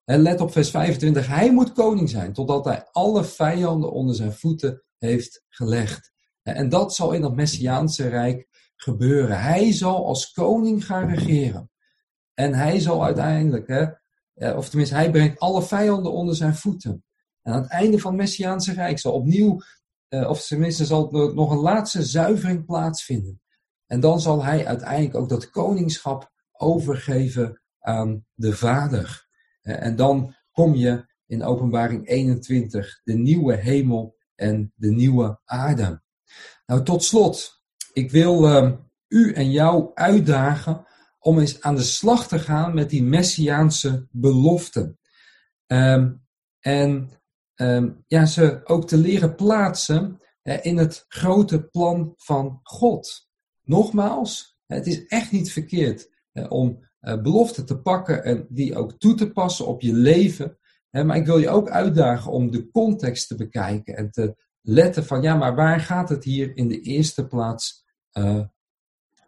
En 0.05 0.21
let 0.21 0.41
op 0.41 0.53
vers 0.53 0.71
25, 0.71 1.27
hij 1.27 1.53
moet 1.53 1.73
koning 1.73 2.11
zijn, 2.11 2.33
totdat 2.33 2.65
hij 2.65 2.89
alle 2.93 3.25
vijanden 3.25 3.93
onder 3.93 4.15
zijn 4.15 4.33
voeten 4.33 4.83
heeft 4.99 5.45
gelegd. 5.49 6.13
En 6.43 6.69
dat 6.69 6.95
zal 6.95 7.13
in 7.13 7.21
dat 7.21 7.35
Messiaanse 7.35 8.09
Rijk 8.09 8.49
gebeuren. 8.77 9.41
Hij 9.41 9.73
zal 9.73 10.07
als 10.07 10.33
koning 10.33 10.87
gaan 10.87 11.09
regeren. 11.09 11.71
En 12.35 12.55
hij 12.55 12.81
zal 12.81 13.05
uiteindelijk, 13.05 13.69
eh, 13.69 14.57
of 14.57 14.69
tenminste, 14.69 14.95
hij 14.95 15.11
brengt 15.11 15.41
alle 15.41 15.63
vijanden 15.63 16.13
onder 16.13 16.37
zijn 16.37 16.55
voeten. 16.55 17.05
Aan 17.45 17.63
het 17.63 17.71
einde 17.71 17.99
van 17.99 18.13
het 18.13 18.21
Messiaanse 18.21 18.73
Rijk 18.73 18.99
zal 18.99 19.13
opnieuw, 19.13 19.61
eh, 20.09 20.29
of 20.29 20.47
tenminste 20.47 20.85
zal 20.85 21.11
nog 21.35 21.51
een 21.51 21.59
laatste 21.59 22.03
zuivering 22.03 22.65
plaatsvinden. 22.65 23.41
En 23.87 24.01
dan 24.01 24.21
zal 24.21 24.45
hij 24.45 24.67
uiteindelijk 24.67 25.15
ook 25.15 25.29
dat 25.29 25.51
koningschap 25.51 26.33
overgeven 26.53 27.61
aan 27.79 28.27
de 28.35 28.53
Vader. 28.57 29.27
Eh, 29.63 29.83
en 29.83 29.97
dan 29.97 30.35
kom 30.53 30.75
je 30.75 31.13
in 31.27 31.43
Openbaring 31.43 32.09
21, 32.09 33.01
de 33.05 33.15
nieuwe 33.15 33.57
hemel 33.57 34.17
en 34.35 34.73
de 34.77 34.91
nieuwe 34.91 35.41
aarde. 35.45 36.03
Nou, 36.67 36.83
tot 36.83 37.05
slot, 37.05 37.63
ik 37.93 38.11
wil 38.11 38.49
uh, 38.49 38.73
u 39.09 39.33
en 39.33 39.51
jou 39.51 39.91
uitdagen 39.95 40.87
om 41.19 41.39
eens 41.39 41.61
aan 41.61 41.77
de 41.77 41.83
slag 41.83 42.29
te 42.29 42.39
gaan 42.39 42.75
met 42.75 42.91
die 42.91 43.03
messiaanse 43.03 44.07
beloften. 44.11 44.99
Um, 45.67 46.23
en 46.61 47.11
um, 47.57 48.05
ja, 48.07 48.27
ze 48.27 48.61
ook 48.65 48.89
te 48.89 48.97
leren 48.97 49.35
plaatsen 49.35 50.21
in 50.63 50.77
het 50.77 51.05
grote 51.09 51.63
plan 51.63 52.13
van 52.17 52.61
God. 52.63 53.29
Nogmaals, 53.63 54.59
het 54.67 54.87
is 54.87 55.07
echt 55.07 55.33
niet 55.33 55.53
verkeerd 55.53 56.11
om 56.49 56.89
uh, 57.01 57.23
beloften 57.23 57.67
te 57.67 57.81
pakken 57.81 58.25
en 58.25 58.47
die 58.49 58.77
ook 58.77 58.99
toe 58.99 59.15
te 59.15 59.33
passen 59.33 59.67
op 59.67 59.81
je 59.81 59.93
leven. 59.93 60.59
maar 60.91 61.17
ik 61.17 61.27
wil 61.27 61.39
je 61.39 61.49
ook 61.49 61.71
uitdagen 61.71 62.33
om 62.33 62.51
de 62.51 62.71
context 62.71 63.29
te 63.29 63.35
bekijken 63.35 63.97
en 63.97 64.11
te 64.11 64.37
letten 64.61 65.05
van 65.05 65.23
ja, 65.23 65.35
maar 65.35 65.55
waar 65.55 65.81
gaat 65.81 66.09
het 66.09 66.25
hier 66.25 66.57
in 66.57 66.69
de 66.69 66.81
eerste 66.81 67.27
plaats 67.27 67.85
uh, 68.13 68.45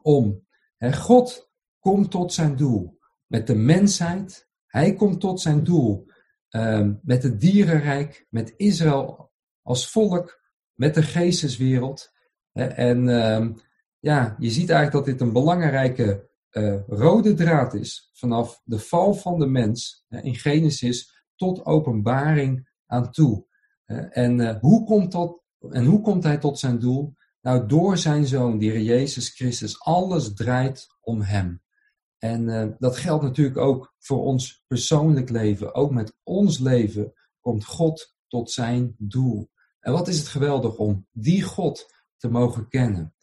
om. 0.02 0.46
God 0.92 1.50
komt 1.78 2.10
tot 2.10 2.32
zijn 2.32 2.56
doel 2.56 2.98
met 3.26 3.46
de 3.46 3.54
mensheid. 3.54 4.48
Hij 4.66 4.94
komt 4.94 5.20
tot 5.20 5.40
zijn 5.40 5.64
doel 5.64 6.10
uh, 6.56 6.90
met 7.02 7.22
het 7.22 7.40
dierenrijk, 7.40 8.26
met 8.30 8.54
Israël 8.56 9.30
als 9.62 9.90
volk, 9.90 10.40
met 10.74 10.94
de 10.94 11.02
geesteswereld. 11.02 12.12
en 12.52 13.08
uh, 13.08 13.46
ja, 13.98 14.36
je 14.38 14.50
ziet 14.50 14.70
eigenlijk 14.70 14.92
dat 14.92 15.04
dit 15.04 15.20
een 15.20 15.32
belangrijke 15.32 16.28
uh, 16.50 16.76
rode 16.86 17.34
draad 17.34 17.74
is 17.74 18.10
vanaf 18.12 18.60
de 18.64 18.78
val 18.78 19.14
van 19.14 19.38
de 19.38 19.46
mens 19.46 20.04
in 20.08 20.34
Genesis 20.34 21.24
tot 21.36 21.64
openbaring 21.64 22.68
aan 22.86 23.10
toe. 23.10 23.46
en, 24.10 24.38
uh, 24.38 24.56
hoe 24.60 24.84
komt 24.84 25.12
dat, 25.12 25.40
en 25.70 25.84
hoe 25.84 26.00
komt 26.00 26.24
hij 26.24 26.38
tot 26.38 26.58
zijn 26.58 26.78
doel? 26.78 27.14
Nou, 27.40 27.66
door 27.66 27.98
zijn 27.98 28.26
zoon, 28.26 28.58
die 28.58 28.84
Jezus 28.84 29.28
Christus, 29.28 29.80
alles 29.80 30.34
draait 30.34 30.86
om 31.00 31.20
hem. 31.20 31.62
En 32.26 32.48
uh, 32.48 32.66
dat 32.78 32.96
geldt 32.96 33.22
natuurlijk 33.22 33.56
ook 33.56 33.94
voor 33.98 34.22
ons 34.22 34.64
persoonlijk 34.66 35.30
leven. 35.30 35.74
Ook 35.74 35.90
met 35.90 36.16
ons 36.22 36.58
leven 36.58 37.12
komt 37.40 37.64
God 37.64 38.14
tot 38.28 38.50
zijn 38.50 38.94
doel. 38.98 39.50
En 39.80 39.92
wat 39.92 40.08
is 40.08 40.18
het 40.18 40.28
geweldig 40.28 40.76
om 40.76 41.06
die 41.12 41.42
God 41.42 41.94
te 42.16 42.28
mogen 42.28 42.68
kennen. 42.68 43.14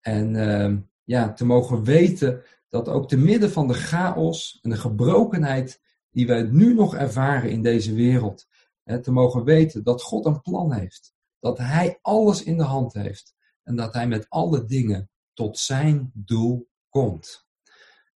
En 0.00 0.34
uh, 0.34 0.76
ja, 1.04 1.32
te 1.32 1.44
mogen 1.44 1.84
weten 1.84 2.42
dat 2.68 2.88
ook 2.88 3.08
te 3.08 3.16
midden 3.16 3.50
van 3.50 3.68
de 3.68 3.74
chaos 3.74 4.58
en 4.62 4.70
de 4.70 4.76
gebrokenheid 4.76 5.80
die 6.10 6.26
wij 6.26 6.42
nu 6.42 6.74
nog 6.74 6.94
ervaren 6.94 7.50
in 7.50 7.62
deze 7.62 7.94
wereld, 7.94 8.46
hè, 8.82 9.00
te 9.00 9.12
mogen 9.12 9.44
weten 9.44 9.84
dat 9.84 10.02
God 10.02 10.26
een 10.26 10.40
plan 10.40 10.72
heeft. 10.72 11.14
Dat 11.40 11.58
Hij 11.58 11.98
alles 12.02 12.42
in 12.42 12.56
de 12.56 12.64
hand 12.64 12.92
heeft 12.92 13.34
en 13.62 13.76
dat 13.76 13.94
hij 13.94 14.06
met 14.06 14.26
alle 14.28 14.64
dingen 14.64 15.10
tot 15.32 15.58
zijn 15.58 16.10
doel 16.14 16.68
komt. 16.88 17.50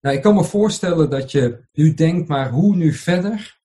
Nou, 0.06 0.18
ik 0.18 0.24
kan 0.24 0.36
me 0.36 0.43
voorstellen 0.43 1.10
dat 1.10 1.32
je 1.32 1.68
nu 1.72 1.93
denkt, 1.93 2.28
maar 2.28 2.51
hoe 2.51 2.76
nu 2.76 2.93
verder? 2.93 3.60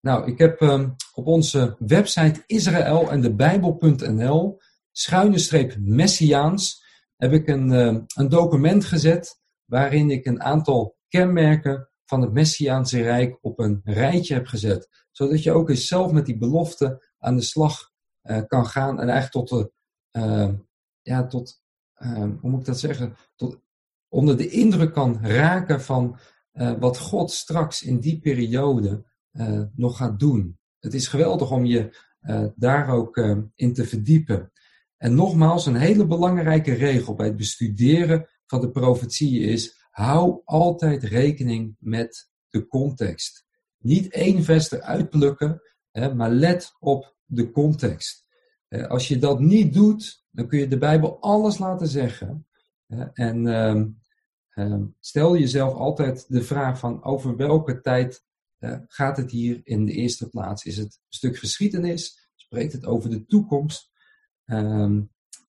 Nou, 0.00 0.26
ik 0.26 0.38
heb 0.38 0.60
um, 0.60 0.94
op 1.14 1.26
onze 1.26 1.76
website 1.78 2.42
Israël 2.46 3.10
en 3.10 3.20
de 3.20 3.34
Bijbel.nl, 3.34 4.60
schuine 4.90 5.38
streep 5.38 5.76
Messiaans, 5.78 6.84
heb 7.16 7.32
ik 7.32 7.48
een, 7.48 7.70
um, 7.70 8.04
een 8.14 8.28
document 8.28 8.84
gezet 8.84 9.40
waarin 9.64 10.10
ik 10.10 10.26
een 10.26 10.42
aantal 10.42 10.96
kenmerken 11.08 11.88
van 12.04 12.20
het 12.20 12.32
Messiaanse 12.32 13.02
Rijk 13.02 13.38
op 13.40 13.58
een 13.58 13.80
rijtje 13.84 14.34
heb 14.34 14.46
gezet. 14.46 14.88
Zodat 15.10 15.42
je 15.42 15.52
ook 15.52 15.68
eens 15.68 15.86
zelf 15.86 16.12
met 16.12 16.26
die 16.26 16.38
belofte 16.38 17.12
aan 17.18 17.36
de 17.36 17.42
slag 17.42 17.90
uh, 18.22 18.40
kan 18.46 18.66
gaan 18.66 19.00
en 19.00 19.08
eigenlijk 19.08 19.46
tot 19.46 19.48
de, 19.48 19.72
uh, 20.20 20.52
ja, 21.02 21.26
tot, 21.26 21.62
hoe 22.40 22.50
moet 22.50 22.60
ik 22.60 22.66
dat 22.66 22.80
zeggen, 22.80 23.16
tot 23.36 23.60
onder 24.10 24.36
de 24.36 24.48
indruk 24.48 24.92
kan 24.92 25.18
raken 25.22 25.82
van 25.82 26.18
uh, 26.52 26.72
wat 26.78 26.98
God 26.98 27.30
straks 27.30 27.82
in 27.82 28.00
die 28.00 28.20
periode 28.20 29.08
nog 29.74 29.96
gaat 29.96 30.18
doen. 30.18 30.58
Het 30.78 30.94
is 30.94 31.08
geweldig 31.08 31.50
om 31.50 31.64
je 31.64 31.96
daar 32.54 32.88
ook 32.88 33.16
in 33.54 33.72
te 33.72 33.84
verdiepen. 33.84 34.52
En 34.96 35.14
nogmaals, 35.14 35.66
een 35.66 35.76
hele 35.76 36.06
belangrijke 36.06 36.72
regel 36.72 37.14
bij 37.14 37.26
het 37.26 37.36
bestuderen 37.36 38.28
van 38.46 38.60
de 38.60 38.70
profetieën 38.70 39.48
is: 39.48 39.86
hou 39.90 40.40
altijd 40.44 41.02
rekening 41.02 41.76
met 41.78 42.30
de 42.48 42.66
context. 42.66 43.44
Niet 43.78 44.12
één 44.12 44.44
vers 44.44 44.70
eruit 44.70 45.10
plukken, 45.10 45.62
hè, 45.90 46.14
maar 46.14 46.30
let 46.30 46.72
op 46.78 47.16
de 47.24 47.50
context. 47.50 48.28
als 48.88 49.08
je 49.08 49.18
dat 49.18 49.40
niet 49.40 49.74
doet, 49.74 50.24
dan 50.30 50.46
kun 50.46 50.58
je 50.58 50.68
de 50.68 50.78
Bijbel 50.78 51.20
alles 51.20 51.58
laten 51.58 51.88
zeggen. 51.88 52.46
En 53.12 53.46
ehm, 53.46 53.86
ehm, 54.50 54.84
stel 55.00 55.36
jezelf 55.36 55.74
altijd 55.74 56.24
de 56.28 56.42
vraag 56.42 56.78
van 56.78 57.04
over 57.04 57.36
welke 57.36 57.80
tijd 57.80 58.28
gaat 58.86 59.16
het 59.16 59.30
hier 59.30 59.60
in 59.64 59.84
de 59.84 59.92
eerste 59.92 60.28
plaats? 60.28 60.64
Is 60.64 60.76
het 60.76 60.86
een 60.86 61.00
stuk 61.08 61.36
geschiedenis? 61.38 62.30
Spreekt 62.34 62.72
het 62.72 62.86
over 62.86 63.10
de 63.10 63.26
toekomst? 63.26 63.90
Ehm, 64.44 65.00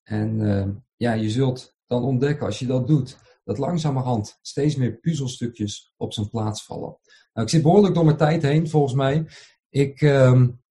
en 0.04 0.84
ja, 0.96 1.14
je 1.14 1.30
zult 1.30 1.76
dan 1.88 2.04
ontdekken 2.04 2.46
als 2.46 2.60
je 2.60 2.66
dat 2.66 2.88
doet, 2.88 3.18
dat 3.44 3.58
langzamerhand 3.58 4.38
steeds 4.42 4.76
meer 4.76 4.94
puzzelstukjes 4.94 5.94
op 5.98 6.14
zijn 6.14 6.30
plaats 6.30 6.66
vallen. 6.66 6.98
Nou, 7.34 7.46
ik 7.46 7.50
zit 7.50 7.62
behoorlijk 7.62 7.94
door 7.94 8.06
mijn 8.06 8.18
tijd 8.18 8.42
heen, 8.42 8.70
volgens 8.70 8.94
mij. 8.94 9.26
Ik 9.70 10.00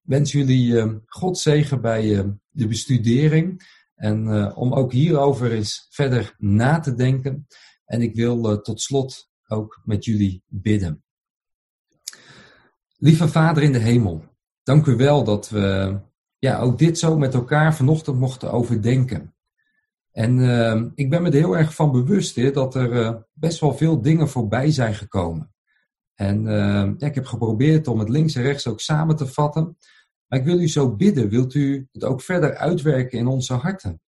wens 0.00 0.32
jullie 0.32 1.00
God 1.06 1.38
zegen 1.38 1.80
bij 1.80 2.34
de 2.48 2.66
bestudering. 2.66 3.62
En 4.01 4.26
uh, 4.26 4.59
om 4.59 4.72
ook 4.72 4.92
hierover 4.92 5.53
eens 5.53 5.86
verder 5.90 6.34
na 6.38 6.80
te 6.80 6.94
denken. 6.94 7.46
En 7.84 8.03
ik 8.03 8.14
wil 8.14 8.51
uh, 8.51 8.59
tot 8.59 8.80
slot 8.80 9.30
ook 9.48 9.80
met 9.84 10.05
jullie 10.05 10.42
bidden. 10.46 11.05
Lieve 12.96 13.28
Vader 13.28 13.62
in 13.62 13.72
de 13.72 13.78
hemel, 13.78 14.24
dank 14.62 14.86
u 14.86 14.96
wel 14.96 15.24
dat 15.24 15.48
we 15.48 15.98
ja, 16.38 16.59
ook 16.59 16.78
dit 16.78 16.98
zo 16.98 17.16
met 17.16 17.34
elkaar 17.34 17.74
vanochtend 17.74 18.18
mochten 18.18 18.53
overdenken. 18.53 19.34
En 20.12 20.38
uh, 20.38 20.82
ik 20.94 21.11
ben 21.11 21.22
me 21.22 21.28
er 21.28 21.34
heel 21.34 21.57
erg 21.57 21.74
van 21.74 21.92
bewust 21.92 22.55
dat 22.55 22.74
er 22.74 23.26
best 23.32 23.61
wel 23.61 23.74
veel 23.74 24.01
dingen 24.01 24.28
voorbij 24.28 24.70
zijn 24.70 24.94
gekomen. 24.94 25.55
En 26.14 26.42
ja, 26.98 27.07
ik 27.07 27.14
heb 27.14 27.26
geprobeerd 27.26 27.88
om 27.88 27.98
het 27.98 28.09
links 28.09 28.34
en 28.34 28.42
rechts 28.42 28.66
ook 28.66 28.80
samen 28.80 29.16
te 29.16 29.26
vatten. 29.26 29.76
Maar 30.30 30.38
ik 30.38 30.44
wil 30.44 30.60
u 30.60 30.68
zo 30.68 30.96
bidden, 30.96 31.28
wilt 31.28 31.54
u 31.54 31.88
het 31.92 32.04
ook 32.04 32.20
verder 32.20 32.54
uitwerken 32.56 33.18
in 33.18 33.26
onze 33.26 33.54
harten? 33.54 34.00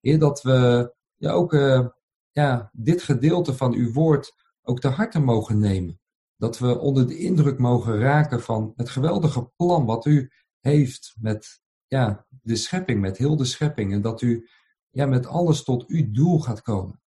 Heer, 0.00 0.18
dat 0.18 0.42
we 0.42 0.92
ja, 1.16 1.30
ook 1.30 1.52
uh, 1.52 1.86
ja, 2.30 2.70
dit 2.72 3.02
gedeelte 3.02 3.54
van 3.54 3.74
uw 3.74 3.92
woord 3.92 4.32
ook 4.62 4.80
te 4.80 4.88
harte 4.88 5.18
mogen 5.18 5.58
nemen. 5.58 6.00
Dat 6.36 6.58
we 6.58 6.78
onder 6.78 7.06
de 7.06 7.18
indruk 7.18 7.58
mogen 7.58 7.98
raken 7.98 8.42
van 8.42 8.72
het 8.76 8.88
geweldige 8.88 9.50
plan 9.56 9.84
wat 9.84 10.06
u 10.06 10.30
heeft 10.60 11.14
met 11.20 11.60
ja, 11.86 12.26
de 12.42 12.56
schepping, 12.56 13.00
met 13.00 13.18
heel 13.18 13.36
de 13.36 13.44
schepping. 13.44 13.92
En 13.92 14.00
dat 14.00 14.22
u 14.22 14.48
ja, 14.90 15.06
met 15.06 15.26
alles 15.26 15.64
tot 15.64 15.86
uw 15.86 16.10
doel 16.10 16.40
gaat 16.40 16.62
komen. 16.62 17.02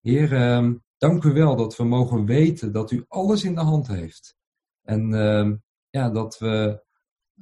Heer, 0.00 0.32
uh, 0.32 0.70
dank 0.98 1.24
u 1.24 1.32
wel 1.32 1.56
dat 1.56 1.76
we 1.76 1.84
mogen 1.84 2.26
weten 2.26 2.72
dat 2.72 2.90
u 2.90 3.04
alles 3.08 3.44
in 3.44 3.54
de 3.54 3.60
hand 3.60 3.86
heeft. 3.86 4.36
En 4.82 5.10
uh, 5.10 5.52
ja, 5.90 6.10
dat 6.10 6.38
we 6.38 6.84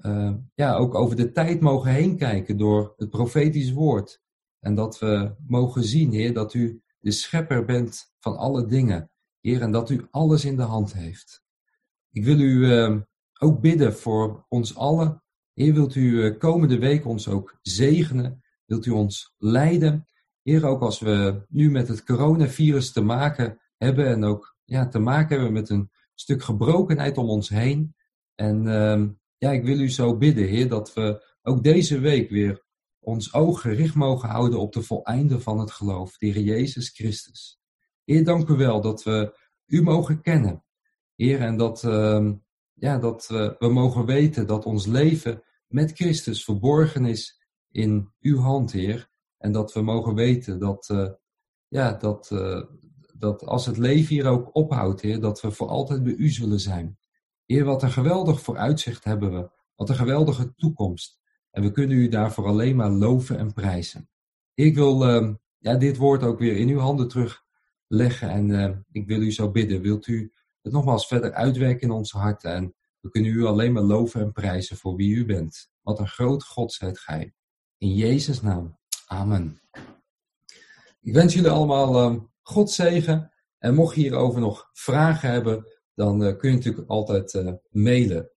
uh, 0.03 0.35
ja, 0.55 0.75
ook 0.75 0.95
over 0.95 1.17
de 1.17 1.33
tijd 1.33 1.61
mogen 1.61 1.91
heen 1.91 2.17
kijken 2.17 2.57
door 2.57 2.93
het 2.97 3.11
profetisch 3.11 3.73
woord. 3.73 4.23
En 4.61 4.75
dat 4.75 4.99
we 4.99 5.35
mogen 5.47 5.85
zien, 5.85 6.13
Heer, 6.13 6.35
dat 6.35 6.55
u 6.55 6.83
de 6.99 7.11
schepper 7.11 7.65
bent 7.65 8.13
van 8.19 8.37
alle 8.37 8.67
dingen. 8.67 9.11
Heer, 9.41 9.63
en 9.63 9.71
dat 9.71 9.91
u 9.91 10.07
alles 10.11 10.45
in 10.45 10.57
de 10.57 10.63
hand 10.63 10.93
heeft. 10.93 11.43
Ik 12.11 12.25
wil 12.25 12.39
u 12.39 12.67
uh, 12.67 13.01
ook 13.39 13.61
bidden 13.61 13.95
voor 13.95 14.47
ons 14.49 14.77
allen. 14.77 15.23
Heer, 15.53 15.75
wilt 15.75 15.95
u 15.95 16.11
uh, 16.11 16.39
komende 16.39 16.79
week 16.79 17.07
ons 17.07 17.29
ook 17.29 17.59
zegenen? 17.63 18.43
Wilt 18.65 18.87
u 18.87 18.91
ons 18.91 19.35
leiden? 19.39 20.07
Heer, 20.43 20.67
ook 20.67 20.81
als 20.81 21.01
we 21.01 21.45
nu 21.49 21.71
met 21.71 21.89
het 21.89 22.05
coronavirus 22.05 22.93
te 22.93 23.01
maken 23.01 23.61
hebben 23.77 24.07
en 24.07 24.25
ook 24.25 24.57
ja, 24.65 24.89
te 24.89 24.99
maken 24.99 25.35
hebben 25.37 25.53
met 25.53 25.71
een 25.71 25.91
stuk 26.15 26.43
gebrokenheid 26.43 27.19
om 27.19 27.29
ons 27.29 27.49
heen. 27.49 27.95
En 28.35 28.65
uh, 28.65 29.09
ja, 29.45 29.51
ik 29.51 29.65
wil 29.65 29.79
u 29.79 29.91
zo 29.91 30.17
bidden, 30.17 30.49
Heer, 30.49 30.69
dat 30.69 30.95
we 30.95 31.25
ook 31.43 31.63
deze 31.63 31.99
week 31.99 32.31
weer 32.31 32.65
ons 33.01 33.35
oog 33.35 33.61
gericht 33.61 33.95
mogen 33.95 34.29
houden 34.29 34.59
op 34.59 34.73
de 34.73 34.83
voleinde 34.83 35.41
van 35.41 35.59
het 35.59 35.71
geloof, 35.71 36.17
de 36.19 36.27
Heer 36.27 36.43
Jezus 36.43 36.89
Christus. 36.89 37.61
Heer, 38.05 38.25
dank 38.25 38.49
u 38.49 38.55
wel 38.55 38.81
dat 38.81 39.03
we 39.03 39.39
u 39.67 39.83
mogen 39.83 40.21
kennen. 40.21 40.65
Heer, 41.15 41.41
en 41.41 41.57
dat, 41.57 41.83
uh, 41.83 42.33
ja, 42.73 42.99
dat 42.99 43.27
we 43.59 43.69
mogen 43.69 44.07
weten 44.07 44.47
dat 44.47 44.65
ons 44.65 44.87
leven 44.87 45.43
met 45.67 45.93
Christus 45.93 46.45
verborgen 46.45 47.05
is 47.05 47.41
in 47.71 48.13
uw 48.21 48.39
hand, 48.39 48.73
Heer. 48.73 49.11
En 49.39 49.53
dat 49.53 49.73
we 49.73 49.83
mogen 49.83 50.15
weten 50.15 50.59
dat, 50.59 50.89
uh, 50.93 51.11
ja, 51.69 51.93
dat, 51.93 52.29
dat 53.15 53.45
als 53.45 53.67
het 53.67 53.77
leven 53.77 54.15
hier 54.15 54.27
ook 54.27 54.55
ophoudt, 54.55 55.01
Heer, 55.01 55.21
dat 55.21 55.41
we 55.41 55.51
voor 55.51 55.69
altijd 55.69 56.03
bij 56.03 56.15
u 56.15 56.29
zullen 56.29 56.61
zijn. 56.61 56.99
Heer, 57.47 57.65
wat 57.65 57.83
een 57.83 57.91
geweldig 57.91 58.41
vooruitzicht 58.41 59.05
hebben 59.05 59.33
we. 59.33 59.51
Wat 59.75 59.89
een 59.89 59.95
geweldige 59.95 60.55
toekomst. 60.55 61.19
En 61.51 61.63
we 61.63 61.71
kunnen 61.71 61.97
u 61.97 62.09
daarvoor 62.09 62.47
alleen 62.47 62.77
maar 62.77 62.91
loven 62.91 63.39
en 63.39 63.53
prijzen. 63.53 64.09
Ik 64.55 64.75
wil 64.75 65.09
uh, 65.09 65.35
ja, 65.59 65.75
dit 65.75 65.97
woord 65.97 66.23
ook 66.23 66.39
weer 66.39 66.57
in 66.57 66.69
uw 66.69 66.79
handen 66.79 67.09
terugleggen. 67.09 68.31
En 68.31 68.49
uh, 68.49 68.71
ik 68.91 69.07
wil 69.07 69.21
u 69.21 69.33
zo 69.33 69.51
bidden. 69.51 69.81
Wilt 69.81 70.07
u 70.07 70.33
het 70.63 70.73
nogmaals 70.73 71.07
verder 71.07 71.33
uitwerken 71.33 71.89
in 71.89 71.95
onze 71.95 72.19
harten. 72.19 72.53
En 72.55 72.75
we 73.01 73.11
kunnen 73.11 73.33
u 73.33 73.45
alleen 73.45 73.73
maar 73.73 73.83
loven 73.83 74.21
en 74.21 74.33
prijzen 74.33 74.77
voor 74.77 74.97
wie 74.97 75.15
u 75.15 75.25
bent. 75.25 75.71
Wat 75.83 75.99
een 75.99 76.09
groot 76.09 76.45
God 76.45 76.73
zijt 76.73 76.99
gij. 76.99 77.35
In 77.79 77.95
Jezus' 77.95 78.41
naam. 78.41 78.79
Amen. 79.07 79.61
Ik 81.01 81.13
wens 81.15 81.35
jullie 81.35 81.51
allemaal 81.51 82.13
uh, 82.13 82.21
God 82.43 82.71
zegen. 82.71 83.33
En 83.59 83.75
mocht 83.75 83.95
je 83.95 84.01
hierover 84.01 84.41
nog 84.41 84.71
vragen 84.73 85.31
hebben, 85.31 85.67
dan 85.95 86.23
uh, 86.23 86.37
kun 86.37 86.51
je 86.51 86.57
natuurlijk 86.57 86.89
altijd 86.89 87.35
uh, 87.35 87.53
mailen 87.71 88.31